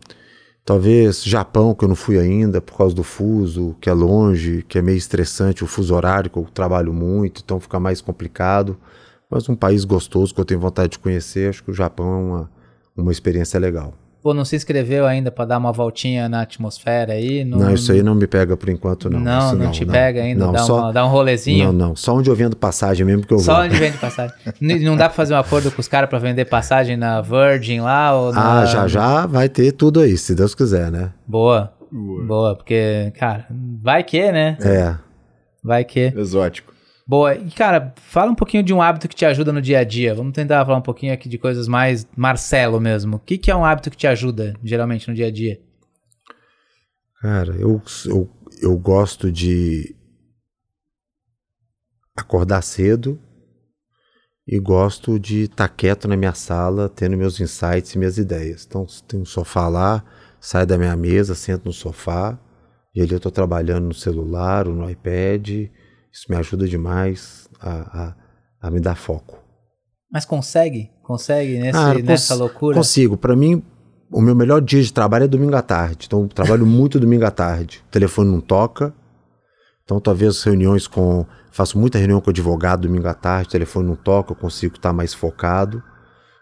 Talvez 0.66 1.24
Japão, 1.24 1.74
que 1.74 1.84
eu 1.84 1.88
não 1.88 1.96
fui 1.96 2.20
ainda, 2.20 2.62
por 2.62 2.78
causa 2.78 2.94
do 2.94 3.04
fuso, 3.04 3.76
que 3.82 3.90
é 3.90 3.94
longe, 3.94 4.64
que 4.68 4.78
é 4.78 4.82
meio 4.82 4.98
estressante, 4.98 5.64
o 5.64 5.68
fuso 5.68 5.96
horário, 5.96 6.30
que 6.30 6.38
eu 6.38 6.46
trabalho 6.54 6.94
muito, 6.94 7.42
então 7.44 7.60
fica 7.60 7.80
mais 7.80 8.02
complicado. 8.02 8.78
Mas 9.30 9.50
um 9.50 9.56
país 9.56 9.84
gostoso 9.86 10.34
que 10.34 10.40
eu 10.40 10.46
tenho 10.46 10.60
vontade 10.60 10.92
de 10.94 11.00
conhecer, 11.00 11.50
acho 11.50 11.64
que 11.64 11.72
o 11.72 11.74
Japão 11.74 12.08
é 12.08 12.18
uma, 12.18 12.52
uma 12.98 13.12
experiência 13.12 13.60
legal. 13.60 13.94
Pô, 14.22 14.34
não 14.34 14.44
se 14.44 14.54
inscreveu 14.56 15.06
ainda 15.08 15.32
pra 15.32 15.46
dar 15.46 15.58
uma 15.58 15.72
voltinha 15.72 16.28
na 16.28 16.42
atmosfera 16.42 17.14
aí? 17.14 17.46
Não, 17.46 17.74
isso 17.74 17.90
aí 17.94 18.04
não 18.04 18.14
me 18.14 18.28
pega 18.28 18.58
por 18.58 18.68
enquanto, 18.68 19.10
não. 19.10 19.18
Não, 19.20 19.48
Isso 19.48 19.56
não, 19.56 19.72
te 19.72 19.86
pega 19.86 20.22
ainda, 20.22 20.46
Não, 20.46 20.52
dá, 20.52 20.60
só, 20.60 20.78
uma- 20.80 20.92
dá 20.92 21.06
um 21.06 21.10
rolezinho. 21.10 21.68
Não, 21.68 21.74
não. 21.90 21.96
Só 21.96 22.16
onde 22.16 22.30
eu 22.30 22.36
vendo 22.36 22.56
passagem 22.56 23.06
mesmo 23.06 23.26
que 23.26 23.34
eu 23.34 23.40
Só 23.40 23.56
vou. 23.56 23.64
onde 23.64 23.78
vende 23.78 23.98
passagem. 23.98 24.36
Não 24.60 24.98
dá 24.98 25.06
pra 25.08 25.16
fazer 25.16 25.34
um 25.34 25.38
acordo 25.38 25.72
com 25.72 25.80
os 25.80 25.88
caras 25.88 26.10
pra 26.10 26.20
vender 26.20 26.44
passagem 26.46 26.98
na 26.98 27.22
Virgin 27.22 27.80
lá? 27.80 28.14
Ou 28.14 28.34
na... 28.34 28.62
Ah, 28.62 28.66
já 28.66 28.88
já 28.90 29.26
vai 29.26 29.48
ter 29.48 29.72
tudo 29.72 30.02
aí, 30.02 30.18
se 30.18 30.36
Deus 30.36 30.54
quiser, 30.54 30.92
né? 30.92 31.12
Boa. 31.26 31.72
Boa, 31.92 32.56
porque, 32.56 33.14
cara, 33.18 33.48
vai 33.82 34.04
que, 34.04 34.32
né? 34.34 34.58
É. 34.62 34.96
Vai 35.64 35.84
que. 35.86 36.14
Exótico. 36.16 36.69
Boa. 37.10 37.34
E, 37.34 37.50
cara, 37.50 37.92
fala 37.96 38.30
um 38.30 38.36
pouquinho 38.36 38.62
de 38.62 38.72
um 38.72 38.80
hábito 38.80 39.10
que 39.10 39.16
te 39.16 39.26
ajuda 39.26 39.52
no 39.52 39.60
dia 39.60 39.80
a 39.80 39.84
dia. 39.84 40.14
Vamos 40.14 40.32
tentar 40.32 40.64
falar 40.64 40.78
um 40.78 40.82
pouquinho 40.84 41.12
aqui 41.12 41.28
de 41.28 41.40
coisas 41.40 41.68
mais 41.68 42.08
Marcelo 42.16 42.80
mesmo. 42.80 43.16
O 43.16 43.20
que, 43.20 43.36
que 43.36 43.50
é 43.50 43.56
um 43.56 43.66
hábito 43.66 43.90
que 43.90 43.98
te 43.98 44.06
ajuda, 44.06 44.54
geralmente, 44.64 45.08
no 45.10 45.16
dia 45.16 45.26
a 45.26 45.32
dia? 45.32 45.60
Cara, 47.20 47.56
eu, 47.56 47.82
eu, 48.06 48.30
eu 48.62 48.78
gosto 48.78 49.32
de 49.32 49.96
acordar 52.16 52.62
cedo 52.62 53.20
e 54.48 54.60
gosto 54.60 55.20
de 55.20 55.46
estar 55.46 55.68
quieto 55.68 56.08
na 56.08 56.16
minha 56.16 56.36
sala, 56.36 56.88
tendo 56.88 57.18
meus 57.18 57.40
insights 57.40 57.96
e 57.96 57.98
minhas 57.98 58.20
ideias. 58.20 58.68
Então, 58.70 58.86
tem 59.08 59.20
um 59.20 59.26
sofá 59.26 59.68
lá, 59.68 60.06
saio 60.40 60.68
da 60.68 60.78
minha 60.78 60.96
mesa, 60.96 61.34
sento 61.34 61.66
no 61.66 61.74
sofá 61.74 62.38
e 62.94 63.02
ali 63.02 63.14
eu 63.14 63.18
estou 63.18 63.32
trabalhando 63.32 63.86
no 63.86 63.96
celular 63.96 64.68
ou 64.68 64.76
no 64.76 64.88
iPad. 64.88 65.70
Isso 66.12 66.26
me 66.30 66.36
ajuda 66.36 66.68
demais 66.68 67.48
a, 67.62 68.14
a, 68.62 68.68
a 68.68 68.72
me 68.72 68.80
dar 68.80 68.96
foco. 68.96 69.38
Mas 70.12 70.26
consegue? 70.26 70.90
Consegue 71.04 71.60
nesse, 71.60 71.78
Ah, 71.78 71.94
eu 71.96 72.04
nessa 72.04 72.34
cons- 72.34 72.40
loucura? 72.40 72.76
Consigo. 72.78 73.16
Para 73.18 73.36
mim, 73.36 73.64
o 74.12 74.22
meu 74.22 74.34
melhor 74.36 74.60
dia 74.62 74.82
de 74.82 74.92
trabalho 74.92 75.26
é 75.26 75.28
domingo 75.28 75.56
à 75.56 75.62
tarde. 75.62 76.06
Então, 76.08 76.24
eu 76.24 76.28
trabalho 76.28 76.66
muito 76.68 77.00
domingo 77.00 77.26
à 77.26 77.32
tarde. 77.32 77.84
O 77.88 77.92
telefone 77.92 78.32
não 78.32 78.42
toca. 78.42 78.94
Então, 79.84 80.00
talvez 80.00 80.42
reuniões 80.44 80.88
com. 80.88 81.26
Faço 81.52 81.78
muita 81.80 81.98
reunião 81.98 82.22
com 82.22 82.30
advogado 82.30 82.82
domingo 82.82 83.08
à 83.08 83.14
tarde, 83.14 83.50
o 83.50 83.52
telefone 83.52 83.88
não 83.88 83.96
toca, 83.96 84.32
eu 84.32 84.36
consigo 84.36 84.76
estar 84.76 84.94
mais 84.94 85.14
focado. 85.16 85.82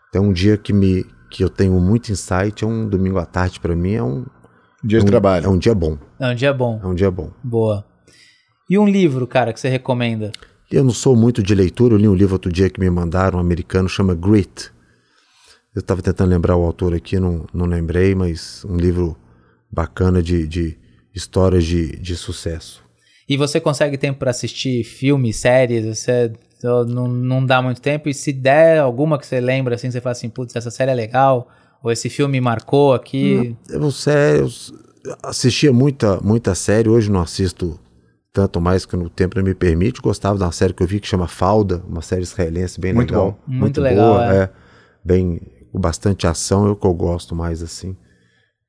Então, 0.09 0.25
um 0.25 0.33
dia 0.33 0.57
que, 0.57 0.73
me, 0.73 1.05
que 1.31 1.43
eu 1.43 1.49
tenho 1.49 1.79
muito 1.79 2.11
insight 2.11 2.63
é 2.63 2.67
um 2.67 2.87
domingo 2.87 3.17
à 3.17 3.25
tarde 3.25 3.59
para 3.59 3.73
mim, 3.75 3.93
é 3.93 4.03
um, 4.03 4.25
Dia 4.83 4.97
é 4.97 4.99
de 4.99 5.05
um- 5.05 5.09
trabalho. 5.09 5.45
É 5.45 5.49
um 5.49 5.57
dia 5.57 5.73
bom. 5.73 5.97
É 6.19 6.27
um 6.27 6.35
dia 6.35 6.53
bom. 6.53 6.79
É 6.83 6.87
um 6.87 6.93
dia 6.93 7.09
bom. 7.09 7.31
Boa. 7.41 7.85
E 8.69 8.77
um 8.77 8.87
livro, 8.87 9.25
cara, 9.25 9.53
que 9.53 9.59
você 9.59 9.69
recomenda? 9.69 10.31
Eu 10.69 10.83
não 10.83 10.91
sou 10.91 11.15
muito 11.15 11.41
de 11.41 11.55
leitura, 11.55 11.93
eu 11.93 11.97
li 11.97 12.07
um 12.07 12.13
livro 12.13 12.33
outro 12.35 12.51
dia 12.51 12.69
que 12.69 12.79
me 12.79 12.89
mandaram, 12.89 13.37
um 13.37 13.41
americano, 13.41 13.87
chama 13.87 14.13
Grit. 14.13 14.69
Eu 15.73 15.79
estava 15.79 16.01
tentando 16.01 16.29
lembrar 16.29 16.57
o 16.57 16.65
autor 16.65 16.93
aqui, 16.93 17.19
não, 17.19 17.45
não 17.53 17.65
lembrei, 17.65 18.13
mas 18.13 18.65
um 18.65 18.75
livro 18.75 19.15
bacana 19.71 20.21
de, 20.21 20.45
de 20.47 20.77
histórias 21.13 21.63
de, 21.63 21.95
de 21.97 22.15
sucesso. 22.17 22.83
E 23.29 23.37
você 23.37 23.59
consegue 23.59 23.97
tempo 23.97 24.19
pra 24.19 24.31
assistir 24.31 24.83
filmes, 24.83 25.37
séries? 25.37 25.85
Você 25.97 26.33
não, 26.63 27.07
não 27.07 27.45
dá 27.45 27.61
muito 27.61 27.79
tempo? 27.81 28.09
E 28.09 28.13
se 28.13 28.33
der 28.33 28.79
alguma 28.79 29.17
que 29.17 29.25
você 29.25 29.39
lembra, 29.39 29.75
assim, 29.75 29.91
você 29.91 30.01
fala 30.01 30.11
assim, 30.13 30.29
putz, 30.29 30.55
essa 30.55 30.71
série 30.71 30.91
é 30.91 30.95
legal? 30.95 31.49
Ou 31.83 31.91
esse 31.91 32.09
filme 32.09 32.41
marcou 32.41 32.93
aqui? 32.93 33.55
Eu 33.69 33.79
não 33.79 33.89
eu 34.39 34.47
s- 34.47 34.73
assistia 35.23 35.71
muita, 35.71 36.19
muita 36.21 36.55
série, 36.55 36.89
hoje 36.89 37.11
não 37.11 37.21
assisto 37.21 37.79
tanto 38.37 38.61
mais 38.61 38.85
que 38.85 38.95
no 38.95 39.09
tempo 39.09 39.35
não 39.35 39.43
me 39.43 39.55
permite. 39.55 39.99
Gostava 39.99 40.37
de 40.37 40.43
uma 40.43 40.51
série 40.51 40.71
que 40.71 40.83
eu 40.83 40.85
vi 40.85 40.99
que 40.99 41.07
chama 41.07 41.27
Falda, 41.27 41.81
uma 41.89 42.03
série 42.03 42.21
israelense 42.21 42.79
bem 42.79 42.93
Muito 42.93 43.09
legal. 43.09 43.31
bom. 43.31 43.51
Muito 43.51 43.81
legal, 43.81 44.13
boa, 44.13 44.31
é. 44.31 44.37
é. 44.43 44.49
Bem, 45.03 45.41
com 45.71 45.79
bastante 45.79 46.27
ação, 46.27 46.67
é 46.67 46.69
o 46.69 46.75
que 46.75 46.85
eu 46.85 46.93
gosto 46.93 47.35
mais 47.35 47.63
assim. 47.63 47.97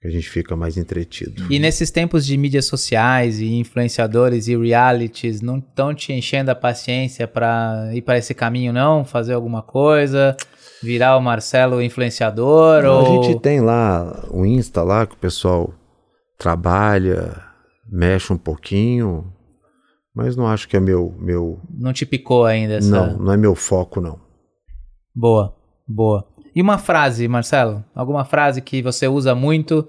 Que 0.01 0.09
a 0.09 0.11
gente 0.11 0.27
fica 0.27 0.57
mais 0.57 0.79
entretido. 0.79 1.53
E 1.53 1.59
nesses 1.59 1.91
tempos 1.91 2.25
de 2.25 2.35
mídias 2.39 2.65
sociais 2.65 3.41
e 3.41 3.57
influenciadores 3.57 4.49
e 4.49 4.57
realities, 4.57 5.43
não 5.43 5.59
estão 5.59 5.95
te 5.95 6.15
enchendo 6.15 6.51
a 6.51 6.55
paciência 6.55 7.29
pra 7.29 7.91
ir 7.93 8.01
para 8.01 8.17
esse 8.17 8.33
caminho, 8.33 8.73
não? 8.73 9.05
Fazer 9.05 9.35
alguma 9.35 9.61
coisa? 9.61 10.35
Virar 10.83 11.15
o 11.19 11.21
Marcelo 11.21 11.83
influenciador? 11.83 12.85
Não, 12.85 13.05
ou... 13.05 13.21
A 13.21 13.23
gente 13.23 13.39
tem 13.43 13.61
lá 13.61 14.27
o 14.31 14.47
Insta 14.47 14.83
lá 14.83 15.07
que 15.07 15.15
o 15.15 15.19
pessoal 15.19 15.75
trabalha, 16.39 17.37
mexe 17.87 18.33
um 18.33 18.39
pouquinho, 18.39 19.31
mas 20.19 20.35
não 20.35 20.49
acho 20.49 20.69
que 20.69 20.77
é 20.77 20.81
meu 20.81 21.15
meu 21.17 21.61
Não 21.71 21.93
te 21.93 22.05
picou 22.05 22.45
ainda 22.45 22.75
essa... 22.75 22.91
não, 22.91 23.19
não 23.19 23.33
é 23.33 23.37
meu 23.37 23.55
foco 23.55 24.01
não. 24.01 24.19
Boa, 25.15 25.57
boa. 25.87 26.27
E 26.53 26.61
uma 26.61 26.77
frase, 26.77 27.29
Marcelo? 27.29 27.85
Alguma 27.95 28.25
frase 28.25 28.61
que 28.61 28.83
você 28.83 29.07
usa 29.07 29.33
muito 29.33 29.89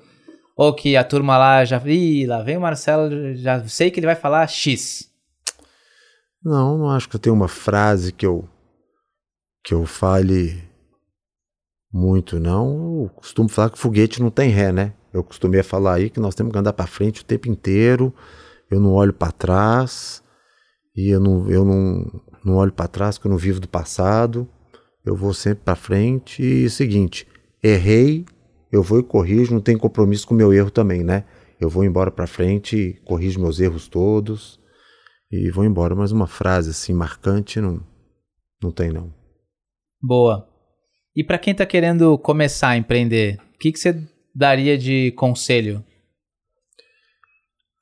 ou 0.55 0.71
que 0.71 0.95
a 0.95 1.03
turma 1.03 1.35
lá 1.35 1.65
já... 1.65 1.81
Ih, 1.83 2.27
lá 2.27 2.43
vem 2.43 2.57
o 2.57 2.61
Marcelo, 2.61 3.33
já 3.33 3.67
sei 3.67 3.89
que 3.89 3.99
ele 3.99 4.05
vai 4.05 4.15
falar 4.15 4.45
X. 4.45 5.09
Não, 6.43 6.77
não 6.77 6.91
acho 6.91 7.09
que 7.09 7.15
eu 7.15 7.19
tenho 7.19 7.35
uma 7.35 7.47
frase 7.47 8.11
que 8.11 8.25
eu 8.25 8.47
que 9.63 9.73
eu 9.73 9.83
fale 9.85 10.63
muito 11.91 12.39
não. 12.39 13.03
Eu 13.05 13.09
costumo 13.15 13.49
falar 13.49 13.71
que 13.71 13.79
foguete 13.79 14.21
não 14.21 14.29
tem 14.29 14.49
ré, 14.51 14.71
né? 14.71 14.93
Eu 15.11 15.23
costumei 15.23 15.63
falar 15.63 15.95
aí 15.95 16.09
que 16.11 16.19
nós 16.19 16.35
temos 16.35 16.53
que 16.53 16.59
andar 16.59 16.73
para 16.73 16.85
frente 16.85 17.21
o 17.21 17.25
tempo 17.25 17.49
inteiro. 17.49 18.13
Eu 18.69 18.79
não 18.79 18.93
olho 18.93 19.13
para 19.13 19.31
trás 19.31 20.23
e 20.95 21.09
eu 21.09 21.19
não 21.19 21.49
eu 21.49 21.65
não, 21.65 22.21
não 22.43 22.55
olho 22.55 22.71
para 22.71 22.87
trás 22.87 23.17
porque 23.17 23.27
eu 23.27 23.31
não 23.31 23.37
vivo 23.37 23.59
do 23.59 23.67
passado. 23.67 24.47
Eu 25.05 25.15
vou 25.15 25.33
sempre 25.33 25.63
para 25.63 25.75
frente 25.75 26.43
e 26.43 26.65
é 26.65 26.69
seguinte, 26.69 27.25
errei, 27.63 28.25
eu 28.71 28.83
vou 28.83 28.99
e 28.99 29.03
corrijo, 29.03 29.53
não 29.53 29.61
tem 29.61 29.77
compromisso 29.77 30.27
com 30.27 30.33
o 30.33 30.37
meu 30.37 30.53
erro 30.53 30.69
também, 30.69 31.03
né? 31.03 31.23
Eu 31.59 31.69
vou 31.69 31.83
embora 31.83 32.11
para 32.11 32.27
frente, 32.27 33.01
corrijo 33.05 33.39
meus 33.39 33.59
erros 33.59 33.87
todos 33.87 34.59
e 35.31 35.49
vou 35.49 35.65
embora. 35.65 35.95
Mas 35.95 36.11
uma 36.11 36.27
frase 36.27 36.69
assim 36.69 36.93
marcante 36.93 37.59
não, 37.59 37.81
não 38.61 38.71
tem 38.71 38.91
não. 38.91 39.13
Boa. 40.01 40.47
E 41.15 41.23
pra 41.23 41.37
quem 41.37 41.53
tá 41.53 41.65
querendo 41.65 42.17
começar 42.17 42.69
a 42.69 42.77
empreender, 42.77 43.39
o 43.55 43.57
que, 43.57 43.71
que 43.71 43.79
você 43.79 44.01
daria 44.33 44.77
de 44.77 45.11
conselho? 45.11 45.83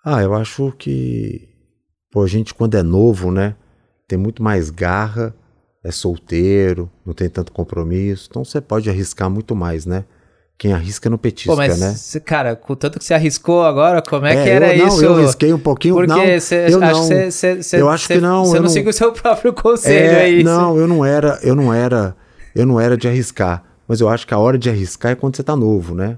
Ah, 0.09 0.23
eu 0.23 0.33
acho 0.33 0.71
que 0.77 1.49
pô, 2.09 2.23
a 2.23 2.27
gente 2.27 2.53
quando 2.53 2.75
é 2.75 2.81
novo, 2.81 3.29
né, 3.29 3.55
tem 4.07 4.17
muito 4.17 4.41
mais 4.41 4.69
garra, 4.69 5.35
é 5.83 5.91
solteiro, 5.91 6.89
não 7.05 7.13
tem 7.13 7.29
tanto 7.29 7.51
compromisso. 7.51 8.27
Então 8.29 8.45
você 8.45 8.61
pode 8.61 8.89
arriscar 8.89 9.29
muito 9.29 9.53
mais, 9.53 9.85
né? 9.85 10.05
Quem 10.57 10.71
arrisca 10.71 11.09
não 11.09 11.17
petisca, 11.17 11.51
Pô, 11.51 11.57
mas, 11.57 11.77
né? 11.77 11.93
cê- 11.93 12.21
cara, 12.21 12.55
com 12.55 12.73
tanto 12.73 12.99
que 12.99 13.03
você 13.05 13.13
arriscou 13.13 13.63
agora, 13.65 14.01
como 14.01 14.25
é, 14.25 14.41
que 14.43 14.49
era 14.49 14.73
eu, 14.73 14.77
não, 14.77 14.87
isso? 14.87 15.03
Eu 15.03 15.15
arrisquei 15.17 15.51
um 15.53 15.59
pouquinho, 15.59 15.95
Porque 15.95 16.07
não. 16.07 16.39
cê, 16.39 16.67
eu 16.69 16.81
acho 16.81 17.01
não. 17.01 17.09
que 17.09 17.31
cê- 17.31 17.61
cê- 17.63 17.81
Eu 17.81 17.89
acho 17.89 18.07
que 18.07 18.17
não, 18.21 18.45
Você 18.45 18.55
não, 18.55 18.61
não- 18.63 18.69
seguiu 18.69 18.89
o 18.91 18.93
seu 18.93 19.11
próprio 19.13 19.51
conselho, 19.51 20.15
É, 20.15 20.23
é, 20.23 20.29
isso. 20.29 20.45
Não, 20.45 20.77
eu 20.77 20.87
não 20.87 21.03
era, 21.03 21.37
eu 21.43 21.53
não 21.53 21.73
era, 21.73 22.15
eu 22.55 22.65
não 22.65 22.79
era 22.79 22.95
de 22.95 23.09
arriscar. 23.09 23.61
Mas 23.85 23.99
eu 23.99 24.07
acho 24.07 24.25
que 24.25 24.33
a 24.33 24.39
hora 24.39 24.57
de 24.57 24.69
arriscar 24.69 25.11
é 25.11 25.15
quando 25.15 25.35
você 25.35 25.43
tá 25.43 25.53
novo, 25.53 25.93
né? 25.93 26.17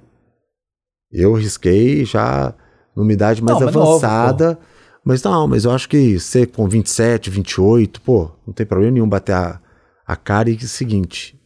Eu 1.12 1.36
arrisquei 1.36 2.06
já 2.06 2.54
numa 3.00 3.14
idade 3.14 3.42
mais 3.42 3.58
Não, 3.58 3.66
mas 3.66 3.76
novo, 3.76 3.90
avançada. 4.06 4.60
mas 5.04 5.24
não, 5.24 5.48
mas 5.48 5.64
eu 5.64 5.72
acho 5.72 5.88
que 5.88 6.20
você 6.20 6.46
com 6.46 6.68
27, 6.68 7.30
28, 7.30 8.02
pô, 8.02 8.30
não 8.46 8.54
tem 8.54 8.66
problema 8.66 8.92
nenhum 8.92 9.08
bater 9.08 9.34
a, 9.34 9.60
a 10.06 10.16
cara 10.16 10.50
e 10.50 10.54
é 10.54 10.58
o 10.58 10.62
seguinte: 10.68 11.40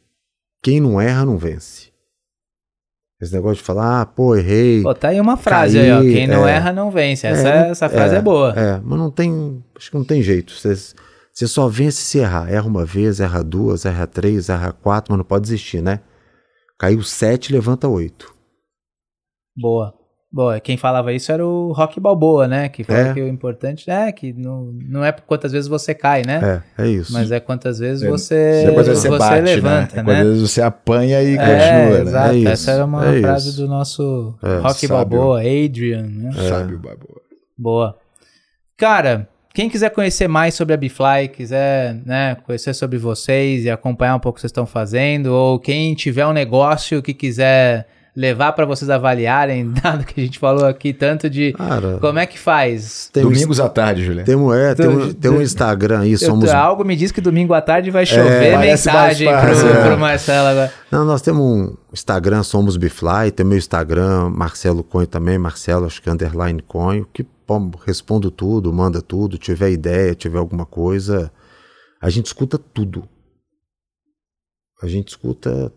quem 0.63 0.79
não 0.79 0.99
erra 0.99 1.25
não 1.25 1.37
vence. 1.37 1.91
Esse 3.21 3.33
negócio 3.33 3.57
de 3.57 3.63
falar, 3.63 4.01
ah, 4.01 4.05
pô, 4.05 4.35
errei. 4.35 4.83
Pô, 4.83 4.93
tá 4.93 5.09
aí 5.09 5.21
uma 5.21 5.37
frase 5.37 5.77
Caí, 5.77 5.89
aí, 5.89 5.97
ó. 5.97 6.01
Quem 6.01 6.27
não 6.27 6.45
é. 6.45 6.55
erra 6.55 6.73
não 6.73 6.91
vence. 6.91 7.25
Essa, 7.25 7.49
É, 7.49 7.69
essa 7.69 7.87
frase 7.87 8.15
é, 8.15 8.21
boa. 8.21 8.53
É, 8.53 8.81
mas 8.83 8.99
não 8.99 9.09
tem. 9.09 9.63
Acho 9.77 9.91
que 9.91 9.97
não 9.97 10.03
tem 10.03 10.21
jeito. 10.21 10.51
Você, 10.51 10.75
você 11.31 11.47
só 11.47 11.69
vence 11.69 12.01
se 12.01 12.17
errar. 12.17 12.51
Erra 12.51 12.67
uma 12.67 12.83
vez, 12.83 13.21
erra 13.21 13.41
duas, 13.41 13.85
erra 13.85 14.05
três, 14.07 14.49
erra 14.49 14.73
quatro, 14.73 15.13
mas 15.13 15.17
não 15.19 15.23
pode 15.25 15.43
desistir, 15.43 15.81
né? 15.81 16.01
Caiu 16.77 17.01
sete, 17.01 17.53
levanta 17.53 17.87
oito. 17.87 18.35
Boa. 19.55 19.93
Boa. 20.35 20.59
Quem 20.59 20.77
falava 20.77 21.13
isso 21.13 21.31
era 21.31 21.45
o 21.45 21.71
Rock 21.73 21.99
Balboa, 21.99 22.47
né? 22.47 22.67
Que 22.67 22.83
falava 22.83 23.09
É. 23.09 23.13
que 23.13 23.21
o 23.21 23.27
importante 23.27 23.87
é 23.91 24.11
que 24.11 24.33
não, 24.33 24.73
não 24.89 25.05
é 25.05 25.11
quantas 25.11 25.51
vezes 25.51 25.67
você 25.67 25.93
cai, 25.93 26.23
né? 26.25 26.63
É, 26.77 26.83
é 26.85 26.87
isso. 26.87 27.13
Mas 27.13 27.31
é 27.31 27.39
quantas 27.39 27.77
vezes 27.77 28.01
É, 28.03 28.09
você, 28.09 28.63
Depois 28.65 28.87
você, 28.87 29.09
bate, 29.09 29.41
levanta, 29.43 30.01
né? 30.01 30.01
né? 30.01 30.23
Quando 30.23 30.39
você 30.47 30.59
apanha 30.63 31.21
e 31.21 31.35
É, 31.35 31.37
continua, 31.37 31.97
né? 31.97 32.01
exato. 32.01 32.33
É 32.33 32.37
isso, 32.37 32.47
Essa 32.47 32.71
era 32.71 32.85
uma 32.85 33.15
é 33.15 33.21
frase 33.21 33.49
isso. 33.49 33.61
do 33.61 33.67
nosso 33.67 34.33
É, 34.41 34.57
Rock 34.57 34.87
sábio. 34.87 34.89
Balboa, 35.19 35.39
Adrian, 35.41 36.01
né? 36.01 36.31
Sábio, 36.49 36.79
Balboa. 36.79 37.21
Boa. 37.55 37.95
Cara, 38.75 39.29
quem 39.53 39.69
quiser 39.69 39.91
conhecer 39.91 40.27
mais 40.27 40.55
sobre 40.55 40.73
a 40.73 40.77
Bifly, 40.77 41.27
quiser 41.31 41.93
né, 42.07 42.35
conhecer 42.43 42.73
sobre 42.73 42.97
vocês 42.97 43.65
e 43.65 43.69
acompanhar 43.69 44.15
um 44.15 44.19
pouco 44.19 44.31
o 44.31 44.35
que 44.37 44.41
vocês 44.41 44.49
estão 44.49 44.65
fazendo, 44.65 45.27
ou 45.27 45.59
quem 45.59 45.93
tiver 45.93 46.25
um 46.25 46.33
negócio 46.33 47.03
que 47.03 47.13
quiser 47.13 47.87
levar 48.15 48.53
para 48.53 48.63
vocês 48.65 48.89
avaliarem, 48.91 49.71
dado 49.81 50.05
que 50.05 50.21
a 50.21 50.23
gente 50.23 50.37
falou 50.37 50.65
aqui 50.65 50.93
tanto 50.93 51.27
de 51.29 51.51
Cara, 51.53 51.97
como 51.99 52.19
é 52.19 52.25
que 52.27 52.37
faz. 52.37 53.09
tem 53.11 53.25
um, 53.25 53.29
Domingos 53.31 53.59
à 53.59 53.67
tarde, 53.67 54.05
Juliano. 54.05 54.25
tem 54.25 54.35
um, 54.35 54.53
é, 54.53 54.75
tem 54.75 54.87
um, 54.87 54.99
Do- 55.07 55.13
tem 55.15 55.31
um 55.31 55.41
Instagram 55.41 56.01
aí, 56.01 56.11
Eu- 56.11 56.17
somos. 56.19 56.49
algo 56.49 56.83
me 56.85 56.95
diz 56.95 57.11
que 57.11 57.19
domingo 57.19 57.53
à 57.55 57.61
tarde 57.61 57.89
vai 57.89 58.05
chover 58.05 58.51
É, 58.53 58.57
mensagem 58.57 59.27
pro, 59.27 59.67
é. 59.67 59.87
pro 59.87 59.97
Marcelo 59.97 60.47
agora. 60.47 60.73
Não, 60.91 61.03
nós 61.05 61.21
temos 61.23 61.41
um 61.41 61.75
Instagram, 61.91 62.43
somos 62.43 62.77
Bifly, 62.77 63.31
tem 63.35 63.43
meu 63.45 63.57
Instagram, 63.57 64.29
Marcelo 64.29 64.83
Conho 64.83 65.07
também, 65.07 65.37
Marcelo, 65.39 65.85
acho 65.87 65.99
que 66.01 66.09
underline 66.09 66.61
Conho, 66.61 67.07
que 67.11 67.23
pô, 67.23 67.59
respondo 67.85 68.29
tudo, 68.29 68.71
manda 68.71 69.01
tudo, 69.01 69.37
tiver 69.39 69.71
ideia, 69.71 70.13
tiver 70.13 70.37
alguma 70.37 70.65
coisa, 70.67 71.31
a 71.99 72.09
gente 72.11 72.27
escuta 72.27 72.59
tudo. 72.59 73.09
A 74.81 74.87
gente 74.87 75.09
escuta 75.09 75.71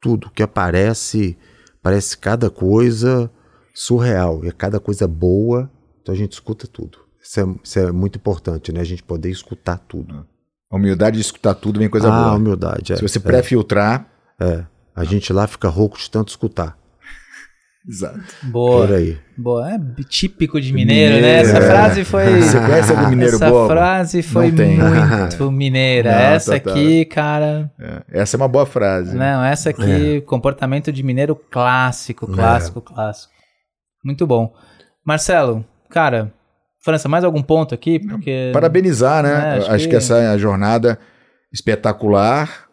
tudo 0.00 0.30
que 0.30 0.42
aparece, 0.42 1.36
parece 1.82 2.16
cada 2.16 2.50
coisa 2.50 3.30
surreal, 3.74 4.44
e 4.44 4.48
é 4.48 4.52
cada 4.52 4.80
coisa 4.80 5.06
boa, 5.06 5.70
então 6.02 6.14
a 6.14 6.18
gente 6.18 6.32
escuta 6.32 6.66
tudo. 6.66 6.98
Isso 7.22 7.40
é, 7.40 7.44
isso 7.62 7.78
é 7.78 7.92
muito 7.92 8.16
importante, 8.16 8.72
né? 8.72 8.80
A 8.80 8.84
gente 8.84 9.02
poder 9.02 9.30
escutar 9.30 9.78
tudo. 9.78 10.26
A 10.70 10.76
humildade 10.76 11.16
de 11.16 11.22
escutar 11.22 11.54
tudo 11.54 11.78
vem 11.78 11.88
coisa 11.88 12.08
ah, 12.08 12.24
boa. 12.24 12.34
humildade. 12.34 12.92
É, 12.92 12.96
Se 12.96 13.02
você 13.02 13.20
pré-filtrar. 13.20 14.06
é. 14.40 14.64
A 14.94 15.04
gente 15.04 15.32
lá 15.32 15.46
fica 15.46 15.68
rouco 15.68 15.96
de 15.96 16.10
tanto 16.10 16.28
escutar. 16.28 16.76
Exato. 17.86 18.20
Boa. 18.44 18.86
Por 18.86 18.96
aí. 18.96 19.18
Boa. 19.36 19.70
É 19.72 19.78
típico 20.08 20.60
de 20.60 20.72
mineiro, 20.72 21.16
Mineiro, 21.16 21.26
né? 21.26 21.40
Essa 21.50 21.58
é. 21.58 21.70
frase 21.70 22.04
foi. 22.04 22.24
Você 22.42 22.58
conhece 22.60 22.92
a 22.92 23.02
do 23.02 23.08
mineiro 23.08 23.34
Essa 23.36 23.50
bobo? 23.50 23.68
frase 23.68 24.22
foi 24.22 24.50
muito 24.52 25.50
mineira. 25.52 26.10
Não, 26.12 26.18
essa 26.18 26.58
tá, 26.58 26.64
tá. 26.64 26.70
aqui, 26.70 27.04
cara. 27.06 27.70
É, 27.78 28.02
Essa 28.20 28.36
é 28.36 28.38
uma 28.38 28.48
boa 28.48 28.66
frase. 28.66 29.16
Não, 29.16 29.44
essa 29.44 29.70
aqui, 29.70 30.16
É. 30.16 30.20
comportamento 30.22 30.92
de 30.92 31.02
mineiro 31.02 31.34
clássico, 31.36 32.26
clássico, 32.26 32.80
clássico. 32.80 33.32
Muito 34.04 34.26
bom. 34.26 34.52
Marcelo, 35.04 35.64
cara, 35.88 36.32
França, 36.84 37.08
mais 37.08 37.24
algum 37.24 37.42
ponto 37.42 37.74
aqui? 37.74 37.98
Porque. 37.98 38.50
Parabenizar, 38.52 39.22
né? 39.22 39.30
É, 39.30 39.58
acho, 39.58 39.70
acho 39.72 39.84
que... 39.84 39.90
que- 39.90 39.96
essa 39.96 40.18
é 40.18 40.26
a 40.28 40.36
jornada 40.38 40.98
espetacular. 41.52 42.66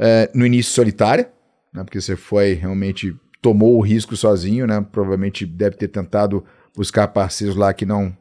É, 0.00 0.30
no 0.32 0.46
início 0.46 0.72
solitária, 0.72 1.28
né? 1.74 1.82
Porque 1.82 2.00
você 2.00 2.14
foi 2.14 2.52
realmente 2.54 3.12
tomou 3.40 3.76
o 3.76 3.80
risco 3.80 4.16
sozinho, 4.16 4.66
né? 4.66 4.80
Provavelmente 4.92 5.44
deve 5.46 5.76
ter 5.76 5.88
tentado 5.88 6.44
buscar 6.76 7.08
parceiros 7.08 7.56
lá 7.56 7.72
que 7.72 7.84
não 7.86 8.16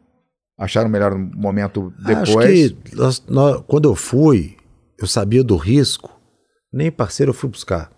acharam 0.58 0.90
melhor 0.90 1.16
momento 1.18 1.94
depois. 2.00 2.30
Acho 2.66 2.76
que 2.76 2.96
nós- 2.96 3.24
nós- 3.28 3.64
quando 3.68 3.88
eu 3.90 3.96
fui, 3.96 4.58
eu 5.00 5.08
sabia 5.08 5.44
do 5.44 5.56
risco, 5.56 6.20
nem 6.74 6.92
parceiro 6.92 7.30
eu 7.30 7.34
fui 7.34 7.50
buscar. 7.50 7.92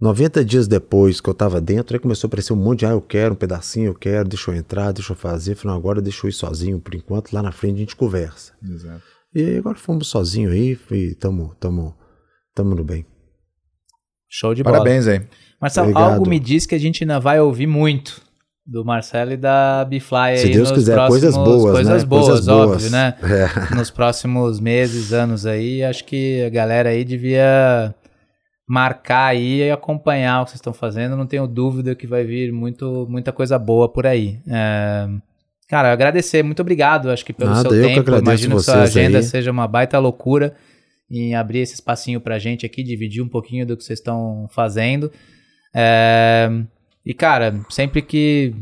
90 0.00 0.44
dias 0.44 0.66
depois 0.66 1.20
que 1.20 1.28
eu 1.30 1.34
tava 1.34 1.60
dentro, 1.60 1.94
aí 1.96 2.00
começou 2.00 2.26
a 2.26 2.28
aparecer 2.28 2.52
um 2.52 2.56
monte 2.56 2.80
de, 2.80 2.86
ah, 2.86 2.90
eu 2.90 3.00
quero 3.00 3.32
um 3.32 3.36
pedacinho, 3.36 3.86
eu 3.86 3.94
quero, 3.94 4.28
deixa 4.28 4.50
eu 4.50 4.54
entrar, 4.54 4.92
deixa 4.92 5.12
eu 5.12 5.16
fazer. 5.16 5.54
Falei, 5.54 5.76
agora 5.76 6.02
deixa 6.02 6.26
eu 6.26 6.28
ir 6.28 6.32
sozinho 6.32 6.80
por 6.80 6.94
enquanto, 6.94 7.32
lá 7.32 7.40
na 7.42 7.52
frente 7.52 7.76
a 7.76 7.78
gente 7.78 7.96
conversa. 7.96 8.52
Exato. 8.62 9.02
E 9.34 9.40
aí 9.40 9.56
agora 9.58 9.76
fomos 9.78 10.08
sozinho 10.08 10.50
aí 10.50 10.78
e 10.90 11.14
tamo, 11.14 11.54
tamo, 11.60 11.96
tamo 12.54 12.74
no 12.74 12.84
bem. 12.84 13.06
Show 14.28 14.52
de 14.54 14.62
bola. 14.62 14.78
Parabéns 14.78 15.06
aí. 15.06 15.22
Marcelo, 15.64 15.88
Obrigado. 15.90 16.12
algo 16.14 16.28
me 16.28 16.38
diz 16.38 16.66
que 16.66 16.74
a 16.74 16.78
gente 16.78 17.02
ainda 17.04 17.18
vai 17.18 17.40
ouvir 17.40 17.66
muito 17.66 18.20
do 18.66 18.84
Marcelo 18.84 19.32
e 19.32 19.36
da 19.36 19.82
Bifly 19.84 20.36
Se 20.36 20.48
Deus 20.50 20.70
quiser, 20.70 20.92
próximos, 20.94 21.20
coisas 21.20 21.36
boas, 21.36 21.72
coisas 21.72 22.02
né? 22.02 22.08
boas, 22.08 22.26
Coisas 22.26 22.48
óbvio, 22.48 22.68
boas. 22.78 22.90
né? 22.90 23.14
É. 23.22 23.72
Nos 23.74 23.90
próximos 23.90 24.60
meses, 24.60 25.12
anos 25.12 25.46
aí, 25.46 25.82
acho 25.82 26.04
que 26.04 26.42
a 26.44 26.50
galera 26.50 26.90
aí 26.90 27.02
devia 27.02 27.94
marcar 28.68 29.26
aí 29.28 29.60
e 29.62 29.70
acompanhar 29.70 30.42
o 30.42 30.44
que 30.44 30.50
vocês 30.50 30.58
estão 30.60 30.72
fazendo. 30.74 31.16
Não 31.16 31.26
tenho 31.26 31.46
dúvida 31.46 31.94
que 31.94 32.06
vai 32.06 32.24
vir 32.24 32.52
muito, 32.52 33.06
muita 33.08 33.32
coisa 33.32 33.58
boa 33.58 33.88
por 33.88 34.06
aí. 34.06 34.38
É, 34.46 35.08
Cara, 35.66 35.90
agradecer, 35.92 36.42
muito 36.42 36.60
obrigado, 36.60 37.10
acho 37.10 37.24
que 37.24 37.32
pelo 37.32 37.50
Nada, 37.50 37.62
seu 37.62 37.74
eu 37.74 37.82
que 37.88 37.94
tempo. 37.94 38.00
agradeço 38.00 38.24
Imagino 38.30 38.56
que 38.56 38.62
sua 38.62 38.82
agenda 38.82 39.18
aí. 39.18 39.24
seja 39.24 39.50
uma 39.50 39.66
baita 39.66 39.98
loucura 39.98 40.54
em 41.10 41.34
abrir 41.34 41.60
esse 41.60 41.72
espacinho 41.74 42.20
pra 42.20 42.38
gente 42.38 42.66
aqui, 42.66 42.82
dividir 42.82 43.22
um 43.22 43.28
pouquinho 43.28 43.66
do 43.66 43.76
que 43.76 43.82
vocês 43.82 43.98
estão 43.98 44.46
fazendo. 44.50 45.10
É, 45.74 46.48
E, 47.04 47.12
cara, 47.12 47.60
sempre 47.68 48.00
que 48.00 48.54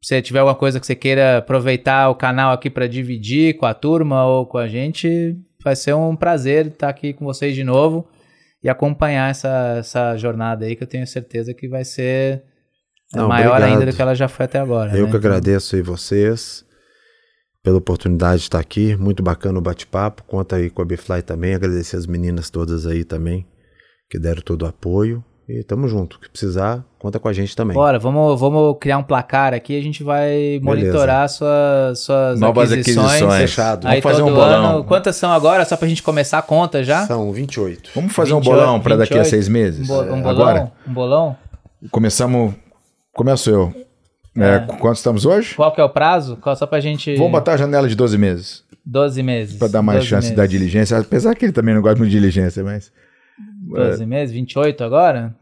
você 0.00 0.22
tiver 0.22 0.38
alguma 0.40 0.54
coisa 0.54 0.78
que 0.78 0.86
você 0.86 0.94
queira 0.94 1.38
aproveitar 1.38 2.08
o 2.08 2.14
canal 2.14 2.52
aqui 2.52 2.70
pra 2.70 2.86
dividir 2.86 3.56
com 3.56 3.66
a 3.66 3.74
turma 3.74 4.24
ou 4.24 4.46
com 4.46 4.58
a 4.58 4.68
gente, 4.68 5.36
vai 5.62 5.74
ser 5.74 5.94
um 5.94 6.14
prazer 6.14 6.66
estar 6.66 6.88
aqui 6.88 7.12
com 7.12 7.24
vocês 7.24 7.54
de 7.54 7.64
novo 7.64 8.06
e 8.62 8.68
acompanhar 8.68 9.30
essa, 9.30 9.76
essa 9.78 10.16
jornada 10.16 10.64
aí 10.66 10.76
que 10.76 10.82
eu 10.82 10.86
tenho 10.88 11.06
certeza 11.06 11.52
que 11.52 11.68
vai 11.68 11.84
ser 11.84 12.42
Não, 13.14 13.28
maior 13.28 13.56
obrigado. 13.56 13.72
ainda 13.72 13.86
do 13.86 13.96
que 13.96 14.02
ela 14.02 14.14
já 14.14 14.28
foi 14.28 14.44
até 14.44 14.58
agora. 14.58 14.96
Eu 14.96 15.06
né? 15.06 15.10
que 15.10 15.16
agradeço 15.16 15.74
aí 15.74 15.82
vocês 15.82 16.64
pela 17.62 17.78
oportunidade 17.78 18.38
de 18.38 18.42
estar 18.44 18.60
aqui. 18.60 18.96
Muito 18.96 19.22
bacana 19.22 19.58
o 19.58 19.62
bate-papo. 19.62 20.22
Conta 20.24 20.56
aí 20.56 20.70
com 20.70 20.82
a 20.82 20.84
Bifly 20.84 21.22
também. 21.22 21.54
Agradecer 21.54 21.96
as 21.96 22.06
meninas 22.06 22.50
todas 22.50 22.86
aí 22.86 23.04
também 23.04 23.46
que 24.08 24.18
deram 24.18 24.40
todo 24.40 24.62
o 24.62 24.66
apoio. 24.66 25.24
E 25.48 25.62
tamo 25.62 25.88
junto. 25.88 26.16
O 26.16 26.20
que 26.20 26.28
precisar, 26.28 26.84
conta 26.98 27.18
com 27.18 27.26
a 27.26 27.32
gente 27.32 27.56
também. 27.56 27.74
Bora, 27.74 27.98
vamos, 27.98 28.38
vamos 28.38 28.76
criar 28.78 28.98
um 28.98 29.02
placar 29.02 29.54
aqui, 29.54 29.78
a 29.78 29.82
gente 29.82 30.02
vai 30.02 30.60
monitorar 30.62 31.26
suas, 31.28 32.00
suas 32.00 32.38
Novas 32.38 32.70
aquisições. 32.70 33.06
aquisições. 33.06 33.40
Fechado. 33.40 33.86
Aí 33.88 34.00
Vamos 34.02 34.18
fazer 34.18 34.30
um 34.30 34.34
bolão. 34.34 34.66
ano, 34.66 34.84
quantas 34.84 35.16
são 35.16 35.32
agora, 35.32 35.64
só 35.64 35.74
pra 35.76 35.88
gente 35.88 36.02
começar 36.02 36.36
a 36.38 36.42
conta 36.42 36.84
já? 36.84 37.06
São 37.06 37.32
28. 37.32 37.90
Vamos 37.94 38.12
fazer 38.12 38.34
28, 38.34 38.46
um 38.52 38.54
bolão 38.60 38.80
para 38.80 38.96
daqui 38.96 39.14
a 39.14 39.22
28? 39.22 39.30
seis 39.30 39.48
Um, 39.48 39.52
meses? 39.52 39.86
bo- 39.88 40.02
um 40.02 40.20
bolão? 40.20 40.28
Agora? 40.30 40.72
Um 40.86 40.92
bolão? 40.92 41.36
Começamos. 41.90 42.54
Começo 43.14 43.48
eu. 43.50 43.72
É, 44.36 44.56
É. 44.56 44.58
Quanto 44.78 44.96
estamos 44.96 45.24
hoje? 45.24 45.54
Qual 45.54 45.72
que 45.72 45.80
é 45.80 45.84
o 45.84 45.88
prazo? 45.88 46.36
Qual, 46.36 46.54
só 46.54 46.66
pra 46.66 46.78
gente... 46.78 47.16
Vamos 47.16 47.32
botar 47.32 47.54
a 47.54 47.56
janela 47.56 47.88
de 47.88 47.94
12 47.94 48.18
meses. 48.18 48.62
12 48.84 49.22
meses. 49.22 49.56
Para 49.56 49.68
dar 49.68 49.82
mais 49.82 49.98
12 50.00 50.08
chance 50.10 50.26
meses. 50.26 50.36
da 50.36 50.46
diligência. 50.46 50.98
Apesar 50.98 51.34
que 51.34 51.44
ele 51.46 51.52
também 51.52 51.74
não 51.74 51.80
gosta 51.82 51.98
muito 51.98 52.10
de 52.10 52.16
diligência, 52.18 52.62
mas. 52.62 52.92
12 53.68 54.06
meses, 54.06 54.34
28 54.34 54.82
agora? 54.84 55.34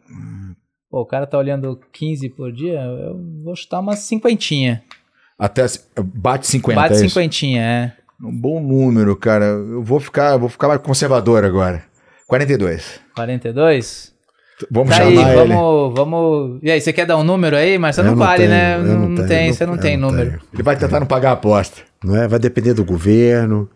Pô, 0.91 1.01
o 1.01 1.07
cara 1.07 1.27
tá 1.27 1.37
olhando 1.37 1.79
15 1.93 2.29
por 2.31 2.53
dia, 2.53 2.81
eu 2.81 3.21
vou 3.45 3.55
chutar 3.57 3.81
umas 3.81 3.99
cinquentinha. 4.01 4.83
Até 5.39 5.67
bate 6.15 6.47
50. 6.47 6.81
Bate 6.81 6.95
é 6.95 6.97
cinquentinha, 7.09 7.61
é. 7.63 7.93
Um 8.25 8.33
bom 8.33 8.61
número, 8.61 9.15
cara. 9.17 9.45
Eu 9.45 9.83
vou 9.83 10.01
ficar, 10.01 10.37
vou 10.39 10.49
ficar 10.49 10.69
mais 10.69 10.81
conservador 10.81 11.45
agora. 11.45 11.83
42. 12.27 13.01
42? 13.15 14.15
Vamos 14.71 14.97
Tá 14.97 15.03
aí, 15.03 15.15
chamar 15.17 15.37
ele. 15.37 15.53
vamos, 15.55 15.95
vamos... 15.95 16.59
E 16.63 16.71
aí, 16.71 16.81
você 16.81 16.91
quer 16.91 17.05
dar 17.05 17.19
um 17.19 17.23
número 17.25 17.55
aí? 17.57 17.77
Mas 17.77 17.95
você 17.97 18.03
não, 18.03 18.13
não 18.13 18.17
vale, 18.19 18.39
tenho, 18.39 18.51
né? 18.51 18.79
Não, 18.79 19.09
não 19.11 19.15
tenho, 19.17 19.29
tem, 19.29 19.47
não- 19.49 19.55
você 19.55 19.67
não 19.67 19.77
tem 19.77 19.97
número. 19.99 20.31
tenho. 20.31 20.43
Ele 20.55 20.63
vai 20.63 20.77
tentar 20.77 20.99
não 20.99 21.07
pagar 21.07 21.31
a 21.31 21.33
aposta. 21.35 21.83
Não 22.03 22.17
é? 22.17 22.27
Vai 22.27 22.39
depender 22.39 22.73
do 22.73 22.83
governo. 22.85 23.69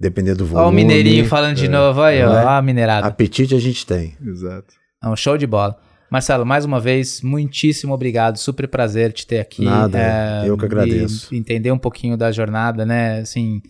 Dependendo 0.00 0.38
do 0.38 0.46
volume. 0.46 0.66
Ó 0.66 0.70
o 0.70 0.72
mineirinho 0.72 1.26
falando 1.26 1.56
de 1.56 1.68
novo, 1.68 2.00
aí, 2.02 2.22
ó, 2.24 2.32
É. 2.32 2.44
ó 2.44 2.48
a 2.48 2.62
minerada. 2.62 3.06
Apetite 3.06 3.54
a 3.54 3.58
gente 3.60 3.84
tem. 3.86 4.16
Exato. 4.24 4.74
Não, 5.02 5.14
show 5.14 5.36
de 5.36 5.46
bola. 5.46 5.76
Marcelo, 6.10 6.44
mais 6.44 6.64
uma 6.64 6.80
vez, 6.80 7.20
muitíssimo 7.22 7.94
obrigado. 7.94 8.36
Super 8.36 8.66
prazer 8.66 9.12
te 9.12 9.26
ter 9.26 9.38
aqui. 9.38 9.64
Nada, 9.64 9.98
É, 9.98 10.42
eu 10.48 10.56
que 10.58 10.64
agradeço. 10.64 11.32
entender 11.34 11.70
um 11.70 11.78
pouquinho 11.78 12.16
da 12.16 12.32
jornada, 12.32 12.84
né? 12.84 13.20
Assim, 13.20 13.62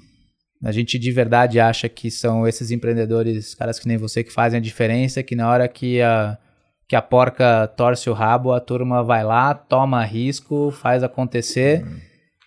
a 0.65 0.73
gente 0.73 0.99
de 0.99 1.13
verdade 1.13 1.61
acha 1.61 1.87
que 1.89 2.11
são 2.11 2.47
esses 2.49 2.71
empreendedores, 2.71 3.55
caras 3.55 3.79
que 3.79 3.87
nem 3.87 3.99
você, 3.99 4.25
que 4.25 4.33
fazem 4.33 4.59
a 4.59 4.63
diferença, 4.63 5.23
que 5.23 5.37
na 5.37 5.51
hora 5.51 5.69
que 5.69 6.01
a, 6.01 6.39
que 6.89 6.97
a 6.97 7.03
porca 7.03 7.67
torce 7.77 8.09
o 8.09 8.15
rabo, 8.15 8.53
a 8.53 8.61
turma 8.61 9.03
vai 9.03 9.23
lá, 9.23 9.53
toma 9.53 10.03
risco, 10.05 10.71
faz 10.71 11.03
acontecer. 11.03 11.85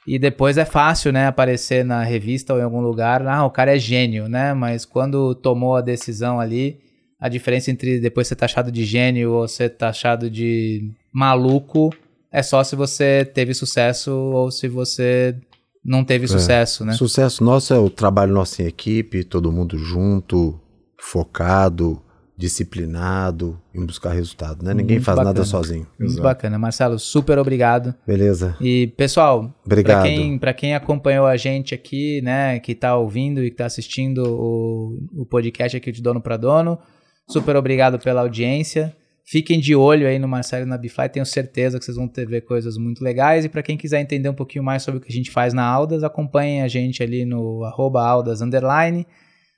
E 0.06 0.20
depois 0.20 0.58
é 0.58 0.66
fácil, 0.66 1.12
né, 1.14 1.28
aparecer 1.28 1.86
na 1.86 2.04
revista 2.04 2.54
ou 2.54 2.60
em 2.60 2.64
algum 2.64 2.82
lugar, 2.82 3.26
ah, 3.28 3.46
o 3.46 3.50
cara 3.50 3.76
é 3.76 3.80
gênio, 3.80 4.28
né? 4.28 4.54
Mas 4.54 4.86
quando 4.86 5.34
tomou 5.34 5.76
a 5.76 5.82
decisão 5.82 6.40
ali, 6.40 6.80
a 7.20 7.30
diferença 7.30 7.72
entre 7.72 8.00
depois 8.00 8.28
ser 8.28 8.36
taxado 8.36 8.72
de 8.72 8.84
gênio 8.84 9.32
ou 9.32 9.48
ser 9.48 9.70
taxado 9.70 10.30
de 10.30 10.92
maluco 11.12 11.90
é 12.30 12.44
só 12.44 12.64
se 12.64 12.76
você 12.76 13.24
teve 13.24 13.54
sucesso 13.54 14.12
ou 14.12 14.52
se 14.52 14.68
você 14.68 15.36
não 15.86 16.04
teve 16.04 16.28
sucesso, 16.28 16.84
né? 16.84 16.94
Sucesso 16.94 17.44
nosso 17.44 17.74
é 17.74 17.80
o 17.80 17.90
trabalho 17.90 18.34
nosso 18.34 18.62
em 18.62 18.66
equipe, 18.66 19.24
todo 19.24 19.52
mundo 19.52 19.78
junto, 19.78 20.60
focado, 20.98 22.02
disciplinado 22.36 23.60
em 23.74 23.86
buscar 23.86 24.12
resultado, 24.12 24.64
né? 24.64 24.74
Ninguém 24.74 24.98
Muito 24.98 25.06
faz 25.06 25.18
nada 25.18 25.30
bacana. 25.30 25.46
sozinho. 25.46 25.88
Muito 26.00 26.12
Exato. 26.14 26.24
bacana. 26.24 26.58
Marcelo, 26.58 26.98
super 27.00 27.38
obrigado. 27.38 27.94
Beleza? 28.06 28.56
E, 28.60 28.88
pessoal, 28.98 29.54
Obrigado. 29.66 30.02
Para 30.02 30.10
quem, 30.10 30.38
pra 30.40 30.54
quem 30.54 30.76
acompanhou 30.76 31.26
a 31.26 31.38
gente 31.38 31.76
aqui, 31.76 32.22
né, 32.22 32.60
que 32.60 32.74
tá 32.74 32.96
ouvindo 32.96 33.44
e 33.44 33.52
que 33.52 33.58
tá 33.58 33.66
assistindo 33.66 34.24
o, 34.26 35.22
o 35.22 35.26
podcast 35.26 35.78
aqui 35.78 35.92
de 35.92 36.02
Dono 36.02 36.22
para 36.22 36.38
Dono, 36.38 36.80
super 37.28 37.56
obrigado 37.56 38.00
pela 38.00 38.22
audiência. 38.22 38.96
Fiquem 39.26 39.60
de 39.60 39.74
olho 39.74 40.06
aí 40.06 40.20
no 40.20 40.28
Marcelo 40.28 40.66
e 40.66 40.70
na 40.70 40.78
Bify, 40.78 41.08
tenho 41.08 41.26
certeza 41.26 41.80
que 41.80 41.86
vocês 41.86 41.96
vão 41.96 42.10
ter 42.10 42.28
ver 42.28 42.42
coisas 42.42 42.78
muito 42.78 43.02
legais. 43.02 43.46
E 43.46 43.50
para 43.50 43.64
quem 43.64 43.78
quiser 43.78 44.02
entender 44.02 44.28
um 44.28 44.34
pouquinho 44.34 44.64
mais 44.64 44.84
sobre 44.84 44.98
o 44.98 45.02
que 45.02 45.10
a 45.10 45.16
gente 45.16 45.32
faz 45.32 45.54
na 45.54 45.64
Aldas, 45.64 46.04
acompanhem 46.04 46.62
a 46.62 46.68
gente 46.68 47.02
ali 47.02 47.24
no 47.24 47.64
arroba 47.64 48.06
Aldas 48.06 48.42
Underline, 48.42 49.08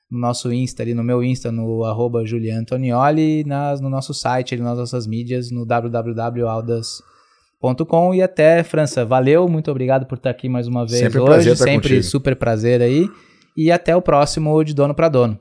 no 0.10 0.18
nosso 0.20 0.53
Insta, 0.53 0.82
ali 0.84 0.93
no 0.93 1.03
meu 1.03 1.22
Insta, 1.24 1.51
no 1.51 1.84
arroba 1.84 2.24
Antonioli, 2.53 3.43
nas, 3.43 3.82
no 3.82 3.89
nosso 3.89 4.14
site, 4.14 4.53
ali 4.53 4.64
nas 4.64 4.78
nossas 4.78 5.08
mídias, 5.08 5.49
no 5.51 5.66
www.aldas.com 5.66 8.14
e 8.14 8.22
até, 8.22 8.64
França, 8.64 9.03
valeu, 9.03 9.49
muito 9.49 9.72
obrigado 9.72 10.06
por 10.06 10.18
estar 10.18 10.30
aqui 10.30 10.47
mais 10.47 10.68
uma 10.68 10.86
vez 10.86 10.99
Sempre 10.99 11.20
hoje, 11.20 11.30
prazer 11.30 11.58
sempre 11.58 11.89
contigo. 11.89 12.03
super 12.03 12.36
prazer 12.36 12.82
aí, 12.82 13.10
e 13.58 13.72
até 13.72 13.95
o 13.95 14.01
próximo 14.01 14.64
de 14.64 14.74
Dono 14.74 14.93
para 14.93 15.10
Dono. 15.10 15.38